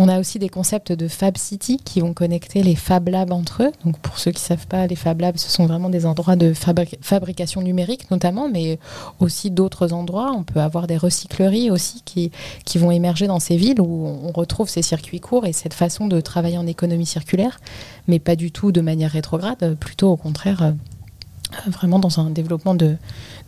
On 0.00 0.08
a 0.08 0.20
aussi 0.20 0.38
des 0.38 0.48
concepts 0.48 0.92
de 0.92 1.08
Fab 1.08 1.36
City 1.36 1.76
qui 1.84 2.00
vont 2.00 2.14
connecter 2.14 2.62
les 2.62 2.76
Fab 2.76 3.08
Labs 3.08 3.32
entre 3.32 3.64
eux. 3.64 3.72
Donc 3.84 3.98
pour 3.98 4.20
ceux 4.20 4.30
qui 4.30 4.40
ne 4.40 4.46
savent 4.46 4.68
pas, 4.68 4.86
les 4.86 4.94
Fab 4.94 5.20
Labs, 5.20 5.36
ce 5.36 5.50
sont 5.50 5.66
vraiment 5.66 5.90
des 5.90 6.06
endroits 6.06 6.36
de 6.36 6.52
fabrication 6.54 7.62
numérique 7.62 8.08
notamment, 8.12 8.48
mais 8.48 8.78
aussi 9.18 9.50
d'autres 9.50 9.92
endroits. 9.92 10.32
On 10.36 10.44
peut 10.44 10.60
avoir 10.60 10.86
des 10.86 10.96
recycleries 10.96 11.72
aussi 11.72 12.02
qui, 12.04 12.30
vont 12.78 12.92
émerger 12.92 13.26
dans 13.26 13.40
ces 13.40 13.56
villes 13.56 13.80
où 13.80 14.06
on 14.06 14.30
retrouve 14.30 14.68
ces 14.68 14.82
circuits 14.82 15.18
courts 15.18 15.46
et 15.46 15.52
cette 15.52 15.74
façon 15.74 16.06
de 16.06 16.20
travailler 16.20 16.58
en 16.58 16.66
économie 16.68 17.06
circulaire, 17.06 17.58
mais 18.06 18.20
pas 18.20 18.36
du 18.36 18.52
tout 18.52 18.70
de 18.70 18.80
manière 18.80 19.10
rétrograde, 19.10 19.76
plutôt 19.80 20.12
au 20.12 20.16
contraire 20.16 20.62
euh, 20.62 20.70
vraiment 21.66 21.98
dans 21.98 22.20
un 22.20 22.30
développement 22.30 22.74
de, 22.74 22.96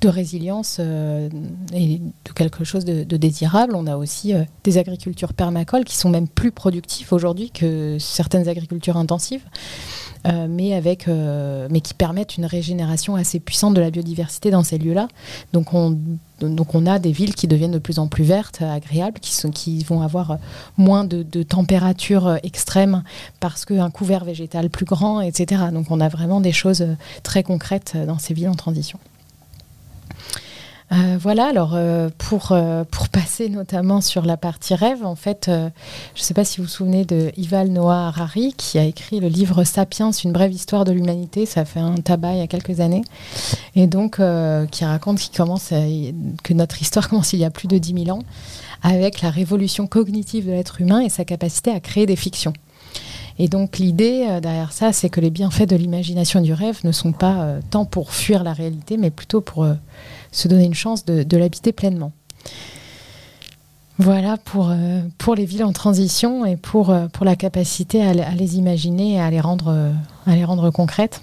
de 0.01 0.09
résilience 0.09 0.79
euh, 0.81 1.29
et 1.73 1.99
de 1.99 2.33
quelque 2.35 2.65
chose 2.65 2.85
de, 2.85 3.05
désirable. 3.17 3.75
On 3.75 3.87
a 3.87 3.97
aussi 3.97 4.35
euh, 4.35 4.45
des 4.65 4.79
agricultures 4.79 5.35
permacoles 5.35 5.85
qui 5.85 5.97
sont 5.97 6.11
même 6.11 6.29
plus 6.29 6.53
productives 6.53 7.13
aujourd'hui 7.13 7.51
que 7.51 7.97
certaines 7.99 8.49
agricultures 8.49 8.97
intensives. 8.97 9.45
Euh, 10.26 10.46
mais, 10.48 10.74
avec, 10.74 11.06
mais 11.09 11.80
qui 11.80 11.94
permettent 11.94 12.37
une 12.37 12.44
régénération 12.44 13.14
assez 13.14 13.40
puissante 13.40 13.74
de 13.74 13.80
la 13.80 13.90
biodiversité 13.90 14.50
dans 14.50 14.62
ces 14.62 14.76
lieux-là. 14.76 15.09
Donc 15.52 15.72
on, 15.72 15.96
a 16.87 16.98
des 16.98 17.12
villes 17.12 17.35
qui 17.35 17.48
deviennent 17.48 17.70
de 17.70 17.78
plus 17.78 17.98
en 17.98 18.06
plus 18.06 18.24
vertes, 18.24 18.61
agréables, 18.61 19.18
qui, 19.20 19.83
vont 19.85 20.02
avoir 20.02 20.38
moins 20.76 21.04
de, 21.04 21.22
de 21.22 21.42
température 21.42 22.38
extrême 22.42 23.02
parce 23.40 23.64
qu'un 23.64 23.90
couvert 23.90 24.24
végétal 24.24 24.68
plus 24.68 24.85
grand, 24.85 25.20
etc. 25.22 25.64
Donc 25.72 25.90
on 25.90 26.00
a 26.00 26.09
vraiment 26.09 26.40
des 26.40 26.52
choses 26.52 26.87
très 27.22 27.42
concrètes 27.42 27.96
dans 28.06 28.18
ces 28.18 28.35
villes 28.35 28.48
en 28.48 28.54
transition. 28.54 28.98
Euh, 30.92 31.16
voilà, 31.20 31.46
alors 31.46 31.74
euh, 31.74 32.09
pour, 32.18 32.50
euh, 32.50 32.83
pour 32.90 33.09
passer 33.09 33.48
notamment 33.48 34.00
sur 34.00 34.24
la 34.24 34.37
partie 34.37 34.74
rêve, 34.74 35.05
en 35.05 35.14
fait, 35.14 35.44
je 35.46 35.53
ne 35.53 35.70
sais 36.24 36.35
pas 36.35 36.44
si 36.44 36.59
vous 36.59 36.64
vous 36.64 36.68
souvenez 36.68 37.05
de 37.05 37.31
Yuval 37.37 37.68
Noah 37.68 38.09
Harari 38.09 38.55
qui 38.57 38.76
a 38.76 38.83
écrit 38.83 39.20
le 39.20 39.29
livre 39.29 39.62
Sapiens, 39.62 40.11
une 40.11 40.33
brève 40.33 40.53
histoire 40.53 40.85
de 40.85 40.90
l'humanité, 40.90 41.46
ça 41.46 41.64
fait 41.64 41.79
un 41.79 41.94
tabac 41.94 42.33
il 42.33 42.38
y 42.38 42.42
a 42.42 42.48
quelques 42.48 42.81
années, 42.81 43.03
et 43.76 43.87
donc 43.87 44.20
qui 44.70 44.85
raconte 44.85 45.31
commence 45.37 45.68
que 45.68 46.53
notre 46.55 46.83
histoire 46.83 47.09
commence 47.11 47.33
il 47.33 47.38
y 47.38 47.44
a 47.44 47.50
plus 47.50 47.68
de 47.68 47.79
10 47.79 48.05
000 48.05 48.18
ans 48.18 48.22
avec 48.83 49.20
la 49.20 49.31
révolution 49.31 49.87
cognitive 49.87 50.46
de 50.46 50.53
l'être 50.53 50.81
humain 50.81 51.00
et 51.00 51.09
sa 51.09 51.24
capacité 51.24 51.70
à 51.70 51.79
créer 51.79 52.07
des 52.07 52.16
fictions. 52.16 52.53
Et 53.38 53.48
donc 53.48 53.79
l'idée 53.79 54.40
derrière 54.42 54.72
ça, 54.72 54.92
c'est 54.92 55.09
que 55.09 55.20
les 55.20 55.31
bienfaits 55.31 55.68
de 55.68 55.76
l'imagination 55.76 56.40
du 56.40 56.53
rêve 56.53 56.81
ne 56.85 56.92
sont 56.92 57.12
pas 57.12 57.55
tant 57.70 57.85
pour 57.85 58.12
fuir 58.12 58.42
la 58.42 58.53
réalité, 58.53 58.96
mais 58.96 59.11
plutôt 59.11 59.40
pour 59.40 59.66
se 60.33 60.49
donner 60.49 60.64
une 60.64 60.75
chance 60.75 61.05
de, 61.05 61.37
l'habiter 61.37 61.73
pleinement. 61.73 62.12
Voilà 63.99 64.38
pour, 64.38 64.71
euh, 64.71 65.03
pour 65.19 65.35
les 65.35 65.45
villes 65.45 65.64
en 65.64 65.73
transition 65.73 66.47
et 66.47 66.57
pour, 66.57 66.90
euh, 66.90 67.09
pour 67.09 67.27
la 67.27 67.37
capacité 67.37 68.03
à, 68.03 68.14
les 68.14 68.57
imaginer 68.57 69.14
et 69.14 69.21
à 69.21 69.31
les 69.31 69.40
rendre, 69.40 69.93
à 70.27 70.35
les 70.35 70.45
rendre 70.45 70.71
concrètes. 70.71 71.23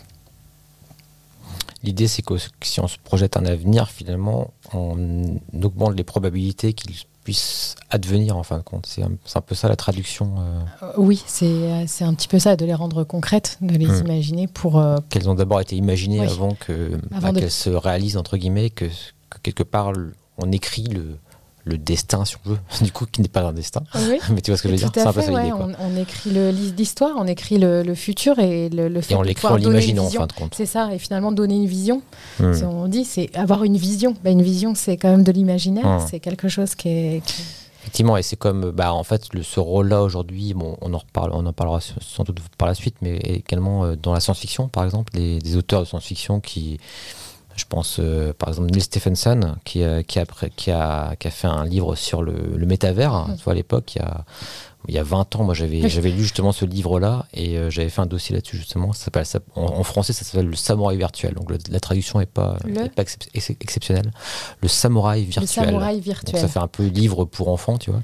L'idée, 1.84 2.08
c'est 2.08 2.22
que 2.22 2.36
si 2.62 2.80
on 2.80 2.88
se 2.88 2.98
projette 3.04 3.38
un 3.38 3.46
avenir, 3.46 3.90
finalement, 3.90 4.52
on 4.74 5.40
augmente 5.62 5.96
les 5.96 6.04
probabilités 6.04 6.74
qu'ils 6.74 6.96
puissent 7.28 7.76
advenir 7.90 8.38
en 8.38 8.44
fin 8.44 8.58
de 8.58 8.64
compte. 8.64 8.86
C'est 8.86 9.04
un, 9.04 9.42
peu 9.42 9.54
ça 9.54 9.68
la 9.68 9.76
traduction. 9.76 10.36
Euh. 10.40 10.94
Oui, 10.96 11.22
c'est 11.26 11.44
un 12.06 12.14
petit 12.14 12.30
peu 12.30 12.40
ça, 12.40 12.56
de 12.56 12.64
les 12.64 12.74
rendre 12.74 13.04
concrètes, 13.04 13.58
de 13.60 13.76
les 13.76 13.86
hmm. 13.86 14.06
imaginer 14.06 14.48
pour... 14.48 14.82
Qu'elles 15.10 15.30
ont 15.30 15.36
d'abord 15.36 15.60
été 15.60 15.76
imaginées 15.76 16.22
avant 16.22 16.54
que 16.54 16.98
bah, 17.12 17.34
qu'elles 17.34 17.52
se 17.52 17.70
réalisent, 17.70 18.16
entre 18.16 18.38
guillemets, 18.38 18.70
que, 18.70 18.86
quelque 19.44 19.64
part 19.64 19.92
on 20.38 20.54
écrit 20.54 20.86
le, 20.86 21.18
le 21.68 21.78
destin, 21.78 22.26
si 22.26 22.36
on 22.46 22.50
veut, 22.50 22.58
du 22.82 22.92
coup, 22.92 23.06
qui 23.06 23.22
n'est 23.22 23.28
pas 23.28 23.42
un 23.42 23.54
destin. 23.54 23.84
Mais 24.32 24.42
tu 24.42 24.52
vois 24.52 24.58
ce 24.58 24.64
que 24.64 24.70
je 24.70 24.74
veux 24.74 24.80
dire 24.80 24.92
C'est 24.94 25.02
un 25.02 25.14
peu 25.14 25.22
ça 25.22 25.32
l'idée. 25.32 25.52
On, 25.54 25.74
on, 25.80 26.02
écrit 26.02 26.32
l'histoire, 26.78 27.12
on 27.18 27.28
écrit 27.28 27.58
le, 27.58 27.94
futur 27.96 28.40
et 28.40 28.70
le, 28.70 29.02
fait 29.02 29.14
et 29.14 29.18
on 29.18 29.22
l'écrit 29.22 29.48
en 29.48 29.56
l'imaginant 29.56 30.06
en 30.06 30.10
fin 30.10 30.28
de 30.28 30.34
compte. 30.34 30.54
C'est 30.56 30.66
ça, 30.66 30.94
et 30.94 31.00
finalement 31.00 31.32
donner 31.32 31.56
une 31.56 31.68
vision. 31.68 32.02
Hmm. 32.40 32.54
On 32.64 32.88
dit, 32.88 33.06
c'est 33.06 33.36
avoir 33.36 33.64
une 33.64 33.78
vision. 33.78 34.16
Bah, 34.24 34.30
une 34.30 34.42
vision, 34.42 34.74
c'est 34.76 34.98
quand 34.98 35.10
même 35.10 35.24
de 35.24 35.32
l'imaginaire, 35.32 35.86
hmm. 35.86 36.08
c'est 36.10 36.20
quelque 36.20 36.48
chose 36.48 36.76
qui 36.76 36.90
est. 36.90 37.22
Effectivement, 37.82 38.18
et 38.18 38.22
c'est 38.22 38.36
comme, 38.36 38.72
bah, 38.72 38.94
en 38.94 39.04
fait, 39.04 39.34
le, 39.34 39.44
ce 39.44 39.62
rôle-là 39.62 40.04
aujourd'hui, 40.04 40.54
bon, 40.54 40.76
on 40.82 40.94
en 40.94 40.98
reparle, 40.98 41.32
on 41.34 41.46
en 41.46 41.54
parlera 41.54 41.80
sans 41.80 42.24
doute 42.24 42.42
par 42.58 42.68
la 42.68 42.74
suite, 42.74 42.96
mais 43.02 43.16
également 43.18 43.86
euh, 43.86 43.96
dans 43.96 44.12
la 44.12 44.20
science-fiction, 44.20 44.68
par 44.68 44.84
exemple, 44.84 45.14
des 45.14 45.56
auteurs 45.56 45.80
de 45.80 45.86
science-fiction 45.86 46.42
qui, 46.42 46.80
je 47.58 47.66
pense 47.66 47.98
euh, 48.00 48.34
par 48.34 48.50
exemple 48.50 48.72
Neil 48.72 48.82
Stephenson 48.82 49.56
qui, 49.66 49.84
qui, 50.08 50.20
a, 50.20 50.26
qui, 50.56 50.72
a, 50.72 51.16
qui 51.18 51.28
a 51.28 51.32
fait 51.32 51.48
un 51.48 51.66
livre 51.66 51.96
sur 51.96 52.22
le, 52.22 52.34
le 52.56 52.66
métavers. 52.66 53.28
Mmh. 53.28 53.50
à 53.50 53.54
l'époque, 53.54 53.96
il 53.96 54.00
y 54.00 54.06
a 54.06 54.24
il 54.88 54.96
y 54.96 54.98
a 54.98 55.04
20 55.04 55.36
ans, 55.36 55.44
moi 55.44 55.54
j'avais 55.54 55.90
j'avais 55.90 56.12
lu 56.12 56.24
justement 56.24 56.54
ce 56.54 56.64
livre-là 56.64 57.26
et 57.34 57.58
euh, 57.58 57.70
j'avais 57.70 57.90
fait 57.90 58.02
un 58.02 58.06
dossier 58.06 58.34
là-dessus 58.34 58.56
justement. 58.58 58.94
Ça 58.94 59.12
ça, 59.24 59.40
en, 59.56 59.84
français, 59.84 60.14
ça 60.14 60.24
s'appelle 60.24 60.48
le 60.48 60.56
samouraï 60.56 60.98
virtuel. 60.98 61.34
Donc 61.34 61.52
la 61.70 61.80
traduction 61.80 62.20
n'est 62.20 62.26
pas, 62.26 62.58
pas 62.96 63.04
exceptionnelle. 63.34 64.12
Le 64.62 64.68
samouraï 64.68 65.24
virtuel. 65.24 65.44
Le 65.44 65.48
samouraï 65.48 66.00
virtuel. 66.00 66.34
Donc, 66.34 66.42
ça 66.42 66.48
fait 66.48 66.60
un 66.60 66.68
peu 66.68 66.86
livre 66.86 67.26
pour 67.26 67.50
enfants, 67.50 67.78
tu 67.78 67.92
vois. 67.92 68.02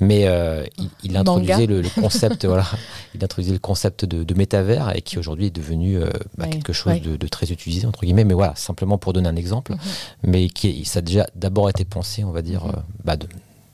Mais 0.00 0.26
euh, 0.26 0.64
il, 1.02 1.16
introduisait 1.16 1.66
le, 1.66 1.82
concept, 2.00 2.44
voilà, 2.46 2.66
il 3.14 3.24
introduisait 3.24 3.54
le 3.54 3.58
concept 3.58 4.04
de, 4.04 4.34
métavers 4.34 4.94
et 4.94 5.02
qui 5.02 5.18
aujourd'hui 5.18 5.46
est 5.46 5.50
devenu 5.50 5.96
euh, 5.96 6.10
bah, 6.36 6.46
quelque 6.46 6.72
chose 6.72 7.00
de, 7.00 7.28
très 7.28 7.50
utilisé 7.50 7.86
entre 7.86 8.00
guillemets. 8.00 8.24
Mais 8.24 8.34
voilà, 8.34 8.54
simplement 8.54 8.98
pour 8.98 9.14
donner 9.14 9.28
un 9.28 9.36
exemple, 9.36 9.72
mhm. 9.72 9.78
mais 10.24 10.48
qui 10.48 10.84
ça 10.84 10.98
a 10.98 11.02
déjà 11.02 11.26
d'abord 11.34 11.70
été 11.70 11.84
pensé, 11.84 12.22
on 12.22 12.32
va 12.32 12.42
dire, 12.42 12.66
mhm. 12.66 12.72
bah, 13.04 13.16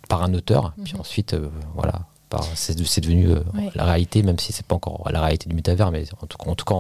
par 0.09 0.23
un 0.23 0.33
auteur, 0.35 0.73
puis 0.85 0.95
mhm. 0.95 1.01
ensuite, 1.01 1.37
voilà 1.75 2.07
c'est 2.55 3.01
devenu 3.01 3.29
euh, 3.29 3.41
la 3.75 3.85
réalité, 3.85 4.23
même 4.23 4.39
si 4.39 4.53
c'est 4.53 4.67
pas 4.67 4.75
encore 4.75 5.09
la 5.11 5.21
réalité 5.21 5.49
du 5.49 5.55
métavers, 5.55 5.91
mais 5.91 6.05
en 6.21 6.27
tout, 6.27 6.37
en 6.41 6.55
tout 6.55 6.65
cas, 6.65 6.75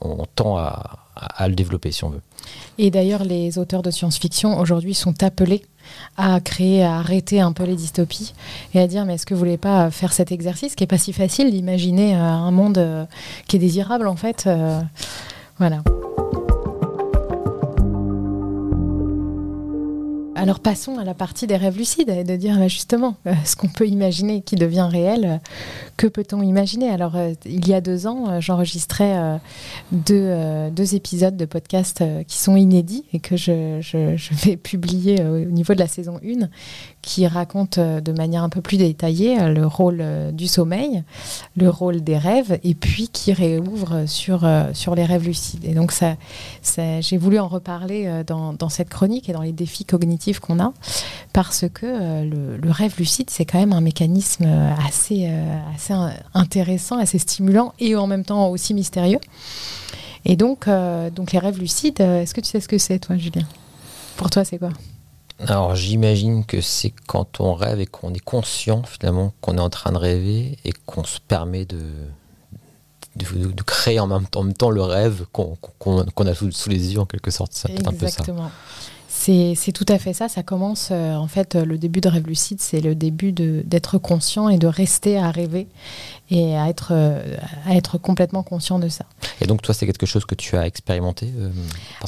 on, 0.00 0.26
tend 0.34 0.56
à, 0.56 1.48
le 1.48 1.54
développer 1.54 1.92
si 1.92 2.04
on 2.04 2.10
veut. 2.10 2.22
Et 2.78 2.90
d'ailleurs, 2.90 3.24
les 3.24 3.58
auteurs 3.58 3.82
de 3.82 3.90
science-fiction 3.90 4.58
aujourd'hui 4.58 4.94
sont 4.94 5.22
appelés 5.22 5.62
à 6.16 6.40
créer, 6.40 6.82
à 6.82 6.96
arrêter 6.96 7.40
un 7.40 7.52
peu 7.52 7.64
les 7.64 7.76
dystopies 7.76 8.34
et 8.74 8.80
à 8.80 8.86
dire 8.86 9.04
mais 9.04 9.14
est-ce 9.14 9.26
que 9.26 9.34
vous 9.34 9.40
voulez 9.40 9.58
pas 9.58 9.90
faire 9.90 10.12
cet 10.12 10.30
exercice 10.30 10.74
qui 10.74 10.84
est 10.84 10.86
pas 10.86 10.98
si 10.98 11.12
facile 11.12 11.50
d'imaginer 11.50 12.14
euh, 12.14 12.20
un 12.20 12.50
monde 12.50 12.78
euh, 12.78 13.04
qui 13.48 13.56
est 13.56 13.58
désirable 13.58 14.06
en 14.06 14.16
fait. 14.16 14.48
voilà. 15.58 15.82
Alors 20.40 20.58
passons 20.58 20.96
à 20.96 21.04
la 21.04 21.12
partie 21.12 21.46
des 21.46 21.58
rêves 21.58 21.76
lucides 21.76 22.08
et 22.08 22.24
de 22.24 22.34
dire 22.34 22.56
bah, 22.58 22.66
justement 22.66 23.16
euh, 23.26 23.34
ce 23.44 23.56
qu'on 23.56 23.68
peut 23.68 23.86
imaginer 23.86 24.40
qui 24.40 24.56
devient 24.56 24.88
réel, 24.90 25.24
euh, 25.26 25.36
que 25.98 26.06
peut-on 26.06 26.40
imaginer? 26.40 26.88
Alors 26.88 27.14
euh, 27.14 27.34
il 27.44 27.68
y 27.68 27.74
a 27.74 27.82
deux 27.82 28.06
ans, 28.06 28.40
j'enregistrais 28.40 29.38
deux, 29.92 30.94
épisodes 30.94 31.36
de 31.36 31.44
podcast 31.44 32.02
qui 32.26 32.38
sont 32.38 32.56
inédits 32.56 33.04
et 33.12 33.20
que 33.20 33.36
je, 33.36 33.82
vais 34.46 34.56
publier 34.62 35.22
au 35.22 35.40
niveau 35.40 35.74
de 35.74 35.78
la 35.78 35.86
saison 35.88 36.18
1 36.24 36.48
qui 37.02 37.26
raconte 37.26 37.78
euh, 37.78 38.00
de 38.00 38.12
manière 38.12 38.42
un 38.42 38.48
peu 38.48 38.60
plus 38.60 38.76
détaillée 38.76 39.36
le 39.48 39.66
rôle 39.66 40.04
du 40.32 40.48
sommeil, 40.48 41.02
le 41.56 41.68
rôle 41.68 42.02
des 42.02 42.18
rêves, 42.18 42.58
et 42.62 42.74
puis 42.74 43.08
qui 43.08 43.32
réouvre 43.32 44.04
sur, 44.06 44.46
les 44.94 45.04
rêves 45.04 45.24
lucides. 45.24 45.64
Et 45.64 45.74
donc, 45.74 45.92
ça, 45.92 46.16
j'ai 47.00 47.16
voulu 47.16 47.38
en 47.38 47.48
reparler 47.48 48.22
dans, 48.26 48.68
cette 48.68 48.88
chronique 48.88 49.28
et 49.28 49.32
dans 49.32 49.42
les 49.42 49.52
défis 49.52 49.84
cognitifs 49.84 50.29
qu'on 50.38 50.60
a, 50.60 50.72
parce 51.32 51.64
que 51.72 52.22
le, 52.24 52.70
rêve 52.70 52.94
lucide, 52.98 53.30
c'est 53.30 53.44
quand 53.44 53.58
même 53.58 53.72
un 53.72 53.80
mécanisme 53.80 54.46
assez, 54.86 55.28
assez 55.74 55.94
intéressant, 56.34 56.98
assez 56.98 57.18
stimulant 57.18 57.72
et 57.80 57.96
en 57.96 58.06
même 58.06 58.24
temps 58.24 58.48
aussi 58.48 58.74
mystérieux. 58.74 59.18
Et 60.24 60.36
donc, 60.36 60.68
donc 61.14 61.32
les 61.32 61.38
rêves 61.38 61.58
lucides, 61.58 62.00
est-ce 62.00 62.34
que 62.34 62.40
tu 62.40 62.48
sais 62.48 62.60
ce 62.60 62.68
que 62.68 62.78
c'est, 62.78 63.00
toi, 63.00 63.16
Julien? 63.16 63.46
Pour 64.16 64.30
toi, 64.30 64.44
c'est 64.44 64.58
quoi? 64.58 64.70
Alors 65.46 65.74
j'imagine 65.74 66.44
que 66.44 66.60
c'est 66.60 66.92
quand 67.06 67.40
on 67.40 67.54
rêve 67.54 67.80
et 67.80 67.86
qu'on 67.86 68.12
est 68.12 68.20
conscient 68.22 68.82
finalement 68.82 69.32
qu'on 69.40 69.56
est 69.56 69.60
en 69.60 69.70
train 69.70 69.92
de 69.92 69.96
rêver 69.96 70.58
et 70.66 70.72
qu'on 70.84 71.04
se 71.04 71.18
permet 71.18 71.64
de, 71.64 71.80
de, 73.16 73.62
créer 73.62 73.98
en 74.00 74.06
même, 74.06 74.26
temps, 74.26 74.40
en 74.40 74.44
même, 74.44 74.54
temps, 74.54 74.70
le 74.70 74.82
rêve 74.82 75.24
qu'on 75.32 75.56
a 76.26 76.34
sous, 76.34 76.50
les 76.68 76.92
yeux 76.92 77.00
en 77.00 77.06
quelque 77.06 77.30
sorte. 77.30 77.52
C'est 77.54 77.86
un 77.86 77.92
peu 77.92 78.06
ça. 78.08 78.22
C'est 79.22 79.72
tout 79.72 79.84
à 79.88 79.98
fait 79.98 80.14
ça. 80.14 80.30
Ça 80.30 80.42
commence, 80.42 80.88
euh, 80.92 81.14
en 81.14 81.26
fait, 81.26 81.54
le 81.54 81.76
début 81.76 82.00
de 82.00 82.08
rêve 82.08 82.26
lucide, 82.26 82.58
c'est 82.58 82.80
le 82.80 82.94
début 82.94 83.32
d'être 83.32 83.98
conscient 83.98 84.48
et 84.48 84.56
de 84.56 84.66
rester 84.66 85.18
à 85.18 85.30
rêver 85.30 85.66
et 86.30 86.56
à 86.56 86.68
être, 86.68 86.92
à 87.66 87.74
être 87.74 87.98
complètement 87.98 88.42
conscient 88.42 88.78
de 88.78 88.88
ça. 88.88 89.04
Et 89.40 89.46
donc 89.46 89.62
toi, 89.62 89.74
c'est 89.74 89.86
quelque 89.86 90.06
chose 90.06 90.24
que 90.24 90.34
tu 90.34 90.56
as 90.56 90.66
expérimenté 90.66 91.32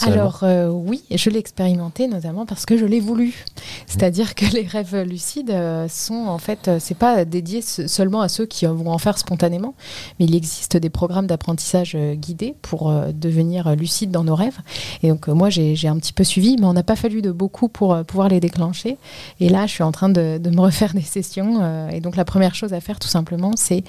Alors 0.00 0.44
oui, 0.70 1.02
je 1.10 1.30
l'ai 1.30 1.38
expérimenté 1.38 2.06
notamment 2.06 2.46
parce 2.46 2.66
que 2.66 2.76
je 2.76 2.84
l'ai 2.84 3.00
voulu. 3.00 3.44
C'est-à-dire 3.86 4.34
que 4.34 4.46
les 4.46 4.66
rêves 4.66 5.02
lucides 5.02 5.54
sont 5.88 6.26
en 6.26 6.38
fait, 6.38 6.70
c'est 6.78 6.96
pas 6.96 7.24
dédié 7.24 7.62
seulement 7.62 8.20
à 8.20 8.28
ceux 8.28 8.46
qui 8.46 8.66
vont 8.66 8.90
en 8.90 8.98
faire 8.98 9.18
spontanément, 9.18 9.74
mais 10.18 10.26
il 10.26 10.34
existe 10.34 10.76
des 10.76 10.90
programmes 10.90 11.26
d'apprentissage 11.26 11.96
guidés 11.96 12.54
pour 12.62 12.92
devenir 13.12 13.74
lucide 13.74 14.10
dans 14.10 14.24
nos 14.24 14.34
rêves. 14.34 14.58
Et 15.02 15.08
donc 15.08 15.28
moi, 15.28 15.50
j'ai 15.50 15.88
un 15.88 15.96
petit 15.98 16.12
peu 16.12 16.24
suivi, 16.24 16.56
mais 16.58 16.66
on 16.66 16.72
n'a 16.72 16.82
pas 16.82 16.96
fallu 16.96 17.22
de 17.22 17.32
beaucoup 17.32 17.68
pour 17.68 18.04
pouvoir 18.04 18.28
les 18.28 18.40
déclencher. 18.40 18.98
Et 19.40 19.48
là, 19.48 19.66
je 19.66 19.72
suis 19.72 19.82
en 19.82 19.92
train 19.92 20.08
de, 20.08 20.40
me 20.44 20.60
refaire 20.60 20.94
des 20.94 21.02
sessions. 21.02 21.88
et 21.90 22.00
donc 22.00 22.16
la 22.16 22.24
première 22.24 22.54
chose 22.54 22.72
à 22.72 22.80
faire, 22.80 22.98
tout 22.98 23.08
simplement, 23.08 23.52
c'est 23.56 23.84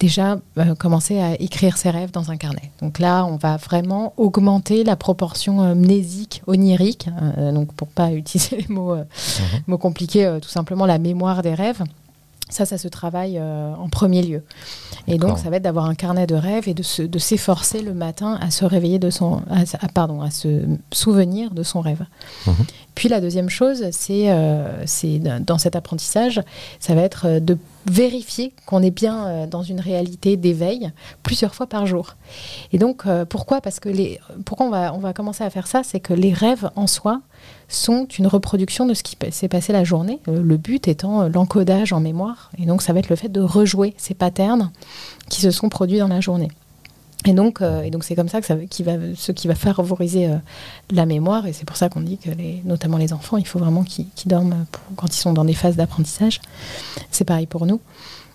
déjà 0.00 0.38
euh, 0.58 0.74
commencer 0.74 1.20
à 1.20 1.40
écrire 1.40 1.76
ses 1.76 1.90
rêves 1.90 2.10
dans 2.10 2.30
un 2.32 2.36
carnet. 2.36 2.72
Donc 2.80 2.98
là, 2.98 3.24
on 3.24 3.36
va 3.36 3.56
vraiment 3.58 4.14
augmenter 4.16 4.82
la 4.82 4.96
proportion 4.96 5.62
euh, 5.62 5.74
mnésique, 5.74 6.42
onirique, 6.46 7.08
euh, 7.38 7.52
donc 7.52 7.72
pour 7.74 7.88
pas 7.88 8.12
utiliser 8.24 8.56
les 8.56 8.74
mots, 8.74 8.96
mhm. 8.96 9.04
mots 9.68 9.78
compliqués, 9.78 10.38
tout 10.42 10.48
simplement 10.48 10.86
la 10.86 10.98
mémoire 10.98 11.42
des 11.42 11.54
rêves. 11.54 11.84
Ça, 12.50 12.66
ça 12.66 12.78
se 12.78 12.88
travaille 12.88 13.40
en 13.40 13.88
premier 13.88 14.22
lieu. 14.22 14.42
Et 15.06 15.18
donc, 15.18 15.38
ça 15.38 15.50
va 15.50 15.56
être 15.56 15.62
d'avoir 15.62 15.86
un 15.86 15.94
carnet 15.94 16.26
de 16.26 16.34
rêves 16.34 16.68
et 16.68 16.74
de, 16.74 17.18
s'efforcer 17.18 17.82
le 17.82 17.94
matin 17.94 18.38
à 18.40 18.50
se 18.50 18.64
réveiller 18.64 18.98
de 18.98 19.10
son, 19.10 19.42
pardon, 19.94 20.20
à 20.20 20.30
se 20.30 20.62
souvenir 20.92 21.52
de 21.52 21.62
son 21.62 21.80
rêve. 21.80 22.04
Mhm. 22.46 22.54
Puis 22.94 23.08
la 23.08 23.20
deuxième 23.20 23.48
chose, 23.48 23.84
c'est 23.90 24.28
dans 25.40 25.58
cet 25.58 25.76
apprentissage, 25.76 26.40
ça 26.80 26.94
va 26.94 27.02
être 27.02 27.38
de 27.40 27.56
vérifier 27.86 28.52
qu'on 28.66 28.82
est 28.82 28.90
bien 28.90 29.26
euh, 29.26 29.46
dans 29.46 29.62
une 29.62 29.80
réalité 29.80 30.36
d'éveil 30.36 30.90
plusieurs 31.22 31.54
fois 31.54 31.66
par 31.66 31.86
jour. 31.86 32.16
Et 32.72 32.78
donc, 32.78 33.06
euh, 33.06 33.24
pourquoi? 33.24 33.60
Parce 33.60 33.80
que 33.80 33.88
les, 33.88 34.20
pourquoi 34.44 34.66
on 34.66 34.70
va, 34.70 34.94
on 34.94 34.98
va 34.98 35.12
commencer 35.12 35.44
à 35.44 35.50
faire 35.50 35.66
ça? 35.66 35.82
C'est 35.82 36.00
que 36.00 36.12
les 36.12 36.32
rêves 36.32 36.70
en 36.76 36.86
soi 36.86 37.22
sont 37.70 38.06
une 38.06 38.26
reproduction 38.26 38.86
de 38.86 38.94
ce 38.94 39.02
qui 39.02 39.16
s'est 39.30 39.48
passé 39.48 39.72
la 39.72 39.84
journée, 39.84 40.20
euh, 40.28 40.42
le 40.42 40.56
but 40.56 40.88
étant 40.88 41.28
l'encodage 41.28 41.92
en 41.92 42.00
mémoire. 42.00 42.50
Et 42.58 42.66
donc, 42.66 42.82
ça 42.82 42.92
va 42.92 42.98
être 42.98 43.08
le 43.08 43.16
fait 43.16 43.30
de 43.30 43.40
rejouer 43.40 43.94
ces 43.96 44.14
patterns 44.14 44.70
qui 45.28 45.40
se 45.40 45.50
sont 45.50 45.68
produits 45.68 45.98
dans 45.98 46.08
la 46.08 46.20
journée. 46.20 46.50
Et 47.26 47.34
donc, 47.34 47.60
euh, 47.60 47.88
c'est 48.00 48.14
comme 48.14 48.28
ça 48.28 48.40
que 48.40 48.46
ça 48.46 48.54
va, 48.54 48.62
ce 49.14 49.32
qui 49.32 49.48
va 49.48 49.54
favoriser 49.54 50.26
euh, 50.26 50.36
la 50.90 51.04
mémoire. 51.04 51.46
Et 51.46 51.52
c'est 51.52 51.66
pour 51.66 51.76
ça 51.76 51.88
qu'on 51.88 52.00
dit 52.00 52.16
que, 52.16 52.30
notamment 52.64 52.96
les 52.96 53.12
enfants, 53.12 53.36
il 53.36 53.46
faut 53.46 53.58
vraiment 53.58 53.84
qu'ils 53.84 54.06
dorment 54.26 54.64
quand 54.96 55.14
ils 55.14 55.20
sont 55.20 55.32
dans 55.32 55.44
des 55.44 55.54
phases 55.54 55.76
d'apprentissage. 55.76 56.40
C'est 57.10 57.24
pareil 57.24 57.46
pour 57.46 57.66
nous. 57.66 57.80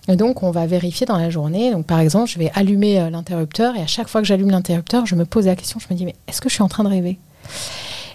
Et 0.08 0.14
donc, 0.14 0.44
on 0.44 0.52
va 0.52 0.66
vérifier 0.66 1.04
dans 1.04 1.16
la 1.16 1.30
journée. 1.30 1.72
Donc, 1.72 1.84
par 1.84 1.98
exemple, 1.98 2.30
je 2.30 2.38
vais 2.38 2.52
allumer 2.54 3.00
euh, 3.00 3.10
l'interrupteur 3.10 3.74
et 3.76 3.82
à 3.82 3.88
chaque 3.88 4.08
fois 4.08 4.20
que 4.20 4.26
j'allume 4.26 4.50
l'interrupteur, 4.50 5.04
je 5.04 5.16
me 5.16 5.24
pose 5.24 5.46
la 5.46 5.56
question, 5.56 5.80
je 5.80 5.92
me 5.92 5.98
dis, 5.98 6.04
mais 6.04 6.14
est-ce 6.28 6.40
que 6.40 6.48
je 6.48 6.54
suis 6.54 6.62
en 6.62 6.68
train 6.68 6.84
de 6.84 6.88
rêver? 6.88 7.18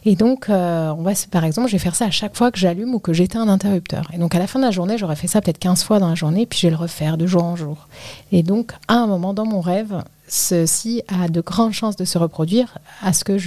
Et 0.04 0.16
donc, 0.16 0.46
on 0.50 1.02
va, 1.02 1.12
par 1.30 1.44
exemple, 1.46 1.68
je 1.68 1.74
vais 1.74 1.80
faire 1.80 1.96
ça 1.96 2.06
à 2.06 2.12
chaque 2.12 2.36
fois 2.36 2.52
que 2.52 2.58
j'allume 2.58 2.96
ou 2.96 3.00
que 3.00 3.14
j'éteins 3.14 3.42
un 3.42 3.50
interrupteur. 3.50 4.10
Et 4.14 4.18
donc, 4.18 4.34
à 4.36 4.40
la 4.40 4.48
fin 4.48 4.60
de 4.60 4.66
la 4.66 4.72
journée, 4.72 4.98
j'aurais 4.98 5.16
fait 5.16 5.28
ça 5.28 5.42
peut-être 5.42 5.60
15 5.60 5.84
fois 5.84 6.00
dans 6.00 6.10
la 6.10 6.16
journée, 6.16 6.46
puis 6.46 6.60
je 6.60 6.68
vais 6.68 6.72
le 6.72 6.78
refaire 6.78 7.18
de 7.18 7.28
jour 7.28 7.44
en 7.44 7.56
jour. 7.56 7.88
Et 8.32 8.44
donc, 8.44 8.72
à 8.88 8.96
un 8.96 9.08
moment 9.08 9.34
dans 9.34 9.46
mon 9.46 9.62
rêve, 9.62 10.04
ceci 10.28 11.04
a 11.08 11.28
de 11.28 11.42
grandes 11.42 11.74
chances 11.74 11.98
de 11.98 12.06
se 12.06 12.18
reproduire 12.18 12.78
à 13.02 13.14
ce 13.14 13.24
que 13.24 13.38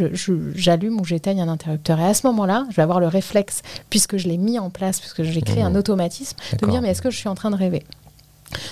j'allume 0.54 1.00
ou 1.00 1.04
j'éteigne 1.04 1.40
un 1.40 1.48
interrupteur. 1.48 1.98
Et 1.98 2.04
à 2.04 2.14
ce 2.14 2.26
moment-là, 2.26 2.66
je 2.70 2.76
vais 2.76 2.82
avoir 2.82 3.00
le 3.00 3.08
réflexe, 3.08 3.62
puisque 3.90 4.16
je 4.16 4.28
l'ai 4.28 4.38
mis 4.38 4.58
en 4.58 4.70
place, 4.70 5.00
puisque 5.00 5.22
j'ai 5.22 5.40
créé 5.40 5.62
un 5.62 5.70
mmh. 5.70 5.76
automatisme, 5.76 6.36
de 6.60 6.66
me 6.66 6.70
dire 6.70 6.82
mais 6.82 6.90
est-ce 6.90 7.02
que 7.02 7.10
je 7.10 7.16
suis 7.16 7.28
en 7.28 7.34
train 7.34 7.50
de 7.50 7.56
rêver? 7.56 7.82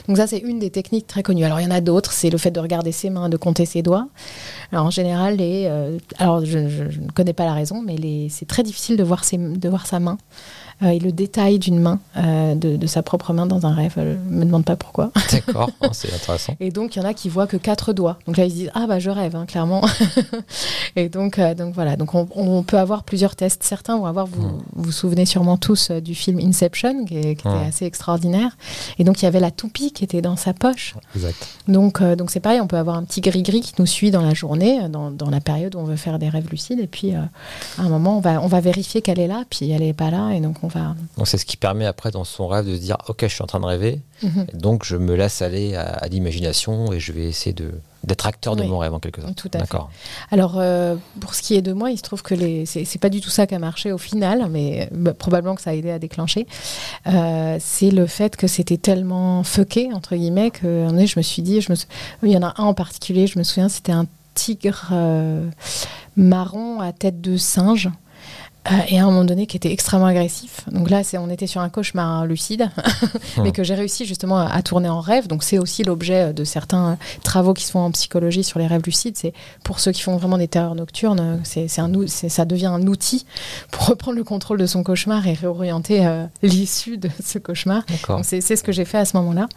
Donc 0.08 0.16
ça, 0.16 0.26
c'est 0.26 0.38
une 0.38 0.58
des 0.58 0.70
techniques 0.70 1.06
très 1.06 1.22
connues. 1.22 1.44
Alors 1.44 1.60
il 1.60 1.64
y 1.64 1.66
en 1.66 1.70
a 1.70 1.80
d'autres, 1.80 2.12
c'est 2.12 2.30
le 2.30 2.38
fait 2.38 2.50
de 2.50 2.60
regarder 2.60 2.92
ses 2.92 3.10
mains, 3.10 3.28
de 3.28 3.36
compter 3.36 3.66
ses 3.66 3.82
doigts. 3.82 4.08
Alors 4.72 4.86
en 4.86 4.90
général, 4.90 5.36
les, 5.36 5.66
euh, 5.66 5.98
alors 6.18 6.44
je, 6.44 6.58
ne 6.58 7.10
connais 7.14 7.32
pas 7.32 7.44
la 7.44 7.54
raison, 7.54 7.82
mais 7.82 8.28
c'est 8.28 8.46
très 8.46 8.62
difficile 8.62 8.96
de 8.96 9.02
voir, 9.04 9.24
ses, 9.24 9.38
de 9.38 9.68
voir 9.68 9.86
sa 9.86 10.00
main 10.00 10.18
euh, 10.82 10.88
et 10.88 10.98
le 10.98 11.12
détail 11.12 11.58
d'une 11.58 11.78
main, 11.78 12.00
euh, 12.16 12.54
de, 12.54 12.86
sa 12.86 13.02
propre 13.02 13.32
main 13.32 13.46
dans 13.46 13.66
un 13.66 13.74
rêve. 13.74 13.92
Je 13.96 14.00
ne 14.00 14.38
me 14.38 14.44
demande 14.44 14.64
pas 14.64 14.76
pourquoi. 14.76 15.10
D'accord, 15.32 15.70
oh, 15.82 15.88
c'est 15.92 16.12
intéressant. 16.12 16.54
Et 16.60 16.70
donc, 16.70 16.96
il 16.96 17.00
y 17.00 17.02
en 17.02 17.08
a 17.08 17.14
qui 17.14 17.28
voient 17.28 17.46
que 17.46 17.56
quatre 17.56 17.92
doigts. 17.92 18.18
Donc 18.26 18.36
là, 18.36 18.44
ils 18.44 18.50
se 18.50 18.56
disent 18.56 18.70
Ah, 18.74 18.86
bah, 18.86 18.98
je 18.98 19.10
rêve, 19.10 19.36
hein, 19.36 19.46
clairement. 19.46 19.82
et 20.96 21.08
donc, 21.08 21.38
euh, 21.38 21.54
donc, 21.54 21.74
voilà. 21.74 21.96
Donc, 21.96 22.14
on, 22.14 22.62
peut 22.62 22.78
avoir 22.78 23.04
plusieurs 23.04 23.36
tests. 23.36 23.62
Certains 23.62 23.96
vont 23.96 24.06
avoir, 24.06 24.26
vous 24.26 24.42
hmm. 24.42 24.62
vous, 24.74 24.92
souvenez 24.92 25.26
sûrement 25.26 25.56
tous 25.56 25.90
du 25.90 26.14
film 26.14 26.38
Inception, 26.38 27.04
qui, 27.04 27.18
était 27.18 27.48
hmm. 27.48 27.68
assez 27.68 27.84
extraordinaire. 27.84 28.56
Et 28.98 29.04
donc, 29.04 29.22
il 29.22 29.24
y 29.24 29.28
avait 29.28 29.40
la 29.40 29.50
toupie 29.50 29.92
qui 29.92 30.04
était 30.04 30.22
dans 30.22 30.36
sa 30.36 30.52
poche. 30.52 30.94
Exact. 31.14 31.48
Donc, 31.68 32.02
donc 32.02 32.30
c'est 32.30 32.40
pareil, 32.40 32.60
on 32.60 32.66
peut 32.66 32.76
avoir 32.76 32.96
un 32.96 33.04
petit 33.04 33.20
gris-gris 33.20 33.60
qui 33.60 33.74
nous 33.78 33.86
suit 33.86 34.10
dans 34.10 34.22
la 34.22 34.34
journée, 34.34 34.88
dans, 34.88 35.10
dans, 35.10 35.30
la 35.30 35.40
période 35.40 35.74
où 35.74 35.78
on 35.78 35.84
veut 35.84 35.96
faire 35.96 36.18
des 36.18 36.28
rêves 36.28 36.48
lucides. 36.50 36.80
Et 36.80 36.86
puis, 36.86 37.14
à 37.14 37.28
un 37.78 37.88
moment, 37.88 38.18
on 38.18 38.20
va, 38.20 38.42
on 38.42 38.48
va 38.48 38.60
vérifier 38.60 39.02
qu'elle 39.02 39.20
est 39.20 39.28
là, 39.28 39.44
puis 39.48 39.70
elle 39.70 39.82
n'est 39.82 39.92
pas 39.92 40.10
là. 40.10 40.32
Et 40.32 40.40
donc, 40.40 40.61
donc 41.16 41.26
c'est 41.26 41.38
ce 41.38 41.44
qui 41.44 41.56
permet 41.56 41.86
après 41.86 42.10
dans 42.10 42.24
son 42.24 42.46
rêve 42.46 42.66
de 42.66 42.76
se 42.76 42.80
dire 42.80 42.96
ok 43.08 43.22
je 43.22 43.28
suis 43.34 43.42
en 43.42 43.46
train 43.46 43.60
de 43.60 43.66
rêver, 43.66 44.00
mhm. 44.22 44.46
donc 44.54 44.84
je 44.84 44.96
me 44.96 45.14
laisse 45.14 45.42
aller 45.42 45.74
à, 45.74 46.06
l'imagination 46.08 46.92
et 46.92 47.00
je 47.00 47.12
vais 47.12 47.24
essayer 47.24 47.52
de 47.52 47.72
d'être 48.04 48.26
acteur 48.26 48.56
de 48.56 48.64
mon 48.64 48.78
rêve 48.78 48.92
en 48.92 48.98
quelque 48.98 49.20
sorte. 49.20 49.36
Tout 49.36 49.50
à 49.54 49.64
fait. 49.64 49.78
Alors 50.32 50.54
euh, 50.58 50.96
pour 51.20 51.34
ce 51.34 51.42
qui 51.42 51.54
est 51.54 51.62
de 51.62 51.72
moi, 51.72 51.92
il 51.92 51.96
se 51.96 52.02
trouve 52.02 52.22
que 52.22 52.34
les 52.34 52.66
c'est 52.66 53.00
pas 53.00 53.10
du 53.10 53.20
tout 53.20 53.30
ça 53.30 53.46
qui 53.46 53.54
a 53.54 53.58
marché 53.58 53.92
au 53.92 53.98
final, 53.98 54.48
mais 54.50 54.88
bah, 54.92 55.14
probablement 55.14 55.54
que 55.54 55.62
ça 55.62 55.70
a 55.70 55.74
aidé 55.74 55.90
à 55.90 55.98
déclencher. 55.98 56.46
Euh, 57.06 57.56
c'est 57.60 57.90
le 57.90 58.06
fait 58.06 58.36
que 58.36 58.46
c'était 58.46 58.76
tellement 58.76 59.44
fucké 59.44 59.92
entre 59.92 60.16
guillemets 60.16 60.50
que 60.50 60.88
je 61.06 61.18
me 61.18 61.22
suis 61.22 61.42
dit, 61.42 61.60
je 61.60 61.72
me 61.72 61.76
il 62.22 62.30
y 62.30 62.36
en 62.36 62.42
a 62.42 62.54
un 62.60 62.64
en 62.64 62.74
particulier, 62.74 63.26
je 63.26 63.38
me 63.38 63.44
souviens, 63.44 63.68
c'était 63.68 63.92
un 63.92 64.06
tigre 64.34 64.88
euh, 64.92 65.48
marron 66.16 66.80
à 66.80 66.92
tête 66.92 67.20
de 67.20 67.36
singe. 67.36 67.90
Euh, 68.70 68.76
et 68.88 69.00
à 69.00 69.02
un 69.02 69.06
moment 69.06 69.24
donné 69.24 69.46
qui 69.46 69.56
était 69.56 69.72
extrêmement 69.72 70.06
agressif. 70.06 70.60
Donc 70.70 70.88
là, 70.88 71.02
c'est, 71.02 71.18
on 71.18 71.28
était 71.30 71.48
sur 71.48 71.60
un 71.60 71.68
cauchemar 71.68 72.26
lucide, 72.26 72.70
mais 73.38 73.50
que 73.50 73.64
j'ai 73.64 73.74
réussi 73.74 74.06
justement 74.06 74.38
à, 74.38 74.62
tourner 74.62 74.88
en 74.88 75.00
rêve. 75.00 75.26
Donc 75.26 75.42
c'est 75.42 75.58
aussi 75.58 75.82
l'objet 75.82 76.32
de 76.32 76.44
certains 76.44 76.96
travaux 77.24 77.54
qui 77.54 77.64
se 77.64 77.72
font 77.72 77.80
en 77.80 77.90
psychologie 77.90 78.44
sur 78.44 78.60
les 78.60 78.66
rêves 78.66 78.82
lucides. 78.84 79.16
C'est 79.16 79.32
pour 79.64 79.80
ceux 79.80 79.90
qui 79.90 80.02
font 80.02 80.16
vraiment 80.16 80.38
des 80.38 80.46
terreurs 80.46 80.76
nocturnes, 80.76 81.40
c'est, 81.44 81.68
ça 81.68 82.44
devient 82.44 82.66
un 82.66 82.86
outil 82.86 83.26
pour 83.70 83.86
reprendre 83.86 84.16
le 84.16 84.24
contrôle 84.24 84.58
de 84.58 84.66
son 84.66 84.82
cauchemar 84.84 85.26
et 85.26 85.32
réorienter 85.32 86.06
euh, 86.06 86.24
l'issue 86.42 86.98
de 86.98 87.10
ce 87.24 87.38
cauchemar. 87.38 87.82
C'est, 88.22 88.40
c'est 88.40 88.54
ce 88.54 88.62
que 88.62 88.72
j'ai 88.72 88.84
fait 88.84 88.98
à 88.98 89.04
ce 89.04 89.16
moment-là. 89.16 89.48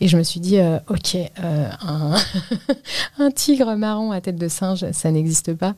Et 0.00 0.06
je 0.06 0.16
me 0.16 0.22
suis 0.22 0.40
dit, 0.40 0.58
euh, 0.58 0.78
ok, 0.88 1.16
un, 1.36 2.14
un 3.18 3.30
tigre 3.32 3.74
marron 3.74 4.12
à 4.12 4.20
tête 4.20 4.36
de 4.36 4.48
singe, 4.48 4.86
ça 4.92 5.10
n'existe 5.10 5.54
pas. 5.54 5.74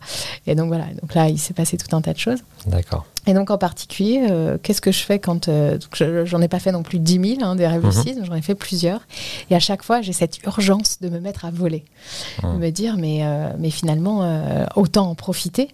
Et 0.47 0.55
donc 0.55 0.69
voilà. 0.69 0.85
Donc 1.01 1.15
là, 1.15 1.29
il 1.29 1.39
s'est 1.39 1.55
passé 1.55 1.79
tout 1.79 1.95
un 1.97 2.03
tas 2.03 2.13
de 2.13 2.19
choses. 2.19 2.41
D'accord. 2.67 3.07
Et 3.27 3.35
donc 3.35 3.51
en 3.51 3.59
particulier, 3.59 4.27
euh, 4.31 4.57
qu'est-ce 4.63 4.81
que 4.81 4.93
je 4.93 5.03
fais 5.03 5.19
quand 5.19 5.49
euh, 5.49 5.79
j'en 6.25 6.41
ai 6.41 6.49
pas 6.49 6.61
fait 6.61 6.73
non 6.73 6.83
plus 6.83 6.99
10 6.99 7.37
000 7.37 7.43
hein, 7.43 7.57
des 7.57 7.67
rêves 7.67 7.85
mhm. 7.85 8.25
j'en 8.25 8.35
ai 8.35 8.43
fait 8.43 8.55
plusieurs. 8.55 9.01
Et 9.51 9.57
à 9.57 9.61
chaque 9.61 9.83
fois, 9.83 10.01
j'ai 10.01 10.13
cette 10.13 10.43
urgence 10.45 11.01
de 11.01 11.09
me 11.09 11.19
mettre 11.19 11.45
à 11.45 11.51
voler, 11.51 11.85
de 12.43 12.49
mhm. 12.49 12.59
me 12.59 12.71
dire 12.71 12.97
mais 12.97 13.21
euh, 13.23 13.49
mais 13.59 13.71
finalement 13.71 14.67
autant 14.77 15.11
en 15.11 15.15
profiter. 15.15 15.69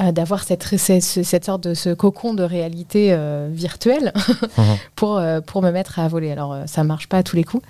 Euh, 0.00 0.10
d'avoir 0.10 0.42
cette, 0.42 0.64
cette, 0.78 1.44
sorte 1.44 1.64
de 1.64 1.74
ce 1.74 1.90
cocon 1.90 2.32
de 2.32 2.42
réalité 2.42 3.08
euh, 3.10 3.50
virtuelle 3.52 4.14
mhm. 4.56 4.64
pour, 4.96 5.18
euh, 5.18 5.42
pour 5.42 5.60
me 5.60 5.70
mettre 5.70 5.98
à 5.98 6.08
voler. 6.08 6.30
Alors, 6.30 6.56
ça 6.64 6.82
marche 6.82 7.10
pas 7.10 7.18
à 7.18 7.22
tous 7.22 7.36
les 7.36 7.44
coups. 7.44 7.62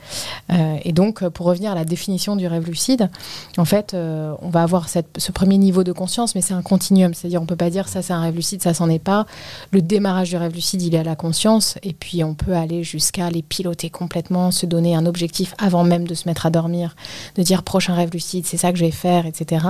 et 0.84 0.92
donc, 0.92 1.26
pour 1.30 1.46
revenir 1.46 1.72
à 1.72 1.74
la 1.74 1.84
définition 1.84 2.36
du 2.36 2.46
rêve 2.46 2.64
lucide, 2.64 3.10
en 3.58 3.64
fait, 3.64 3.94
on 3.94 4.50
va 4.50 4.62
avoir 4.62 4.88
cette, 4.88 5.18
ce 5.18 5.32
premier 5.32 5.58
niveau 5.58 5.82
de 5.82 5.90
conscience, 5.90 6.36
mais 6.36 6.42
c'est 6.42 6.54
un 6.54 6.62
continuum. 6.62 7.12
C'est-à-dire, 7.12 7.42
on 7.42 7.46
peut 7.46 7.56
pas 7.56 7.70
dire 7.70 7.88
ça, 7.88 8.02
c'est 8.02 8.12
un 8.12 8.20
rêve 8.20 8.36
lucide, 8.36 8.62
ça, 8.62 8.72
s'en 8.72 8.88
est 8.88 9.00
pas. 9.00 9.26
Le 9.72 9.82
démarrage 9.82 10.30
du 10.30 10.36
rêve 10.36 10.54
lucide, 10.54 10.80
il 10.82 10.94
est 10.94 10.98
à 10.98 11.02
la 11.02 11.16
conscience. 11.16 11.76
Et 11.82 11.92
puis, 11.92 12.22
on 12.22 12.34
peut 12.34 12.54
aller 12.54 12.84
jusqu'à 12.84 13.30
les 13.30 13.42
piloter 13.42 13.90
complètement, 13.90 14.52
se 14.52 14.66
donner 14.66 14.94
un 14.94 15.06
objectif 15.06 15.54
avant 15.58 15.82
même 15.82 16.06
de 16.06 16.14
se 16.14 16.28
mettre 16.28 16.46
à 16.46 16.50
dormir, 16.50 16.94
de 17.34 17.42
dire 17.42 17.64
prochain 17.64 17.94
rêve 17.94 18.10
lucide, 18.12 18.46
c'est 18.46 18.58
ça 18.58 18.70
que 18.70 18.78
je 18.78 18.84
vais 18.84 18.92
faire, 18.92 19.26
etc. 19.26 19.66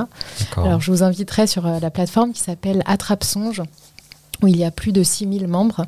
Alors, 0.59 0.83
je 0.83 0.91
vous 0.91 1.03
inviterai 1.03 1.47
sur 1.47 1.67
la 1.67 1.91
plateforme 1.91 2.33
qui 2.33 2.42
s'appelle 2.43 2.83
Attrape 2.87 3.25
Songe 3.25 3.63
où 4.43 4.49
il 4.49 4.57
y 4.57 4.65
a 4.65 4.71
plus 4.71 4.93
de 4.93 5.03
6000 5.03 5.47
membres. 5.47 5.87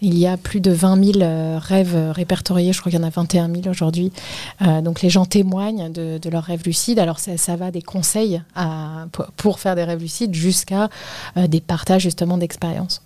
Il 0.00 0.18
y 0.18 0.26
a 0.26 0.36
plus 0.36 0.60
de 0.60 0.72
20 0.72 1.12
000 1.12 1.20
euh, 1.22 1.58
rêves 1.58 1.96
répertoriés. 2.10 2.72
Je 2.72 2.80
crois 2.80 2.90
qu'il 2.90 3.00
y 3.00 3.02
en 3.02 3.06
a 3.06 3.10
21 3.10 3.48
000 3.48 3.68
aujourd'hui. 3.68 4.12
Euh, 4.60 4.80
donc 4.80 5.02
les 5.02 5.10
gens 5.10 5.24
témoignent 5.24 5.90
de, 5.90 6.18
leurs 6.28 6.44
rêves 6.44 6.62
lucides. 6.64 6.98
Alors 6.98 7.18
ça, 7.18 7.56
va 7.56 7.70
des 7.70 7.82
conseils 7.82 8.42
pour 9.36 9.60
faire 9.60 9.76
des 9.76 9.84
rêves 9.84 10.00
lucides 10.00 10.34
jusqu'à 10.34 10.88
euh, 11.36 11.46
des 11.46 11.60
partages 11.60 12.02
justement 12.02 12.38
d'expériences. 12.38 13.02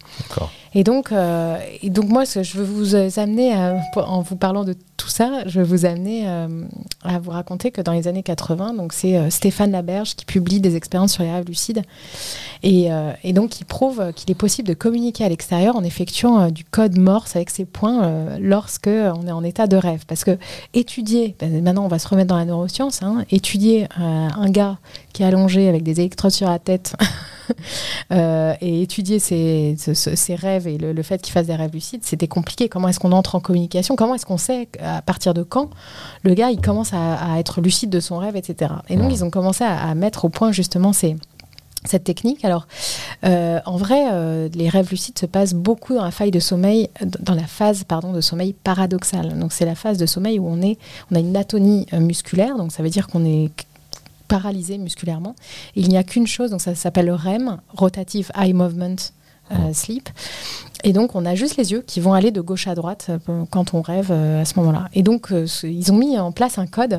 Et 0.78 0.84
donc, 0.84 1.10
euh, 1.10 1.56
et 1.82 1.88
donc 1.88 2.10
moi, 2.10 2.26
ce 2.26 2.40
que 2.40 2.42
je 2.42 2.58
veux 2.58 2.64
vous 2.64 2.96
amener, 3.18 3.56
en 3.96 4.20
vous 4.20 4.36
parlant 4.36 4.62
de 4.62 4.74
tout 4.98 5.08
ça, 5.08 5.42
je 5.46 5.60
veux 5.60 5.64
vous 5.64 5.86
amener 5.86 6.28
euh, 6.28 6.64
à 7.02 7.18
vous 7.18 7.30
raconter 7.30 7.70
que 7.70 7.80
dans 7.80 7.92
les 7.92 8.08
années 8.08 8.22
80, 8.22 8.74
donc 8.74 8.92
c'est 8.92 9.16
euh, 9.16 9.30
Stéphane 9.30 9.70
Laberge 9.70 10.14
qui 10.16 10.26
publie 10.26 10.60
des 10.60 10.76
expériences 10.76 11.14
sur 11.14 11.22
les 11.22 11.32
rêves 11.32 11.46
lucides. 11.46 11.80
Et, 12.62 12.88
et 13.22 13.32
donc, 13.32 13.60
il 13.60 13.64
prouve 13.64 14.12
qu'il 14.14 14.30
est 14.30 14.34
possible 14.34 14.66
de 14.66 14.74
communiquer 14.74 15.24
à 15.24 15.28
l'extérieur 15.28 15.76
en 15.76 15.84
effectuant 15.84 16.50
du 16.50 16.64
code 16.64 16.98
Morse 16.98 17.36
avec 17.36 17.48
ses 17.50 17.64
points 17.64 18.36
lorsque 18.40 18.88
on 18.88 19.26
est 19.26 19.32
en 19.32 19.44
état 19.44 19.68
de 19.68 19.76
rêve. 19.76 20.04
Parce 20.08 20.24
que 20.24 20.36
étudier, 20.74 21.36
ben, 21.38 21.62
maintenant 21.62 21.84
on 21.84 21.88
va 21.88 22.00
se 22.00 22.08
remettre 22.08 22.28
dans 22.28 22.38
la 22.38 22.44
neuroscience, 22.44 23.02
hein, 23.02 23.24
étudier 23.30 23.86
un 23.96 24.50
gars 24.50 24.78
qui 25.12 25.22
est 25.22 25.26
allongé 25.26 25.68
avec 25.68 25.84
des 25.84 26.00
électrodes 26.00 26.32
sur 26.32 26.48
la 26.48 26.58
tête 26.58 26.96
euh, 28.12 28.54
et 28.60 28.82
étudier 28.82 29.18
ses, 29.18 29.76
rêves 30.34 30.66
et 30.66 30.78
le, 30.78 30.92
le 30.92 31.02
fait 31.02 31.20
qu'il 31.22 31.32
fasse 31.32 31.46
des 31.46 31.54
rêves 31.54 31.72
lucides, 31.72 32.02
c'était 32.04 32.28
compliqué. 32.28 32.68
Comment 32.68 32.88
est-ce 32.88 33.00
qu'on 33.00 33.12
entre 33.12 33.34
en 33.34 33.40
communication? 33.40 33.96
Comment 33.96 34.14
est-ce 34.14 34.26
qu'on 34.26 34.38
sait 34.38 34.68
à 34.82 35.02
partir 35.02 35.34
de 35.34 35.42
quand 35.42 35.70
le 36.22 36.34
gars 36.34 36.50
il 36.50 36.60
commence 36.60 36.92
à, 36.92 37.14
à 37.34 37.38
être 37.38 37.60
lucide 37.60 37.90
de 37.90 38.00
son 38.00 38.18
rêve, 38.18 38.36
etc. 38.36 38.72
Et 38.88 38.96
donc 38.96 39.06
Ouais. 39.06 39.12
ils 39.12 39.24
ont 39.24 39.30
commencé 39.30 39.64
à, 39.64 39.76
à 39.88 39.94
mettre 39.94 40.24
au 40.24 40.28
point 40.28 40.52
justement 40.52 40.92
ces 40.92 41.16
cette 41.86 42.04
technique. 42.04 42.44
Alors, 42.44 42.66
euh, 43.24 43.60
en 43.64 43.76
vrai, 43.76 44.08
euh, 44.12 44.48
les 44.54 44.68
rêves 44.68 44.90
lucides 44.90 45.18
se 45.18 45.26
passent 45.26 45.54
beaucoup 45.54 45.94
dans 45.94 46.04
la 46.04 46.10
faille 46.10 46.30
de 46.30 46.40
sommeil, 46.40 46.88
dans 47.20 47.34
la 47.34 47.46
phase 47.46 47.84
pardon 47.84 48.12
de 48.12 48.20
sommeil 48.20 48.52
paradoxal. 48.52 49.38
Donc, 49.38 49.52
c'est 49.52 49.64
la 49.64 49.74
phase 49.74 49.98
de 49.98 50.06
sommeil 50.06 50.38
où 50.38 50.48
on 50.48 50.60
est, 50.62 50.78
on 51.10 51.14
a 51.14 51.20
une 51.20 51.36
atonie 51.36 51.86
euh, 51.92 52.00
musculaire. 52.00 52.56
Donc, 52.56 52.72
ça 52.72 52.82
veut 52.82 52.90
dire 52.90 53.06
qu'on 53.06 53.24
est 53.24 53.50
paralysé 54.28 54.78
musculairement. 54.78 55.34
Il 55.74 55.88
n'y 55.88 55.96
a 55.96 56.04
qu'une 56.04 56.26
chose. 56.26 56.50
Donc, 56.50 56.60
ça 56.60 56.74
s'appelle 56.74 57.06
le 57.06 57.14
REM, 57.14 57.58
Rotative 57.68 58.30
Eye 58.34 58.52
Movement 58.52 58.96
euh, 59.52 59.72
Sleep. 59.72 60.08
Et 60.84 60.92
donc, 60.92 61.14
on 61.14 61.24
a 61.24 61.34
juste 61.34 61.56
les 61.56 61.72
yeux 61.72 61.82
qui 61.86 62.00
vont 62.00 62.12
aller 62.12 62.30
de 62.30 62.40
gauche 62.40 62.66
à 62.66 62.74
droite 62.74 63.06
euh, 63.08 63.44
quand 63.50 63.74
on 63.74 63.80
rêve 63.80 64.08
euh, 64.10 64.42
à 64.42 64.44
ce 64.44 64.58
moment-là. 64.58 64.88
Et 64.92 65.02
donc, 65.02 65.32
ils 65.62 65.92
ont 65.92 65.96
mis 65.96 66.18
en 66.18 66.32
place 66.32 66.58
un 66.58 66.66
code 66.66 66.98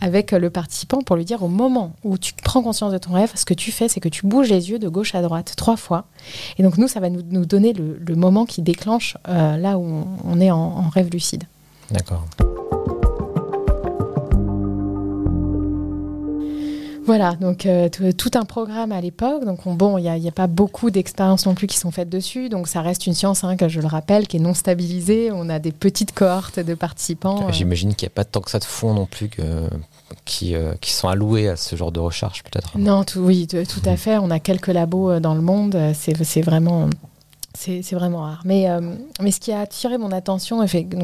avec 0.00 0.32
le 0.32 0.50
participant 0.50 0.98
pour 0.98 1.16
lui 1.16 1.24
dire 1.24 1.42
au 1.42 1.48
moment 1.48 1.94
où 2.04 2.18
tu 2.18 2.32
prends 2.34 2.62
conscience 2.62 2.92
de 2.92 2.98
ton 2.98 3.12
rêve, 3.12 3.30
ce 3.34 3.44
que 3.44 3.54
tu 3.54 3.72
fais, 3.72 3.88
c'est 3.88 4.00
que 4.00 4.08
tu 4.08 4.26
bouges 4.26 4.48
les 4.48 4.70
yeux 4.70 4.78
de 4.78 4.88
gauche 4.88 5.14
à 5.14 5.22
droite 5.22 5.54
trois 5.56 5.76
fois. 5.76 6.06
Et 6.58 6.62
donc, 6.62 6.78
nous, 6.78 6.88
ça 6.88 7.00
va 7.00 7.10
nous, 7.10 7.22
nous 7.30 7.46
donner 7.46 7.72
le, 7.72 7.98
le 8.04 8.14
moment 8.16 8.44
qui 8.44 8.62
déclenche 8.62 9.16
là 9.26 9.78
où 9.78 9.84
on, 9.84 10.06
on 10.24 10.40
est 10.40 10.50
en, 10.50 10.58
en 10.58 10.88
rêve 10.88 11.10
lucide. 11.10 11.44
D'accord. 11.90 12.26
Voilà, 17.06 17.34
donc 17.34 17.66
euh, 17.66 17.88
tout, 17.88 18.30
un 18.34 18.44
programme 18.44 18.92
à 18.92 19.00
l'époque. 19.00 19.44
Donc 19.44 19.66
on- 19.66 19.74
bon, 19.74 19.98
il 19.98 20.10
n'y 20.10 20.28
a, 20.28 20.32
pas 20.32 20.46
beaucoup 20.46 20.90
d'expériences 20.90 21.46
non 21.46 21.54
plus 21.54 21.66
qui 21.66 21.76
sont 21.78 21.90
faites 21.90 22.08
dessus. 22.08 22.48
Donc 22.48 22.66
ça 22.68 22.80
reste 22.80 23.06
une 23.06 23.14
science, 23.14 23.44
hein, 23.44 23.56
que 23.56 23.68
je 23.68 23.80
le 23.80 23.86
rappelle, 23.86 24.26
qui 24.26 24.38
est 24.38 24.40
non 24.40 24.54
stabilisée. 24.54 25.30
On 25.32 25.48
a 25.48 25.58
des 25.58 25.72
petites 25.72 26.12
cohortes 26.12 26.60
de 26.60 26.74
participants. 26.74 27.48
euh, 27.48 27.52
J'imagine 27.52 27.94
qu'il 27.94 28.06
n'y 28.06 28.12
a 28.12 28.14
pas 28.14 28.24
tant 28.24 28.40
que 28.40 28.50
ça 28.50 28.58
de 28.58 28.64
fonds 28.64 28.94
non 28.94 29.06
plus 29.06 29.28
que, 29.28 29.42
qui, 30.24 30.54
euh, 30.54 30.74
qui 30.80 30.92
sont 30.92 31.08
alloués 31.08 31.48
à 31.48 31.56
ce 31.56 31.76
genre 31.76 31.92
de 31.92 32.00
recherche, 32.00 32.42
peut-être. 32.42 32.78
Non, 32.78 33.04
tout, 33.04 33.20
oui, 33.20 33.46
tout 33.46 33.82
à 33.88 33.96
fait. 33.96 34.16
On 34.18 34.30
a 34.30 34.38
quelques 34.40 34.68
labos 34.68 35.20
dans 35.20 35.34
le 35.34 35.40
monde. 35.42 35.76
C'est 35.94 36.42
vraiment. 36.42 36.88
C'est 37.56 37.92
vraiment 37.92 38.22
rare. 38.22 38.42
Mais, 38.44 38.68
euh, 38.68 38.80
mais 39.22 39.30
ce 39.30 39.38
qui 39.38 39.52
a 39.52 39.60
attiré 39.60 39.96
mon 39.96 40.10
attention, 40.10 40.58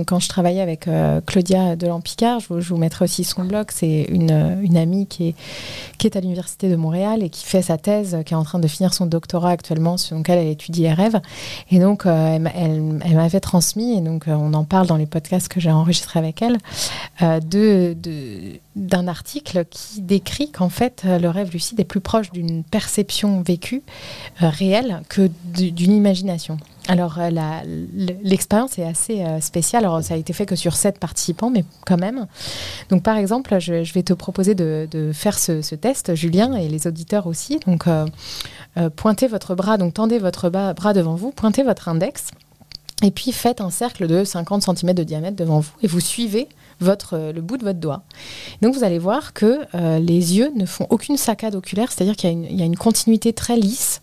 quand 0.04 0.18
je 0.18 0.28
travaillais 0.28 0.60
avec 0.60 0.88
euh, 0.88 1.20
Claudia 1.24 1.76
Delan-Picard, 1.76 2.40
je, 2.40 2.48
vous- 2.48 2.60
je 2.60 2.68
vous 2.70 2.76
mettrai 2.76 3.04
aussi 3.04 3.22
son 3.22 3.44
blog, 3.44 3.68
c'est 3.72 4.02
une, 4.10 4.58
une 4.60 4.76
amie 4.76 5.06
qui 5.06 5.28
est, 5.28 5.34
qui 5.96 6.08
est 6.08 6.16
à 6.16 6.20
l'Université 6.20 6.68
de 6.68 6.74
Montréal 6.74 7.22
et 7.22 7.30
qui 7.30 7.46
fait 7.46 7.62
sa 7.62 7.78
thèse, 7.78 8.14
euh, 8.16 8.22
qui 8.24 8.34
est 8.34 8.36
en 8.36 8.42
train 8.42 8.58
de 8.58 8.66
finir 8.66 8.92
son 8.92 9.06
doctorat 9.06 9.50
actuellement, 9.50 9.96
sur 9.96 10.16
lequel 10.18 10.38
elle 10.40 10.48
étudie 10.48 10.82
les 10.82 10.92
rêves. 10.92 11.20
Et 11.70 11.78
donc, 11.78 12.02
elle, 12.04 12.50
elle- 12.56 12.82
m'avait 13.14 13.40
transmis, 13.40 13.96
et 13.96 14.00
donc 14.00 14.24
on 14.26 14.52
en 14.52 14.64
parle 14.64 14.88
dans 14.88 14.96
les 14.96 15.06
podcasts 15.06 15.46
que 15.48 15.60
j'ai 15.60 15.70
enregistrés 15.70 16.18
avec 16.18 16.42
elle, 16.42 16.58
de- 17.20 17.94
de- 17.94 18.58
d'un 18.74 19.06
article 19.08 19.64
qui 19.70 20.00
décrit 20.02 20.50
qu'en 20.50 20.68
fait, 20.68 21.02
le 21.04 21.28
rêve 21.28 21.52
lucide 21.52 21.78
est 21.78 21.84
plus 21.84 22.00
proche 22.00 22.32
d'une 22.32 22.64
perception 22.64 23.40
vécue 23.42 23.82
réelle 24.40 25.02
que 25.08 25.30
d'une 25.54 25.92
imagination. 25.92 26.39
Alors, 26.88 27.18
euh, 27.18 27.30
l'expérience 28.22 28.78
est 28.78 28.84
assez 28.84 29.22
euh, 29.22 29.40
spéciale. 29.40 29.84
Alors, 29.84 30.02
ça 30.02 30.14
a 30.14 30.16
été 30.16 30.32
fait 30.32 30.46
que 30.46 30.56
sur 30.56 30.74
sept 30.74 30.98
participants, 30.98 31.50
mais 31.50 31.64
quand 31.86 31.98
même. 31.98 32.26
Donc, 32.88 33.02
par 33.02 33.16
exemple, 33.16 33.58
je, 33.58 33.92
vais 33.92 34.02
te 34.02 34.12
proposer 34.12 34.54
de, 34.54 35.10
faire 35.12 35.38
ce, 35.38 35.74
test, 35.74 36.14
Julien, 36.14 36.54
et 36.54 36.68
les 36.68 36.86
auditeurs 36.86 37.26
aussi. 37.26 37.60
Donc, 37.66 37.86
euh, 37.86 38.06
pointez 38.96 39.28
votre 39.28 39.54
bras, 39.54 39.76
donc 39.76 39.94
tendez 39.94 40.18
votre 40.18 40.50
bras 40.50 40.92
devant 40.92 41.14
vous, 41.14 41.30
pointez 41.30 41.62
votre 41.62 41.88
index. 41.88 42.30
Et 43.02 43.10
puis 43.10 43.32
faites 43.32 43.60
un 43.60 43.70
cercle 43.70 44.06
de 44.06 44.24
50 44.24 44.62
cm 44.62 44.92
de 44.94 45.02
diamètre 45.04 45.36
devant 45.36 45.60
vous 45.60 45.70
et 45.82 45.86
vous 45.86 46.00
suivez 46.00 46.48
euh, 47.14 47.32
le 47.32 47.40
bout 47.40 47.56
de 47.56 47.64
votre 47.64 47.78
doigt. 47.78 48.02
Donc 48.62 48.74
vous 48.74 48.84
allez 48.84 48.98
voir 48.98 49.32
que 49.32 49.60
euh, 49.74 49.98
les 49.98 50.36
yeux 50.36 50.50
ne 50.54 50.66
font 50.66 50.86
aucune 50.90 51.16
saccade 51.16 51.54
oculaire, 51.54 51.90
c'est-à-dire 51.92 52.16
qu'il 52.16 52.28
y, 52.28 52.32
a 52.32 52.36
une- 52.36 52.44
il 52.44 52.58
y 52.58 52.62
a 52.62 52.66
une 52.66 52.76
continuité 52.76 53.32
très 53.32 53.56
lisse 53.56 54.00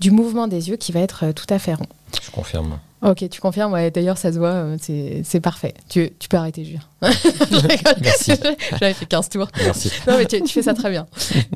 du 0.00 0.10
mouvement 0.10 0.48
des 0.48 0.68
yeux 0.68 0.76
qui 0.76 0.90
va 0.92 1.00
être 1.00 1.24
euh, 1.26 1.32
tout 1.32 1.46
à 1.48 1.58
fait 1.58 1.74
rond. 1.74 1.86
Je 2.22 2.30
confirme. 2.30 2.78
Ok, 3.02 3.28
tu 3.30 3.40
confirmes, 3.40 3.72
ouais, 3.72 3.90
d'ailleurs 3.90 4.18
ça 4.18 4.30
se 4.30 4.38
voit, 4.38 4.48
euh, 4.48 4.76
c'est 4.80 5.22
c'est 5.24 5.40
parfait. 5.40 5.72
Tu, 5.88 6.10
tu 6.18 6.28
peux 6.28 6.36
arrêter, 6.36 6.64
Julien. 6.64 6.80
Merci. 8.02 8.32
J'avais 8.78 8.92
fait 8.92 9.06
15 9.06 9.28
tours. 9.30 9.48
Merci. 9.64 9.90
Non, 10.06 10.18
mais 10.18 10.26
tu, 10.26 10.42
tu 10.42 10.52
fais 10.52 10.62
ça 10.62 10.74
très 10.74 10.90
bien. 10.90 11.06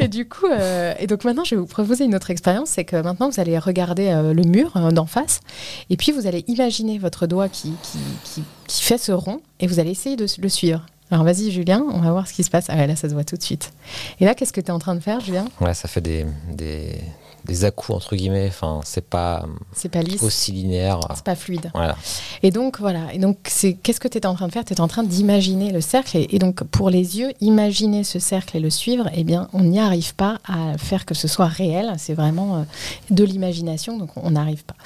Et 0.00 0.08
du 0.08 0.26
coup, 0.26 0.46
euh, 0.46 0.94
et 0.98 1.06
donc 1.06 1.24
maintenant, 1.24 1.44
je 1.44 1.54
vais 1.54 1.60
vous 1.60 1.66
proposer 1.66 2.04
une 2.04 2.14
autre 2.14 2.30
expérience, 2.30 2.70
c'est 2.70 2.84
que 2.84 2.96
maintenant, 2.96 3.28
vous 3.28 3.40
allez 3.40 3.58
regarder 3.58 4.08
euh, 4.08 4.32
le 4.32 4.42
mur 4.42 4.74
euh, 4.76 4.90
d'en 4.90 5.06
face, 5.06 5.40
et 5.90 5.98
puis 5.98 6.12
vous 6.12 6.26
allez 6.26 6.44
imaginer 6.48 6.98
votre 6.98 7.26
doigt 7.26 7.50
qui, 7.50 7.74
qui, 7.82 7.98
qui, 8.24 8.42
qui 8.66 8.82
fait 8.82 8.98
ce 8.98 9.12
rond, 9.12 9.40
et 9.60 9.66
vous 9.66 9.80
allez 9.80 9.90
essayer 9.90 10.16
de 10.16 10.26
le 10.40 10.48
suivre. 10.48 10.86
Alors 11.10 11.24
vas-y, 11.24 11.50
Julien, 11.50 11.84
on 11.92 12.00
va 12.00 12.10
voir 12.10 12.26
ce 12.26 12.32
qui 12.32 12.42
se 12.42 12.50
passe. 12.50 12.66
Ah 12.68 12.76
ouais, 12.76 12.86
là, 12.86 12.96
ça 12.96 13.08
se 13.08 13.14
voit 13.14 13.24
tout 13.24 13.36
de 13.36 13.42
suite. 13.42 13.72
Et 14.18 14.24
là, 14.24 14.34
qu'est-ce 14.34 14.52
que 14.52 14.60
tu 14.62 14.68
es 14.68 14.70
en 14.70 14.78
train 14.78 14.94
de 14.94 15.00
faire, 15.00 15.20
Julien? 15.20 15.44
Ouais, 15.60 15.74
ça 15.74 15.86
fait 15.86 16.00
des, 16.00 16.24
des, 16.50 16.98
des 17.44 17.64
à-coups, 17.64 17.96
entre 17.96 18.16
guillemets. 18.16 18.46
Enfin, 18.48 18.80
c'est 18.84 19.04
pas 19.04 19.46
C'est 19.72 19.88
pas 19.88 20.02
lisse, 20.02 20.22
aussi 20.22 20.52
linéaire. 20.52 21.00
c'est 21.14 21.24
pas 21.24 21.34
fluide. 21.36 21.70
Voilà. 21.74 21.96
Et 22.42 22.50
donc 22.50 22.80
voilà, 22.80 23.12
et 23.12 23.18
donc 23.18 23.38
c'est 23.48 23.74
qu'est-ce 23.74 24.00
que 24.00 24.08
tu 24.08 24.18
étais 24.18 24.26
en 24.26 24.34
train 24.34 24.48
de 24.48 24.52
faire? 24.52 24.64
Tu 24.64 24.72
étais 24.72 24.80
en 24.80 24.88
train 24.88 25.02
d'imaginer 25.04 25.72
le 25.72 25.80
cercle 25.80 26.16
et, 26.16 26.28
et 26.34 26.38
donc 26.38 26.62
pour 26.64 26.90
les 26.90 27.18
yeux, 27.18 27.32
imaginer 27.40 28.04
ce 28.04 28.18
cercle 28.18 28.56
et 28.56 28.60
le 28.60 28.70
suivre, 28.70 29.08
eh 29.14 29.24
bien 29.24 29.48
on 29.52 29.60
n'y 29.64 29.78
arrive 29.80 30.14
pas 30.14 30.38
à 30.46 30.78
faire 30.78 31.04
que 31.06 31.14
ce 31.14 31.28
soit 31.28 31.46
réel, 31.46 31.92
c'est 31.98 32.14
vraiment 32.14 32.56
euh, 32.56 32.62
de 33.10 33.24
l'imagination, 33.24 33.96
donc 33.98 34.10
on 34.16 34.30
n'arrive 34.30 34.64
pas. 34.64 34.76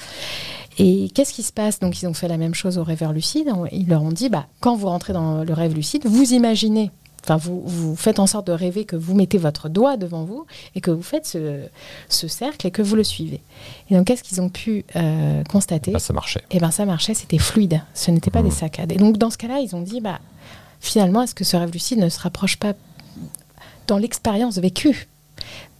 Et 0.77 1.09
qu'est-ce 1.13 1.33
qui 1.33 1.43
se 1.43 1.51
passe? 1.51 1.79
Donc 1.79 2.01
ils 2.01 2.07
ont 2.07 2.13
fait 2.13 2.27
la 2.29 2.37
même 2.37 2.53
chose 2.55 2.77
aux 2.77 2.83
rêveurs 2.83 3.11
lucides, 3.13 3.49
ils 3.71 3.87
leur 3.87 4.01
ont 4.03 4.11
dit 4.11 4.29
bah 4.29 4.45
quand 4.61 4.75
vous 4.75 4.87
rentrez 4.87 5.13
dans 5.13 5.43
le 5.43 5.53
rêve 5.53 5.73
lucide, 5.73 6.05
vous 6.05 6.33
imaginez 6.33 6.91
Enfin, 7.23 7.37
vous, 7.37 7.61
vous 7.65 7.95
faites 7.95 8.19
en 8.19 8.27
sorte 8.27 8.47
de 8.47 8.51
rêver 8.51 8.85
que 8.85 8.95
vous 8.95 9.13
mettez 9.15 9.37
votre 9.37 9.69
doigt 9.69 9.97
devant 9.97 10.23
vous 10.23 10.45
et 10.75 10.81
que 10.81 10.91
vous 10.91 11.03
faites 11.03 11.25
ce, 11.25 11.61
ce 12.07 12.27
cercle 12.27 12.65
et 12.67 12.71
que 12.71 12.81
vous 12.81 12.95
le 12.95 13.03
suivez. 13.03 13.41
Et 13.89 13.95
donc, 13.95 14.07
qu'est-ce 14.07 14.23
qu'ils 14.23 14.41
ont 14.41 14.49
pu 14.49 14.85
euh, 14.95 15.43
constater? 15.43 15.91
Là, 15.91 15.99
ça 15.99 16.13
marchait. 16.13 16.43
et 16.51 16.59
ben 16.59 16.71
ça 16.71 16.85
marchait, 16.85 17.13
c'était 17.13 17.37
fluide. 17.37 17.81
Ce 17.93 18.11
n'était 18.11 18.31
pas 18.31 18.41
des 18.41 18.51
saccades. 18.51 18.91
Et 18.91 18.95
donc 18.95 19.17
dans 19.17 19.29
ce 19.29 19.37
cas-là, 19.37 19.59
ils 19.59 19.75
ont 19.75 19.81
dit 19.81 20.01
bah 20.01 20.19
finalement 20.79 21.21
est-ce 21.21 21.35
que 21.35 21.43
ce 21.43 21.57
rêve 21.57 21.71
lucide 21.71 21.99
ne 21.99 22.09
se 22.09 22.19
rapproche 22.19 22.57
pas 22.57 22.73
dans 23.87 23.97
l'expérience 23.97 24.57
vécue? 24.57 25.07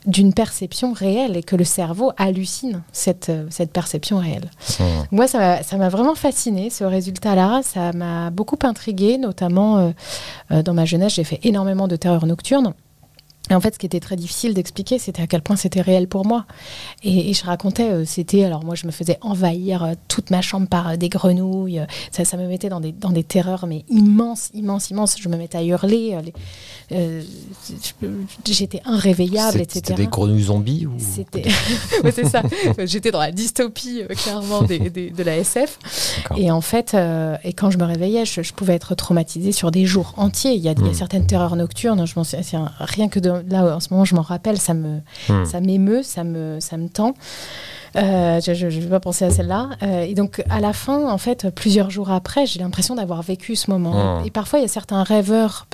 D'une 0.05 0.33
perception 0.33 0.93
réelle 0.93 1.35
et 1.35 1.43
que 1.43 1.57
le 1.57 1.65
cerveau 1.65 2.11
hallucine 2.17 2.81
cette, 2.93 3.29
euh, 3.29 3.45
cette 3.49 3.71
perception 3.71 4.17
réelle. 4.19 4.49
Mmh. 4.79 4.83
Moi, 5.11 5.27
ça 5.27 5.37
m'a- 5.39 5.63
ça 5.63 5.75
m'a 5.77 5.89
vraiment 5.89 6.15
fasciné 6.15 6.69
ce 6.69 6.85
résultat-là. 6.85 7.61
Ça 7.63 7.91
m'a 7.91 8.29
beaucoup 8.29 8.57
intrigué, 8.63 9.17
notamment 9.17 9.77
euh, 9.77 9.89
euh, 10.51 10.63
dans 10.63 10.73
ma 10.73 10.85
jeunesse, 10.85 11.15
j'ai 11.15 11.25
fait 11.25 11.39
énormément 11.43 11.87
de 11.89 11.97
terreur 11.97 12.25
nocturne. 12.25 12.73
Et 13.51 13.55
en 13.55 13.61
fait, 13.61 13.73
ce 13.73 13.79
qui 13.79 13.87
était 13.87 13.99
très 13.99 14.15
difficile 14.15 14.53
d'expliquer, 14.53 14.99
c'était 14.99 15.23
à 15.23 15.27
quel 15.27 15.41
point 15.41 15.55
c'était 15.55 15.81
réel 15.81 16.07
pour 16.07 16.23
moi. 16.23 16.45
Et, 17.01 17.31
et 17.31 17.33
je 17.33 17.43
racontais, 17.43 17.89
euh, 17.89 18.05
c'était, 18.05 18.43
alors 18.43 18.63
moi, 18.63 18.75
je 18.75 18.85
me 18.85 18.91
faisais 18.91 19.17
envahir 19.21 19.83
euh, 19.83 19.93
toute 20.07 20.29
ma 20.29 20.41
chambre 20.43 20.67
par 20.67 20.89
euh, 20.89 20.95
des 20.97 21.09
grenouilles. 21.09 21.81
Ça, 22.11 22.25
ça 22.25 22.37
me 22.37 22.45
mettait 22.47 22.69
dans 22.69 22.79
des, 22.79 22.91
dans 22.91 23.09
des 23.09 23.23
terreurs, 23.23 23.65
mais 23.65 23.85
immenses, 23.89 24.51
immenses, 24.53 24.91
immenses. 24.91 25.15
Je 25.19 25.29
me 25.29 25.35
mettais 25.37 25.57
à 25.57 25.63
hurler. 25.63 26.15
J'étais 28.45 28.81
inréveillable, 28.85 29.61
etc. 29.61 29.81
C'était 29.85 29.93
des 29.95 30.07
grenouilles 30.07 30.43
zombies 30.43 30.85
ou 30.85 30.93
C'était, 30.97 31.43
Ouais, 32.03 32.11
c'est 32.11 32.27
ça. 32.27 32.41
J'étais 32.85 33.11
dans 33.11 33.19
la 33.19 33.31
dystopie 33.31 34.01
clairement 34.09 34.61
des- 34.63 34.89
des- 34.89 35.09
de 35.11 35.23
la 35.23 35.37
SF. 35.37 35.79
Et 36.37 36.51
en 36.51 36.61
fait, 36.61 36.95
et 37.43 37.53
quand 37.53 37.71
je 37.71 37.77
me 37.77 37.83
réveillais, 37.85 38.25
je, 38.25 38.41
je 38.41 38.53
pouvais 38.53 38.73
être 38.73 38.95
traumatisée 38.95 39.51
sur 39.51 39.71
des 39.71 39.85
jours 39.85 40.13
entiers. 40.17 40.53
Il 40.53 40.61
y 40.61 40.69
a, 40.69 40.73
il 40.73 40.79
y 40.85 40.87
a 40.87 40.91
Mm. 40.91 40.93
certaines 40.93 41.27
terreurs 41.27 41.55
nocturnes. 41.55 42.05
Je 42.05 42.13
m'en 42.15 42.23
rien 42.79 43.07
que 43.09 43.19
de, 43.19 43.28
là 43.49 43.75
en 43.75 43.79
ce 43.79 43.87
moment, 43.91 44.05
je 44.05 44.15
m'en 44.15 44.21
rappelle, 44.21 44.57
ça 44.59 44.73
me, 44.73 44.99
Hmm. 45.29 45.45
ça 45.45 45.59
m'émeut, 45.61 46.03
ça 46.03 46.23
me, 46.23 46.59
ça 46.59 46.77
me 46.77 46.87
tend. 46.89 47.13
Euh, 47.95 48.39
je 48.41 48.65
ne 48.65 48.69
vais 48.81 48.87
pas 48.89 48.99
penser 48.99 49.25
à 49.25 49.31
celle-là. 49.31 49.69
Euh, 49.81 50.01
et 50.03 50.13
donc, 50.13 50.43
à 50.49 50.59
la 50.59 50.73
fin, 50.73 51.09
en 51.09 51.17
fait, 51.17 51.49
plusieurs 51.49 51.89
jours 51.89 52.11
après, 52.11 52.45
j'ai 52.45 52.59
l'impression 52.59 52.93
d'avoir 52.95 53.21
vécu 53.23 53.55
ce 53.55 53.71
moment. 53.71 54.19
Hmm. 54.21 54.25
Et 54.25 54.29
parfois, 54.31 54.59
il 54.59 54.61
y 54.61 54.65
a 54.65 54.69
certains 54.69 55.01
rêveurs, 55.03 55.65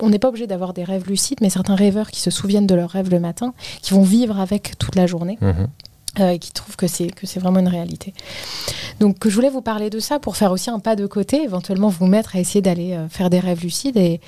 on 0.00 0.10
n'est 0.10 0.18
pas 0.18 0.28
obligé 0.28 0.46
d'avoir 0.46 0.74
des 0.74 0.84
rêves 0.84 1.06
lucides, 1.08 1.38
mais 1.40 1.48
certains 1.48 1.76
rêveurs 1.76 2.10
qui 2.10 2.20
se 2.20 2.30
souviennent 2.30 2.66
de 2.66 2.74
leurs 2.74 2.90
rêves 2.90 3.10
le 3.10 3.20
matin, 3.20 3.54
qui 3.80 3.94
vont 3.94 4.02
vivre 4.02 4.38
avec 4.38 4.76
toute 4.78 4.96
la 4.96 5.06
journée 5.06 5.38
Mhm. 5.40 5.68
euh, 6.20 6.30
et 6.30 6.38
qui 6.38 6.52
trouvent 6.52 6.76
que 6.76 6.86
c'est 6.88 7.06
que 7.10 7.26
c'est 7.26 7.40
vraiment 7.40 7.60
une 7.60 7.68
réalité. 7.68 8.12
Donc 8.98 9.16
je 9.26 9.34
voulais 9.34 9.48
vous 9.48 9.62
parler 9.62 9.88
de 9.90 9.98
ça 10.00 10.18
pour 10.18 10.36
faire 10.36 10.52
aussi 10.52 10.68
un 10.68 10.78
pas 10.80 10.94
de 10.96 11.06
côté, 11.06 11.42
éventuellement 11.42 11.88
vous 11.88 12.06
mettre 12.06 12.36
à 12.36 12.40
essayer 12.40 12.60
d'aller 12.60 12.92
euh, 12.94 13.08
faire 13.08 13.30
des 13.30 13.38
rêves 13.40 13.62
lucides 13.62 13.96
et, 13.96 14.20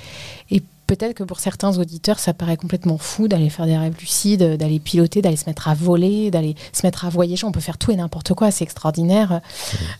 et 0.50 0.62
peut-être 0.86 1.14
que 1.14 1.24
pour 1.24 1.40
certains 1.40 1.78
auditeurs, 1.78 2.18
ça 2.18 2.34
paraît 2.34 2.56
complètement 2.56 2.98
fou 2.98 3.28
d'aller 3.28 3.50
faire 3.50 3.66
des 3.66 3.76
rêves 3.76 3.96
lucides, 3.98 4.42
d'aller 4.42 4.80
piloter, 4.80 5.22
d'aller 5.22 5.36
se 5.36 5.46
mettre 5.46 5.68
à 5.68 5.74
voler, 5.74 6.30
d'aller 6.30 6.54
se 6.72 6.86
mettre 6.86 7.04
à 7.04 7.08
voyager. 7.08 7.46
On 7.46 7.52
peut 7.52 7.60
faire 7.60 7.78
tout 7.78 7.90
et 7.90 7.96
n'importe 7.96 8.34
quoi, 8.34 8.50
c'est 8.50 8.64
extraordinaire. 8.64 9.40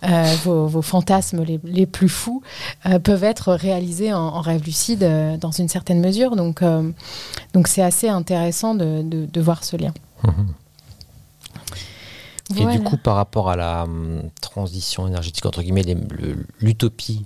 Euh, 0.05 0.35
vos, 0.45 0.83
fantasmes 0.83 1.45
les, 1.65 1.87
plus 1.87 2.09
fous 2.09 2.43
euh, 2.87 2.99
peuvent 2.99 3.25
être 3.25 3.53
réalisés 3.53 4.13
en, 4.13 4.41
rêve 4.41 4.65
lucide 4.65 5.03
euh, 5.03 5.37
dans 5.37 5.51
une 5.51 5.69
certaine 5.69 6.01
mesure. 6.01 6.37
Donc, 6.37 6.63
donc 7.53 7.69
c'est 7.69 7.83
assez 7.83 8.09
intéressant 8.09 8.75
de, 8.75 9.41
voir 9.41 9.65
ce 9.65 9.77
lien. 9.77 9.93
Et 12.57 12.67
du 12.67 12.83
coup, 12.83 12.97
par 12.97 13.17
rapport 13.17 13.51
à 13.51 13.57
la 13.57 13.85
hum, 13.85 14.23
transition 14.41 15.07
énergétique, 15.07 15.47
entre 15.47 15.63
guillemets, 15.63 15.85
l'utopie 16.61 17.25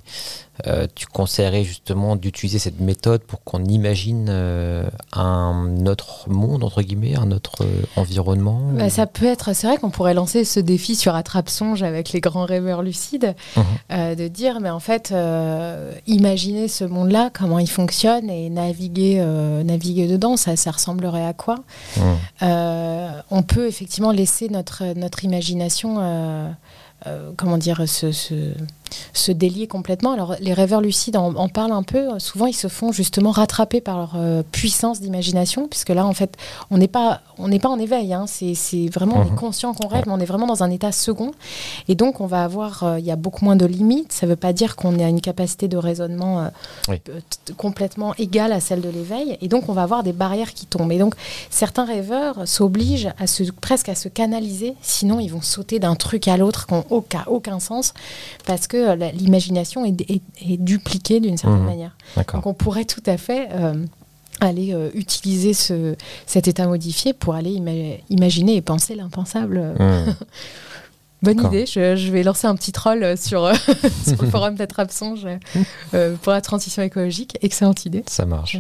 euh, 0.67 0.87
tu 0.95 1.07
conseillerais 1.07 1.65
justement 1.65 2.17
d'utiliser 2.17 2.59
cette 2.59 2.81
méthode 2.81 3.21
pour 3.23 3.45
qu'on 3.45 3.63
imagine 3.65 4.29
euh, 4.31 4.89
un 5.13 5.85
autre 5.85 6.31
monde, 6.31 6.65
entre 6.65 6.81
guillemets, 6.81 7.15
un 7.15 7.31
autre 7.31 7.63
euh, 7.63 7.83
environnement 7.97 8.61
bah, 8.73 8.89
Ça 8.89 9.07
peut 9.07 9.27
être, 9.27 9.55
c'est 9.55 9.67
vrai 9.67 9.77
qu'on 9.77 9.91
pourrait 9.91 10.15
lancer 10.15 10.47
ce 10.47 10.59
défi 10.59 10.97
sur 10.97 11.15
Attrape-Songe 11.15 11.83
avec 11.83 12.13
les 12.13 12.23
grands 12.23 12.47
rêveurs 12.47 12.83
lucides, 12.83 13.35
mhm. 13.57 14.15
de 14.15 14.29
dire, 14.29 14.61
mais 14.61 14.71
en 14.71 14.81
fait, 14.81 15.15
imaginer 16.07 16.69
ce 16.69 16.85
monde-là, 16.85 17.31
comment 17.33 17.59
il 17.59 17.69
fonctionne 17.69 18.31
et 18.31 18.49
naviguer, 18.49 19.23
naviguer 19.65 20.07
dedans, 20.07 20.37
ça, 20.37 20.57
ça 20.57 20.71
ressemblerait 20.71 21.27
à 21.27 21.33
quoi? 21.35 21.57
Mhm. 21.97 23.23
On 23.31 23.43
peut 23.43 23.67
effectivement 23.67 24.11
laisser 24.11 24.49
notre, 24.49 24.95
notre 24.95 25.06
imagination 25.25 25.97
euh, 27.07 27.33
comment 27.37 27.59
dire, 27.59 27.87
se, 27.89 28.53
délier 29.33 29.67
complètement. 29.67 30.13
Alors, 30.13 30.37
les 30.41 30.53
rêveurs 30.53 30.81
lucides 30.81 31.17
en, 31.17 31.49
parlent 31.49 31.73
un 31.73 31.83
peu. 31.83 32.19
Souvent, 32.19 32.47
ils 32.47 32.55
se 32.55 32.69
font 32.69 32.93
justement 32.93 33.31
rattraper 33.31 33.81
par 33.81 33.99
leur 33.99 34.13
euh, 34.17 34.43
puissance 34.53 35.01
d'imagination, 35.01 35.69
puisque 35.69 35.91
là, 35.91 36.07
en 36.07 36.13
fait, 36.13 36.37
on 36.71 36.79
n'est 36.79 36.89
pas, 36.89 37.21
on 37.39 37.49
n'est 37.49 37.59
pas 37.59 37.69
en 37.69 37.79
éveil. 37.79 38.13
Hein. 38.13 38.27
C'est, 38.27 38.89
vraiment, 38.89 39.17
on 39.17 39.23
est 39.23 39.31
mhm. 39.31 39.37
conscient 39.37 39.75
qu'on 39.75 39.89
rêve, 39.89 40.05
mais 40.07 40.13
on 40.13 40.21
est 40.21 40.27
vraiment 40.27 40.47
dans 40.47 40.63
un 40.63 40.71
état 40.71 40.93
second. 40.93 41.33
Et 41.89 41.95
donc, 41.95 42.21
on 42.21 42.27
va 42.27 42.45
avoir, 42.45 42.83
euh, 42.83 42.99
il 42.99 43.05
y 43.05 43.11
a 43.11 43.17
beaucoup 43.17 43.45
moins 43.45 43.57
de 43.57 43.67
limites. 43.67 44.13
Ça 44.13 44.27
ne 44.27 44.31
veut 44.31 44.37
pas 44.37 44.53
dire 44.53 44.77
qu'on 44.77 44.99
a 44.99 45.09
une 45.09 45.21
capacité 45.21 45.69
de 45.69 45.77
raisonnement 45.77 46.51
complètement 47.57 48.15
égale 48.19 48.53
à 48.53 48.61
celle 48.61 48.81
de 48.81 48.89
l'éveil. 48.89 49.39
Et 49.41 49.49
donc, 49.49 49.69
on 49.69 49.73
va 49.73 49.83
avoir 49.83 50.03
des 50.03 50.13
barrières 50.13 50.55
qui 50.55 50.67
tombent. 50.67 50.93
Et 50.93 50.99
donc, 50.99 51.15
certains 51.51 51.85
rêveurs 51.85 52.47
s'obligent 52.47 53.11
à 53.19 53.27
se, 53.27 53.45
presque 53.45 53.89
à 53.89 53.95
se 53.95 54.09
canaliser, 54.09 54.75
sinon 54.83 55.21
ils 55.21 55.29
vont 55.29 55.43
sauter 55.43 55.79
d'un 55.79 55.95
truc 55.95 56.29
à 56.29 56.37
l'autre 56.37 56.67
qu'on 56.67 56.85
aucun, 56.91 57.25
aucun 57.27 57.61
sens 57.61 57.95
parce 58.47 58.67
que 58.67 58.76
euh, 58.77 58.95
l'imagination 59.13 59.85
est, 59.85 60.11
est, 60.11 60.57
dupliquée 60.59 61.21
d'une 61.21 61.37
certaine 61.37 61.63
mmh. 61.63 61.67
manière. 61.67 61.97
Donc 62.33 62.47
on 62.47 62.55
pourrait 62.55 62.85
tout 62.85 63.03
à 63.07 63.17
fait 63.17 63.49
euh, 63.53 63.75
aller 64.41 64.73
euh, 64.73 64.91
utiliser 64.95 65.55
ce, 65.55 65.97
cet 66.27 66.49
état 66.49 66.67
modifié 66.67 67.13
pour 67.13 67.35
aller 67.35 67.61
imaginer 68.11 68.57
et 68.57 68.63
penser 68.63 68.95
l'impensable. 68.95 69.75
Mmh. 69.79 70.15
Bonne 71.23 71.45
idée, 71.47 71.67
je, 71.67 72.11
vais 72.13 72.23
lancer 72.23 72.47
un 72.47 72.55
petit 72.55 72.73
troll 72.73 73.17
sur, 73.17 73.51
sur 74.07 74.23
le 74.23 74.31
forum 74.31 74.55
d'être 74.55 74.79
absent 74.79 75.15
pour 76.23 76.33
la 76.33 76.41
transition 76.41 76.83
écologique. 76.83 77.37
Excellente 77.41 77.87
idée. 77.87 78.05
Ça 78.07 78.27
marche. 78.27 78.59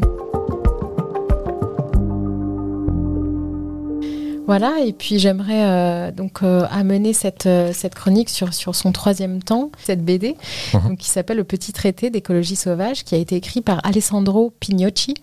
Voilà, 4.46 4.78
et 4.84 4.92
puis 4.92 5.18
j'aimerais 5.18 5.64
euh, 5.64 6.12
donc 6.12 6.44
euh, 6.44 6.66
amener 6.70 7.12
cette, 7.12 7.46
euh, 7.46 7.72
cette 7.72 7.96
chronique 7.96 8.28
sur, 8.30 8.54
sur 8.54 8.76
son 8.76 8.92
troisième 8.92 9.42
temps, 9.42 9.72
cette 9.82 10.04
BD, 10.04 10.36
mhm. 10.72 10.96
qui 10.96 11.08
s'appelle 11.08 11.38
Le 11.38 11.44
Petit 11.44 11.72
Traité 11.72 12.10
d'écologie 12.10 12.54
sauvage, 12.54 13.02
qui 13.02 13.16
a 13.16 13.18
été 13.18 13.34
écrit 13.34 13.60
par 13.60 13.84
Alessandro 13.84 14.52
Pignocci, 14.60 15.14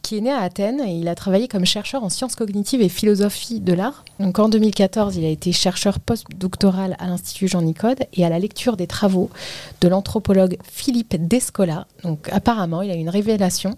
qui 0.00 0.16
est 0.16 0.22
né 0.22 0.30
à 0.30 0.40
Athènes 0.40 0.80
et 0.80 0.92
il 0.92 1.08
a 1.08 1.14
travaillé 1.14 1.46
comme 1.46 1.66
chercheur 1.66 2.02
en 2.02 2.08
sciences 2.08 2.36
cognitives 2.36 2.80
et 2.80 2.88
philosophie 2.88 3.60
de 3.60 3.74
l'art. 3.74 4.06
Donc 4.18 4.38
en 4.38 4.48
2014, 4.48 5.16
il 5.16 5.26
a 5.26 5.28
été 5.28 5.52
chercheur 5.52 6.00
post-doctoral 6.00 6.96
à 6.98 7.06
l'Institut 7.06 7.48
Jean 7.48 7.60
Nicode 7.60 7.98
et 8.14 8.24
à 8.24 8.30
la 8.30 8.38
lecture 8.38 8.78
des 8.78 8.86
travaux 8.86 9.28
de 9.82 9.88
l'anthropologue 9.88 10.56
Philippe 10.62 11.16
Descola. 11.18 11.86
Donc 12.02 12.30
apparemment, 12.32 12.80
il 12.80 12.90
a 12.90 12.94
une 12.94 13.10
révélation. 13.10 13.72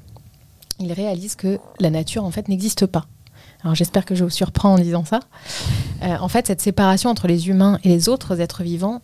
Il 0.79 0.93
réalise 0.93 1.35
que 1.35 1.59
la 1.81 1.91
nature 1.91 2.25
en 2.25 2.31
fait 2.31 2.49
n'existe 2.49 2.87
pas 2.87 3.07
alors 3.63 3.75
j'espère 3.75 4.05
que 4.05 4.15
je 4.15 4.25
vous 4.25 4.31
surprends 4.31 4.75
en 4.75 4.79
disant 4.79 5.05
ça. 5.05 5.21
Euh, 6.03 6.17
en 6.19 6.29
fait, 6.29 6.47
cette 6.47 6.61
séparation 6.61 7.11
entre 7.11 7.27
les 7.27 7.49
humains 7.49 7.79
et 7.85 7.89
les 7.89 8.09
autres 8.09 8.41
êtres 8.41 8.63
vivants 8.63 9.03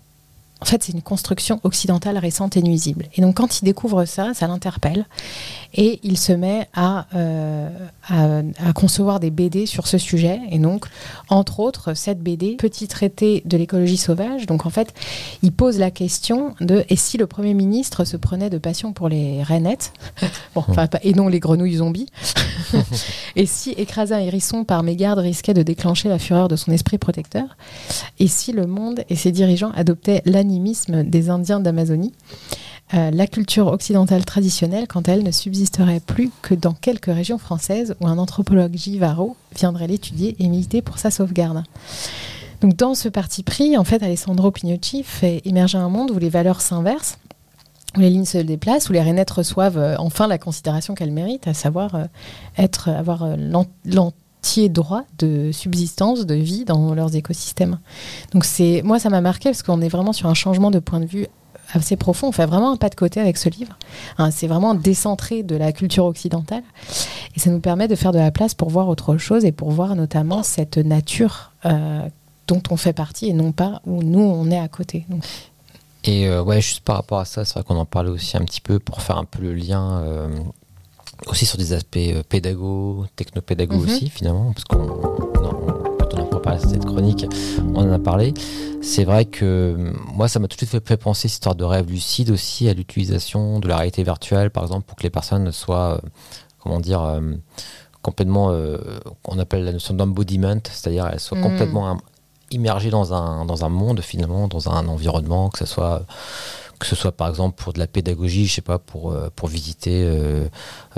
en 0.60 0.64
fait, 0.64 0.82
c'est 0.82 0.92
une 0.92 1.02
construction 1.02 1.60
occidentale 1.64 2.16
récente 2.16 2.56
et 2.56 2.62
nuisible. 2.62 3.04
Et 3.14 3.20
donc, 3.20 3.36
quand 3.36 3.60
il 3.60 3.64
découvre 3.66 4.06
ça, 4.06 4.32
ça 4.32 4.46
l'interpelle. 4.46 5.06
Et 5.74 6.00
il 6.02 6.16
se 6.16 6.32
met 6.32 6.66
à, 6.72 7.06
euh, 7.14 7.68
concevoir 8.74 9.20
des 9.20 9.30
BD 9.30 9.66
sur 9.66 9.86
ce 9.86 9.98
sujet. 9.98 10.40
Et 10.50 10.58
donc, 10.58 10.86
entre 11.28 11.60
autres, 11.60 11.92
cette 11.92 12.22
BD, 12.22 12.56
Petit 12.56 12.88
traité 12.88 13.42
de 13.44 13.56
l'écologie 13.58 13.98
sauvage. 13.98 14.46
Donc, 14.46 14.64
en 14.64 14.70
fait, 14.70 14.94
il 15.42 15.52
pose 15.52 15.78
la 15.78 15.90
question 15.90 16.54
de 16.60 16.84
et 16.88 16.96
si 16.96 17.18
le 17.18 17.26
Premier 17.26 17.52
ministre 17.52 18.04
se 18.04 18.16
prenait 18.16 18.48
de 18.48 18.58
passion 18.58 18.92
pour 18.92 19.08
les 19.08 19.42
rainettes 19.42 19.92
Et 21.02 21.12
non 21.12 21.28
les 21.28 21.40
grenouilles 21.40 21.76
zombies 21.76 22.08
Et 23.36 23.46
si 23.46 23.70
écraser 23.72 24.14
un 24.14 24.20
hérisson 24.20 24.64
par 24.64 24.82
mégarde 24.82 25.18
risquait 25.18 25.54
de 25.54 25.62
déclencher 25.62 26.08
la 26.08 26.18
fureur 26.18 26.48
de 26.48 26.56
son 26.56 26.72
esprit 26.72 26.98
protecteur 26.98 27.56
Et 28.18 28.28
si 28.28 28.52
le 28.52 28.66
monde 28.66 29.04
et 29.08 29.16
ses 29.16 29.32
dirigeants 29.32 29.72
adoptaient 29.72 30.22
la 30.24 30.44
des 30.46 31.30
Indiens 31.30 31.60
d'Amazonie. 31.60 32.12
Euh, 32.94 33.10
la 33.10 33.26
culture 33.26 33.66
occidentale 33.66 34.24
traditionnelle, 34.24 34.86
quant 34.86 35.00
à 35.00 35.12
elle, 35.12 35.24
ne 35.24 35.32
subsisterait 35.32 36.00
plus 36.00 36.30
que 36.42 36.54
dans 36.54 36.72
quelques 36.72 37.06
régions 37.06 37.38
françaises 37.38 37.96
où 38.00 38.06
un 38.06 38.18
anthropologue 38.18 38.76
Givaro 38.76 39.36
viendrait 39.56 39.88
l'étudier 39.88 40.36
et 40.38 40.48
militer 40.48 40.82
pour 40.82 40.98
sa 40.98 41.10
sauvegarde. 41.10 41.64
Donc, 42.60 42.76
dans 42.76 42.94
ce 42.94 43.08
parti 43.08 43.42
pris, 43.42 43.76
en 43.76 43.84
fait, 43.84 44.02
Alessandro 44.02 44.50
Pignocci 44.50 45.02
fait 45.02 45.42
émerger 45.44 45.78
un 45.78 45.88
monde 45.88 46.12
où 46.12 46.18
les 46.18 46.28
valeurs 46.28 46.60
s'inversent, 46.60 47.18
où 47.96 48.00
les 48.00 48.10
lignes 48.10 48.24
se 48.24 48.38
déplacent, 48.38 48.88
où 48.88 48.92
les 48.92 49.02
rainettes 49.02 49.30
reçoivent 49.30 49.78
euh, 49.78 49.96
enfin 49.98 50.28
la 50.28 50.38
considération 50.38 50.94
qu'elles 50.94 51.10
méritent, 51.10 51.48
à 51.48 51.54
savoir 51.54 51.96
euh, 51.96 52.04
être, 52.56 52.88
avoir 52.88 53.24
droit 54.68 55.02
de 55.18 55.50
subsistance, 55.52 56.26
de 56.26 56.34
vie 56.34 56.64
dans 56.64 56.94
leurs 56.94 57.14
écosystèmes. 57.16 57.78
Donc 58.32 58.44
c'est, 58.44 58.82
moi, 58.84 58.98
ça 58.98 59.10
m'a 59.10 59.20
marqué 59.20 59.50
parce 59.50 59.62
qu'on 59.62 59.80
est 59.80 59.88
vraiment 59.88 60.12
sur 60.12 60.28
un 60.28 60.34
changement 60.34 60.70
de 60.70 60.78
point 60.78 61.00
de 61.00 61.06
vue 61.06 61.26
assez 61.72 61.96
profond. 61.96 62.28
On 62.28 62.32
fait 62.32 62.46
vraiment 62.46 62.72
un 62.72 62.76
pas 62.76 62.88
de 62.88 62.94
côté 62.94 63.20
avec 63.20 63.36
ce 63.36 63.48
livre. 63.48 63.76
Hein, 64.18 64.30
c'est 64.30 64.46
vraiment 64.46 64.74
décentré 64.74 65.42
de 65.42 65.56
la 65.56 65.72
culture 65.72 66.04
occidentale. 66.04 66.62
Et 67.34 67.40
ça 67.40 67.50
nous 67.50 67.60
permet 67.60 67.88
de 67.88 67.94
faire 67.94 68.12
de 68.12 68.18
la 68.18 68.30
place 68.30 68.54
pour 68.54 68.70
voir 68.70 68.88
autre 68.88 69.16
chose 69.16 69.44
et 69.44 69.52
pour 69.52 69.70
voir 69.70 69.96
notamment 69.96 70.42
cette 70.42 70.78
nature 70.78 71.52
euh, 71.64 72.08
dont 72.46 72.62
on 72.70 72.76
fait 72.76 72.92
partie 72.92 73.28
et 73.28 73.32
non 73.32 73.52
pas 73.52 73.80
où 73.84 74.02
nous, 74.02 74.20
on 74.20 74.50
est 74.50 74.58
à 74.58 74.68
côté. 74.68 75.06
Et 76.04 76.28
euh, 76.28 76.42
ouais, 76.42 76.60
juste 76.60 76.80
par 76.80 76.96
rapport 76.96 77.18
à 77.18 77.24
ça, 77.24 77.44
c'est 77.44 77.54
vrai 77.54 77.64
qu'on 77.64 77.76
en 77.76 77.84
parlait 77.84 78.10
aussi 78.10 78.36
un 78.36 78.44
petit 78.44 78.60
peu 78.60 78.78
pour 78.78 79.02
faire 79.02 79.18
un 79.18 79.24
peu 79.24 79.42
le 79.42 79.54
lien 79.54 80.00
euh, 80.02 80.28
aussi 81.26 81.46
sur 81.46 81.58
des 81.58 81.72
aspects 81.72 81.96
euh, 81.96 82.22
pédago, 82.28 83.06
technopédago 83.16 83.76
mhm. 83.76 83.84
aussi 83.84 84.10
finalement, 84.10 84.52
parce 84.52 84.64
qu'on 84.64 84.86
quand 84.86 86.14
on 86.14 86.22
a 86.22 86.24
préparé 86.24 86.58
cette 86.58 86.84
chronique, 86.84 87.26
on 87.74 87.88
en 87.88 87.92
a 87.92 87.98
parlé. 87.98 88.34
C'est 88.82 89.04
vrai 89.04 89.24
que 89.24 89.92
moi, 90.14 90.28
ça 90.28 90.38
m'a 90.38 90.46
tout 90.48 90.56
de 90.56 90.66
suite 90.66 90.86
fait 90.86 90.96
penser, 90.96 91.22
cette 91.22 91.32
histoire 91.32 91.54
de 91.54 91.64
rêve 91.64 91.90
lucide 91.90 92.30
aussi, 92.30 92.68
à 92.68 92.74
l'utilisation 92.74 93.58
de 93.58 93.66
la 93.66 93.76
réalité 93.76 94.02
virtuelle, 94.04 94.50
par 94.50 94.62
exemple, 94.62 94.84
pour 94.86 94.96
que 94.96 95.02
les 95.02 95.10
personnes 95.10 95.50
soient, 95.50 95.94
euh, 95.94 96.08
comment 96.58 96.78
dire, 96.78 97.02
euh, 97.02 97.20
complètement, 98.02 98.56
qu'on 99.24 99.38
appelle 99.40 99.64
la 99.64 99.72
notion 99.72 99.92
d'embodiment, 99.94 100.60
c'est-à-dire 100.70 101.08
elles 101.12 101.18
soient 101.18 101.38
mhm. 101.38 101.42
complètement 101.44 101.98
immergées 102.52 102.90
dans 102.90 103.12
un, 103.12 103.44
dans 103.44 103.64
un 103.64 103.68
monde 103.68 104.00
finalement, 104.00 104.46
dans 104.46 104.68
un 104.68 104.86
environnement, 104.86 105.50
que 105.50 105.58
ce 105.58 105.66
soit 105.66 106.06
que 106.78 106.86
ce 106.86 106.96
soit 106.96 107.12
par 107.12 107.28
exemple 107.28 107.62
pour 107.62 107.72
de 107.72 107.78
la 107.78 107.86
pédagogie, 107.86 108.46
je 108.46 108.54
sais 108.54 108.62
pas, 108.62 108.78
pour, 108.78 109.12
euh, 109.12 109.28
pour 109.34 109.48
visiter 109.48 110.04
euh, 110.04 110.48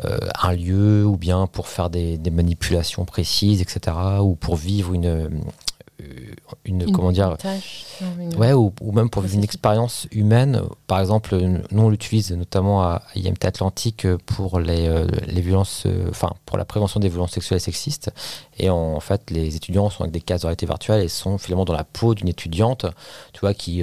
euh, 0.05 0.19
un 0.43 0.53
lieu 0.53 1.05
ou 1.05 1.17
bien 1.17 1.47
pour 1.47 1.69
faire 1.69 1.91
des, 1.91 2.19
manipulations 2.31 3.05
précises, 3.05 3.63
etc. 3.63 3.97
ou 4.21 4.35
pour 4.35 4.57
vivre 4.57 4.93
une, 4.93 5.43
une, 6.65 6.93
comment 6.93 7.11
dire 7.11 7.37
ouais 8.37 8.53
ou, 8.53 8.73
même 8.93 9.11
pour 9.11 9.23
vivre 9.23 9.35
une 9.35 9.45
expérience 9.45 10.07
humaine 10.13 10.63
par 10.87 11.01
exemple 11.01 11.37
nous 11.37 11.83
on 11.83 11.89
l'utilise 11.89 12.31
notamment 12.33 12.83
à 12.83 13.03
IMT 13.17 13.45
Atlantique 13.45 14.07
pour 14.27 14.61
les, 14.61 15.05
les 15.27 15.41
violences 15.41 15.87
enfin 16.11 16.35
pour 16.47 16.57
la 16.59 16.65
prévention 16.65 17.01
des 17.01 17.09
violences 17.09 17.33
sexuelles 17.33 17.57
et 17.57 17.61
sexistes 17.61 18.13
et 18.59 18.71
en, 18.71 19.01
fait 19.01 19.31
les 19.31 19.57
étudiants 19.57 19.91
sont 19.91 20.03
avec 20.03 20.13
des 20.13 20.21
cases 20.21 20.43
de 20.43 20.47
réalité 20.47 20.67
virtuelle 20.67 21.03
et 21.03 21.09
sont 21.09 21.39
finalement 21.39 21.65
dans 21.65 21.75
la 21.75 21.85
peau 21.85 22.15
d'une 22.15 22.29
étudiante 22.29 22.87
tu 23.33 23.41
vois 23.41 23.55
qui 23.55 23.83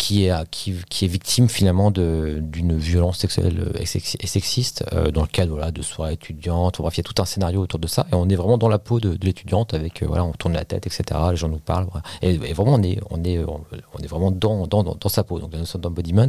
qui 0.00 0.24
est, 0.24 0.50
qui, 0.50 0.74
qui 0.88 1.04
est 1.04 1.08
victime 1.08 1.48
finalement 1.50 1.90
d'une 1.90 2.78
violence 2.78 3.18
sexuelle 3.18 3.70
et 3.78 3.86
sexiste 3.86 4.82
dans 5.12 5.20
le 5.20 5.26
cadre 5.26 5.52
voilà, 5.52 5.70
de 5.70 5.82
soirées 5.82 6.14
étudiantes. 6.14 6.80
Bref, 6.80 6.96
il 6.96 6.98
y 6.98 7.00
a 7.00 7.04
tout 7.04 7.20
un 7.20 7.26
scénario 7.26 7.60
autour 7.60 7.78
de 7.78 7.86
ça 7.86 8.06
et 8.10 8.14
on 8.14 8.26
est 8.30 8.34
vraiment 8.34 8.56
dans 8.56 8.68
la 8.68 8.78
peau 8.78 8.98
de, 8.98 9.18
l'étudiante 9.22 9.74
avec 9.74 10.02
voilà, 10.02 10.24
on 10.24 10.32
tourne 10.32 10.54
la 10.54 10.64
tête, 10.64 10.86
etc. 10.86 11.04
Les 11.30 11.36
gens 11.36 11.48
nous 11.48 11.58
parlent 11.58 11.86
et, 12.22 12.38
vraiment 12.54 12.74
on 12.74 12.82
est, 12.82 12.98
on 13.10 13.22
est, 13.24 13.38
on 13.44 13.98
est 14.02 14.06
vraiment 14.06 14.30
dans, 14.30 14.66
dans, 14.66 14.82
dans, 14.82 15.08
sa 15.08 15.22
peau, 15.22 15.38
donc 15.38 15.52
la 15.52 15.58
notion 15.58 15.78
d'embodiment. 15.78 16.28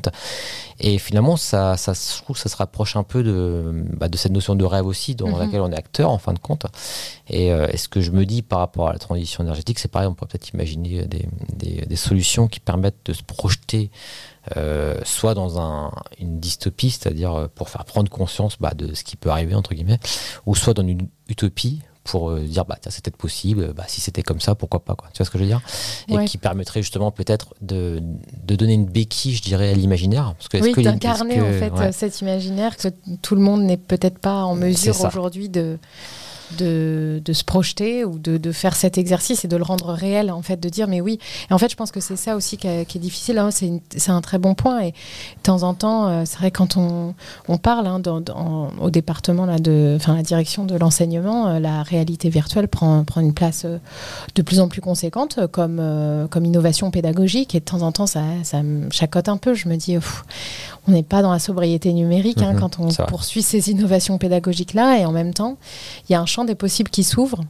Et 0.80 0.98
finalement, 0.98 1.38
ça, 1.38 1.78
ça, 1.78 1.94
je 1.94 2.22
trouve 2.22 2.36
que 2.36 2.42
ça 2.42 2.50
se 2.50 2.58
rapproche 2.58 2.96
un 2.96 3.04
peu 3.04 3.24
de, 3.24 3.86
bah, 3.94 4.10
de 4.10 4.18
cette 4.18 4.32
notion 4.32 4.56
de 4.56 4.66
rêve 4.66 4.86
aussi, 4.86 5.16
dans 5.16 5.28
mhm. 5.28 5.40
laquelle 5.40 5.62
on 5.62 5.72
est 5.72 5.78
acteur 5.78 6.10
en 6.10 6.18
fin 6.18 6.34
de 6.34 6.40
compte. 6.40 6.66
Et, 7.30 7.52
euh, 7.52 7.68
ce 7.76 7.88
que 7.88 8.02
je 8.02 8.12
me 8.12 8.26
dis 8.26 8.42
par 8.42 8.60
rapport 8.60 8.90
à 8.90 8.94
la 8.94 9.00
transition 9.00 9.44
énergétique, 9.44 9.80
c'est 9.80 9.88
pareil, 9.88 10.08
on 10.08 10.14
pourrait 10.14 10.30
peut-être 10.30 10.50
imaginer 10.50 11.06
des, 11.06 11.28
des, 11.54 11.86
des, 11.86 11.96
solutions 11.96 12.48
qui 12.48 12.60
permettent 12.60 13.06
de 13.06 13.14
se 13.14 13.24
projeter 13.24 13.61
euh, 14.58 15.00
soit 15.04 15.34
dans 15.34 15.60
un, 15.60 15.92
une 16.20 16.40
dystopie, 16.40 16.92
c'est-à-dire 16.92 17.34
euh, 17.34 17.48
pour 17.54 17.70
faire 17.70 17.86
prendre 17.86 18.10
conscience 18.10 18.58
bah, 18.60 18.74
de 18.76 18.94
ce 18.94 19.04
qui 19.04 19.16
peut 19.16 19.30
arriver, 19.30 19.56
entre 19.56 19.74
guillemets, 19.74 20.00
ou 20.46 20.56
soit 20.56 20.74
dans 20.74 20.86
une 20.86 21.08
utopie 21.30 21.82
pour 22.04 22.36
dire 22.36 22.66
bah 22.66 22.80
c'est 22.82 23.04
peut-être 23.04 23.16
possible 23.16 23.74
bah, 23.74 23.84
si 23.88 24.02
c'était 24.02 24.24
comme 24.24 24.40
ça 24.40 24.56
pourquoi 24.56 24.84
pas 24.84 24.96
quoi. 24.96 25.10
Tu 25.14 25.20
vois 25.20 25.26
ce 25.28 25.30
que 25.30 25.38
je 25.38 25.44
veux 25.44 25.50
dire? 25.50 25.62
Et 26.08 26.26
qui 26.26 26.40
permettrait 26.40 26.82
justement 26.82 27.12
peut-être 27.12 27.54
de, 27.62 28.02
de, 28.44 28.56
donner 28.56 28.74
une 28.74 28.88
béquille 28.88 29.36
je 29.36 29.44
dirais 29.44 29.70
à 29.70 29.74
l'imaginaire 29.74 30.34
parce 30.36 30.48
que 30.48 30.58
oui 30.58 30.84
d'incarner 30.84 31.40
en 31.40 31.54
fait 31.54 31.92
cet 31.92 32.22
imaginaire 32.22 32.76
que 32.76 32.88
tout 33.22 33.36
le 33.36 33.42
monde 33.42 33.62
n'est 33.62 33.78
peut-être 33.78 34.18
pas 34.18 34.46
en 34.46 34.56
mesure 34.56 35.00
aujourd'hui 35.06 35.48
de 35.48 35.78
de, 36.58 37.22
de, 37.24 37.34
se 37.34 37.44
projeter 37.44 38.06
ou 38.06 38.20
de, 38.20 38.38
de, 38.38 38.52
faire 38.52 38.76
cet 38.76 38.98
exercice 38.98 39.46
et 39.46 39.48
de 39.48 39.58
le 39.58 39.64
rendre 39.64 39.94
réel, 39.94 40.32
en 40.32 40.42
fait, 40.42 40.60
de 40.60 40.70
dire 40.70 40.88
mais 40.88 41.02
oui. 41.02 41.20
Et 41.50 41.54
en 41.54 41.58
fait, 41.58 41.70
je 41.70 41.76
pense 41.76 41.92
que 41.92 42.00
c'est 42.00 42.16
ça 42.16 42.36
aussi 42.36 42.58
qui, 42.58 42.68
est 42.68 42.98
difficile. 42.98 43.38
Hein. 43.38 43.50
C'est 43.52 44.12
un 44.12 44.22
très 44.22 44.38
bon 44.38 44.54
point. 44.56 44.82
Et 44.82 44.92
de 44.92 45.42
temps 45.44 45.64
en 45.64 45.74
temps, 45.74 46.08
euh, 46.08 46.24
c'est 46.26 46.38
vrai, 46.38 46.52
quand 46.52 46.78
on, 46.78 47.14
on 47.48 47.58
parle 47.58 47.88
hein, 47.88 48.00
dans, 48.00 48.70
au 48.80 48.90
département, 48.90 49.46
là, 49.46 49.60
de, 49.60 49.94
enfin, 49.96 50.16
la 50.16 50.24
direction 50.24 50.66
de 50.66 50.76
l'enseignement, 50.76 51.48
euh, 51.48 51.60
la 51.60 51.84
réalité 51.84 52.30
virtuelle 52.30 52.68
prend, 52.68 53.04
prend 53.04 53.22
une 53.22 53.34
place 53.34 53.64
euh, 53.66 53.78
de 54.36 54.42
plus 54.42 54.60
en 54.60 54.68
plus 54.68 54.82
conséquente 54.82 55.40
comme, 55.52 56.28
comme 56.30 56.46
innovation 56.46 56.92
pédagogique. 56.92 57.56
Et 57.56 57.60
de 57.60 57.66
temps 57.66 57.82
en 57.82 57.92
temps, 57.92 58.08
ça, 58.08 58.24
ça 58.44 58.64
me 58.64 58.90
chacote 58.92 59.30
un 59.30 59.38
peu. 59.38 59.54
Je 59.54 59.68
me 59.68 59.76
dis, 59.76 59.98
on 60.88 60.92
n'est 60.92 61.04
pas 61.04 61.22
dans 61.22 61.32
la 61.32 61.40
sobriété 61.40 61.94
numérique 61.94 62.42
hein, 62.42 62.54
mhm. 62.54 62.60
quand 62.60 62.80
on 62.80 62.90
poursuit 63.06 63.42
ces 63.42 63.70
innovations 63.70 64.18
pédagogiques-là. 64.18 65.00
Et 65.00 65.06
en 65.06 65.12
même 65.12 65.34
temps, 65.34 65.58
il 66.08 66.14
y 66.14 66.16
a 66.16 66.22
un 66.22 66.26
champ 66.26 66.41
des 66.46 66.56
possibles 66.56 66.90
qui 66.90 67.04
s'ouvre 67.04 67.42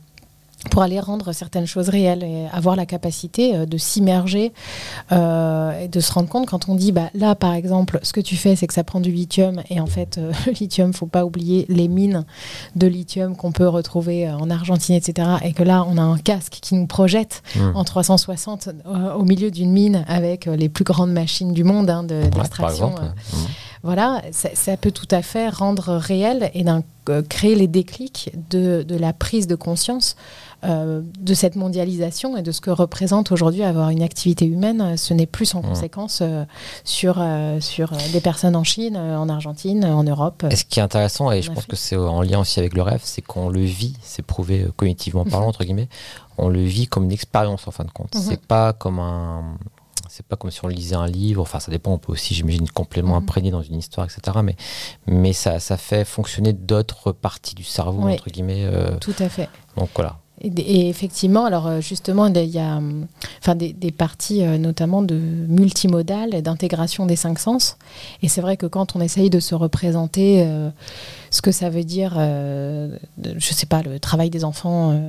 pour 0.70 0.82
aller 0.84 1.00
rendre 1.00 1.32
certaines 1.32 1.66
choses 1.66 1.90
réelles 1.90 2.24
et 2.24 2.48
avoir 2.54 2.76
la 2.76 2.86
capacité 2.86 3.56
euh, 3.56 3.66
de 3.66 3.78
s'immerger 3.78 4.54
euh, 5.12 5.80
et 5.80 5.88
de 5.88 6.00
se 6.00 6.12
rendre 6.12 6.30
compte 6.30 6.48
quand 6.48 6.70
on 6.70 6.76
dit 6.76 6.92
bah, 6.92 7.10
là 7.16 7.34
par 7.36 7.54
exemple 7.54 8.00
ce 8.04 8.14
que 8.14 8.22
tu 8.22 8.36
fais 8.36 8.56
c'est 8.56 8.68
que 8.68 8.74
ça 8.74 8.84
prend 8.84 9.00
du 9.00 9.12
lithium 9.12 9.64
et 9.70 9.80
en 9.80 9.88
fait 9.88 10.18
euh, 10.18 10.32
le 10.46 10.52
lithium 10.52 10.94
faut 10.94 11.08
pas 11.08 11.26
oublier 11.26 11.66
les 11.70 11.88
mines 11.88 12.26
de 12.76 12.88
lithium 12.88 13.36
qu'on 13.36 13.52
peut 13.52 13.68
retrouver 13.68 14.30
en 14.30 14.50
Argentine 14.50 14.96
etc 14.96 15.30
et 15.44 15.54
que 15.54 15.64
là 15.64 15.86
on 15.88 15.98
a 15.98 16.02
un 16.02 16.18
casque 16.18 16.60
qui 16.62 16.76
nous 16.76 16.88
projette 16.88 17.42
mmh. 17.56 17.72
en 17.74 17.84
360 17.84 18.70
au 19.16 19.24
milieu 19.24 19.52
d'une 19.52 19.72
mine 19.72 20.06
avec 20.08 20.46
les 20.46 20.70
plus 20.70 20.84
grandes 20.84 21.12
machines 21.12 21.54
du 21.54 21.64
monde 21.64 21.90
hein, 21.90 22.04
d'extraction 22.04 22.96
voilà, 23.84 24.22
ça, 24.32 24.78
peut 24.78 24.92
tout 24.92 25.08
à 25.10 25.24
fait 25.24 25.50
rendre 25.50 25.96
réel 25.96 26.52
et 26.54 26.64
euh, 27.10 27.24
créer 27.24 27.56
les 27.56 27.68
déclics 27.68 28.32
de, 28.52 28.86
la 28.90 29.12
prise 29.12 29.48
de 29.48 29.56
conscience 29.56 30.16
euh, 30.64 31.02
de 31.20 31.34
cette 31.34 31.56
mondialisation 31.56 32.38
et 32.38 32.44
de 32.44 32.52
ce 32.52 32.62
que 32.62 32.70
représente 32.70 33.32
aujourd'hui 33.32 33.64
avoir 33.64 33.90
une 33.90 34.04
activité 34.04 34.46
humaine. 34.46 34.98
Ce 34.98 35.16
n'est 35.16 35.26
plus 35.26 35.48
sans 35.48 35.64
conséquence 35.64 36.20
euh, 36.22 36.46
sur, 36.84 37.26
sur 37.60 37.92
des 38.14 38.22
personnes 38.22 38.56
en 38.56 38.64
Chine, 38.64 38.98
en 38.98 39.28
Argentine, 39.30 39.84
en 39.84 40.04
Europe. 40.04 40.46
Et 40.52 40.56
ce 40.56 40.66
qui 40.66 40.80
est 40.80 40.84
intéressant, 40.84 41.32
et 41.32 41.42
je 41.42 41.52
pense 41.52 41.66
que 41.66 41.76
c'est 41.76 41.96
en 41.96 42.22
lien 42.22 42.40
aussi 42.40 42.60
avec 42.60 42.76
le 42.76 42.84
rêve, 42.84 43.02
c'est 43.04 43.24
qu'on 43.24 43.50
le 43.50 43.62
vit, 43.62 43.96
c'est 44.04 44.22
prouvé 44.22 44.68
cognitivement 44.76 45.26
parlant, 45.26 45.48
entre 45.48 45.64
guillemets, 45.64 45.90
on 46.38 46.50
le 46.50 46.62
vit 46.62 46.86
comme 46.86 47.06
une 47.06 47.12
expérience 47.12 47.68
en 47.68 47.72
fin 47.72 47.84
de 47.84 47.92
compte. 47.92 48.14
Mhm. 48.14 48.22
C'est 48.22 48.42
pas 48.46 48.74
comme 48.74 49.00
un 49.00 49.58
c'est 50.22 50.28
pas 50.28 50.36
comme 50.36 50.52
si 50.52 50.64
on 50.64 50.68
lisait 50.68 50.96
un 50.96 51.08
livre. 51.08 51.42
Enfin, 51.42 51.60
ça 51.60 51.72
dépend. 51.72 51.94
On 51.94 51.98
peut 51.98 52.12
aussi, 52.12 52.36
j'imagine, 52.36 52.70
complètement 52.70 53.16
mhm. 53.16 53.24
imprégner 53.24 53.52
dans 53.52 53.62
une 53.62 53.78
histoire, 53.78 54.06
etc. 54.06 54.38
Mais, 54.44 54.56
mais 55.08 55.34
ça, 55.34 55.60
ça 55.60 55.78
fait 55.78 56.06
fonctionner 56.06 56.54
d'autres 56.54 57.12
parties 57.12 57.56
du 57.56 57.64
cerveau, 57.64 58.04
entre 58.04 58.30
guillemets. 58.30 58.66
Euh, 58.66 58.98
tout 59.00 59.16
à 59.20 59.30
fait. 59.30 59.50
Donc 59.78 59.90
voilà. 59.96 60.20
Et, 60.44 60.90
effectivement, 60.90 61.46
alors 61.46 61.68
euh, 61.68 61.82
justement, 61.82 62.26
il 62.28 62.44
y 62.46 62.58
a 62.58 62.80
enfin, 63.40 63.54
des, 63.54 63.74
des 63.74 63.92
parties 63.92 64.44
euh, 64.44 64.58
notamment 64.58 65.04
de 65.04 65.16
multimodal 65.16 66.42
d'intégration 66.42 67.06
des 67.06 67.16
cinq 67.16 67.38
sens. 67.38 67.78
Et 68.24 68.28
c'est 68.28 68.42
vrai 68.42 68.58
que 68.58 68.66
quand 68.66 68.96
on 68.96 69.02
essaye 69.02 69.30
de 69.30 69.40
se 69.40 69.56
représenter 69.56 70.48
ce 71.30 71.42
que 71.42 71.52
ça 71.52 71.70
veut 71.70 71.84
dire, 71.84 72.14
je 72.16 72.96
ne 73.34 73.40
sais 73.40 73.66
pas, 73.68 73.82
le 73.82 74.00
travail 74.00 74.30
des 74.30 74.44
enfants 74.44 75.00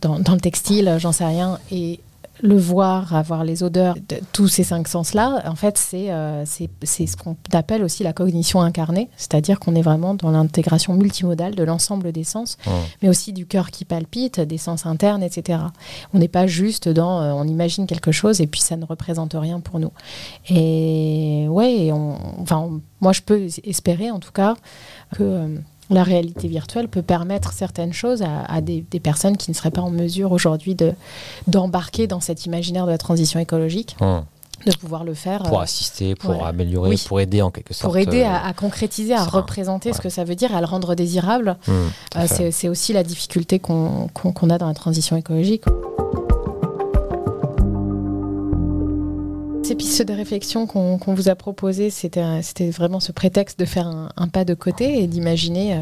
dans, 0.00 0.18
dans, 0.18 0.34
le 0.34 0.40
textile, 0.40 0.96
j'en 0.98 1.12
sais 1.12 1.26
rien, 1.26 1.58
et 1.70 2.00
le 2.40 2.56
voir, 2.56 3.14
avoir 3.14 3.44
les 3.44 3.62
odeurs, 3.62 3.94
de, 4.08 4.18
tous 4.32 4.48
ces 4.48 4.64
cinq 4.64 4.88
sens-là, 4.88 5.42
en 5.46 5.54
fait, 5.54 5.78
c'est 5.78 6.10
euh, 6.10 6.44
ce 6.44 7.16
qu'on 7.16 7.36
appelle 7.52 7.82
aussi 7.82 8.02
la 8.02 8.12
cognition 8.12 8.60
incarnée, 8.60 9.08
c'est-à-dire 9.16 9.58
qu'on 9.58 9.74
est 9.74 9.82
vraiment 9.82 10.14
dans 10.14 10.30
l'intégration 10.30 10.94
multimodale 10.94 11.54
de 11.54 11.62
l'ensemble 11.62 12.12
des 12.12 12.24
sens, 12.24 12.56
mais 13.02 13.08
aussi 13.08 13.32
du 13.32 13.46
cœur 13.46 13.70
qui 13.70 13.84
palpite, 13.84 14.40
des 14.40 14.58
sens 14.58 14.86
internes, 14.86 15.22
etc. 15.22 15.60
On 16.14 16.18
n'est 16.18 16.28
pas 16.28 16.46
juste 16.46 16.88
dans 16.88 17.20
euh, 17.20 17.32
on 17.32 17.44
imagine 17.44 17.86
quelque 17.86 18.12
chose 18.12 18.40
et 18.40 18.46
puis 18.46 18.60
ça 18.60 18.76
ne 18.76 18.84
représente 18.84 19.34
rien 19.34 19.60
pour 19.60 19.78
nous. 19.80 19.92
Et 20.48 21.46
ouais, 21.48 21.90
enfin, 22.40 22.70
moi 23.00 23.12
je 23.12 23.22
peux 23.22 23.46
espérer 23.64 24.10
en 24.10 24.18
tout 24.18 24.32
cas 24.32 24.56
que. 25.14 25.22
Euh, 25.22 25.58
la 25.90 26.02
réalité 26.02 26.48
virtuelle 26.48 26.88
peut 26.88 27.02
permettre 27.02 27.52
certaines 27.52 27.92
choses 27.92 28.22
à, 28.22 28.60
des, 28.60 28.82
personnes 29.02 29.36
qui 29.36 29.50
ne 29.50 29.56
seraient 29.56 29.70
pas 29.70 29.80
en 29.80 29.90
mesure 29.90 30.32
aujourd'hui 30.32 30.76
d'embarquer 31.46 32.06
dans 32.06 32.20
cet 32.20 32.46
imaginaire 32.46 32.86
de 32.86 32.90
la 32.90 32.98
transition 32.98 33.40
écologique. 33.40 33.96
Hum. 34.00 34.24
De 34.66 34.72
pouvoir 34.74 35.04
le 35.04 35.14
faire. 35.14 35.44
Pour 35.44 35.60
euh, 35.60 35.62
assister, 35.62 36.16
pour 36.16 36.44
améliorer, 36.44 36.96
pour 37.06 37.20
aider 37.20 37.42
en 37.42 37.52
quelque 37.52 37.72
sorte. 37.72 37.84
Pour 37.84 37.96
aider 37.96 38.24
à, 38.24 38.48
euh, 38.48 38.52
concrétiser, 38.52 39.14
à 39.14 39.22
représenter 39.22 39.92
ce 39.92 40.00
que 40.00 40.08
ça 40.08 40.24
veut 40.24 40.34
dire, 40.34 40.52
à 40.52 40.58
le 40.58 40.66
rendre 40.66 40.96
désirable. 40.96 41.56
Hum, 41.68 41.90
euh, 42.16 42.48
c'est 42.50 42.68
aussi 42.68 42.92
la 42.92 43.04
difficulté 43.04 43.60
qu'on 43.60 44.08
a 44.50 44.58
dans 44.58 44.66
la 44.66 44.74
transition 44.74 45.16
écologique. 45.16 45.62
Ces 49.68 49.74
pistes 49.74 50.00
de 50.00 50.14
réflexion 50.14 50.66
qu'on 50.66 50.96
vous 50.96 51.28
a 51.28 51.34
proposées, 51.34 51.90
c'était 51.90 52.70
vraiment 52.70 53.00
ce 53.00 53.12
prétexte 53.12 53.58
de 53.58 53.66
faire 53.66 53.86
un, 53.86 54.28
pas 54.28 54.46
de 54.46 54.54
côté 54.54 55.02
et 55.02 55.06
d'imaginer 55.06 55.74
euh, 55.74 55.80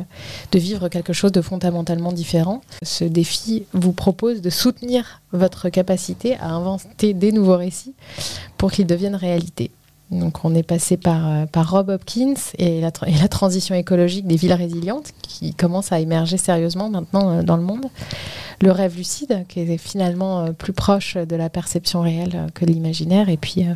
de 0.50 0.58
vivre 0.58 0.88
quelque 0.88 1.12
chose 1.12 1.30
de 1.30 1.40
fondamentalement 1.40 2.10
différent. 2.10 2.62
Ce 2.82 3.04
défi 3.04 3.64
vous 3.74 3.92
propose 3.92 4.40
de 4.40 4.50
soutenir 4.50 5.22
votre 5.30 5.68
capacité 5.68 6.34
à 6.38 6.48
inventer 6.48 7.14
des 7.14 7.30
nouveaux 7.30 7.56
récits 7.56 7.94
pour 8.58 8.72
qu'ils 8.72 8.88
deviennent 8.88 9.14
réalité. 9.14 9.70
On 10.12 10.54
est 10.54 10.62
passé 10.62 10.96
par, 10.96 11.26
euh, 11.26 11.46
Rob 11.56 11.88
Hopkins 11.88 12.34
et 12.58 12.80
la, 12.80 12.90
transition 13.28 13.74
écologique 13.74 14.26
des 14.26 14.36
villes 14.36 14.52
résilientes 14.52 15.10
qui 15.20 15.52
commence 15.52 15.90
à 15.90 15.98
émerger 15.98 16.36
sérieusement 16.36 16.88
maintenant 16.88 17.30
euh, 17.30 17.42
dans 17.42 17.56
le 17.56 17.64
monde. 17.64 17.86
Le 18.62 18.70
rêve 18.70 18.96
lucide 18.96 19.44
qui 19.48 19.60
est 19.60 19.78
finalement 19.78 20.44
euh, 20.44 20.52
plus 20.52 20.72
proche 20.72 21.16
de 21.16 21.34
la 21.34 21.50
perception 21.50 22.02
réelle 22.02 22.46
que 22.54 22.64
l'imaginaire. 22.64 23.28
Et 23.28 23.36
puis 23.36 23.66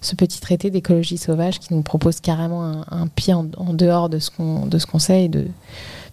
ce 0.00 0.16
petit 0.16 0.40
traité 0.40 0.70
d'écologie 0.70 1.16
sauvage 1.16 1.60
qui 1.60 1.72
nous 1.72 1.82
propose 1.82 2.20
carrément 2.20 2.82
un, 2.90 3.06
pied 3.06 3.32
en, 3.32 3.44
dehors 3.44 4.08
de 4.08 4.18
ce 4.18 4.30
qu'on 4.30 4.98
sait 4.98 5.26
et 5.26 5.28
de, 5.28 5.46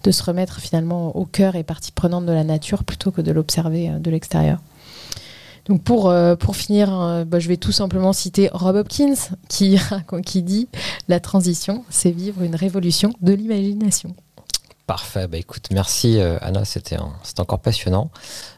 de 0.04 0.10
se 0.12 0.22
remettre 0.22 0.60
finalement 0.60 1.16
au 1.16 1.24
cœur 1.24 1.56
et 1.56 1.64
partie 1.64 1.90
prenante 1.90 2.24
de 2.24 2.32
la 2.32 2.44
nature 2.44 2.84
plutôt 2.84 3.10
que 3.10 3.20
de 3.20 3.32
l'observer 3.32 3.90
de 3.98 4.10
l'extérieur. 4.12 4.60
Donc 5.68 5.82
pour, 5.82 6.10
euh, 6.10 6.36
pour 6.36 6.56
finir, 6.56 6.98
euh, 6.98 7.24
bah, 7.24 7.40
je 7.40 7.48
vais 7.48 7.56
tout 7.56 7.72
simplement 7.72 8.12
citer 8.12 8.48
Rob 8.52 8.76
Hopkins 8.76 9.14
qui, 9.48 9.78
qui 10.24 10.42
dit 10.42 10.68
La 11.08 11.20
transition, 11.20 11.84
c'est 11.90 12.10
vivre 12.10 12.42
une 12.42 12.54
révolution 12.54 13.12
de 13.20 13.32
l'imagination. 13.32 14.14
Parfait, 14.86 15.26
bah 15.26 15.36
écoute, 15.36 15.66
merci 15.72 16.20
euh, 16.20 16.38
Anna, 16.40 16.64
c'était 16.64 16.96
encore 17.38 17.58
passionnant. 17.58 18.12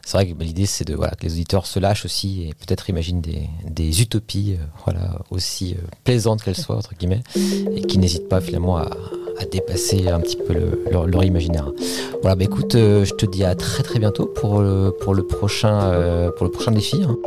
C'est 0.05 0.15
vrai 0.15 0.27
que 0.27 0.33
bah, 0.33 0.45
l'idée 0.45 0.67
c'est 0.67 0.85
de 0.85 0.93
voilà, 0.93 1.15
que 1.15 1.23
les 1.25 1.33
auditeurs 1.33 1.65
se 1.65 1.79
lâchent 1.79 2.05
aussi 2.05 2.43
et 2.43 2.53
peut-être 2.53 2.87
imaginent 2.91 3.21
des, 3.21 3.49
des 3.65 4.03
utopies 4.03 4.57
voilà, 4.85 5.21
aussi 5.31 5.75
plaisantes 6.03 6.43
qu'elles 6.43 6.55
soient, 6.55 6.77
entre 6.77 6.93
guillemets, 6.93 7.23
et 7.35 7.81
qui 7.81 7.97
n'hésitent 7.97 8.29
pas 8.29 8.41
finalement 8.41 8.77
à, 8.77 8.91
à 9.39 9.45
dépasser 9.45 10.07
un 10.09 10.19
petit 10.19 10.37
peu 10.37 10.53
leur, 10.91 11.23
imaginaire. 11.23 11.71
Voilà, 12.21 12.35
bah 12.35 12.43
écoute, 12.43 12.75
euh, 12.75 13.05
je 13.05 13.13
te 13.13 13.25
dis 13.25 13.43
à 13.43 13.55
très 13.55 13.83
très 13.83 13.99
bientôt 13.99 14.25
pour, 14.25 14.59
le, 14.61 14.93
le, 15.07 15.23
euh, 15.65 16.31
le 16.41 16.49
prochain 16.49 16.71
défi. 16.71 17.03
Hein. 17.03 17.17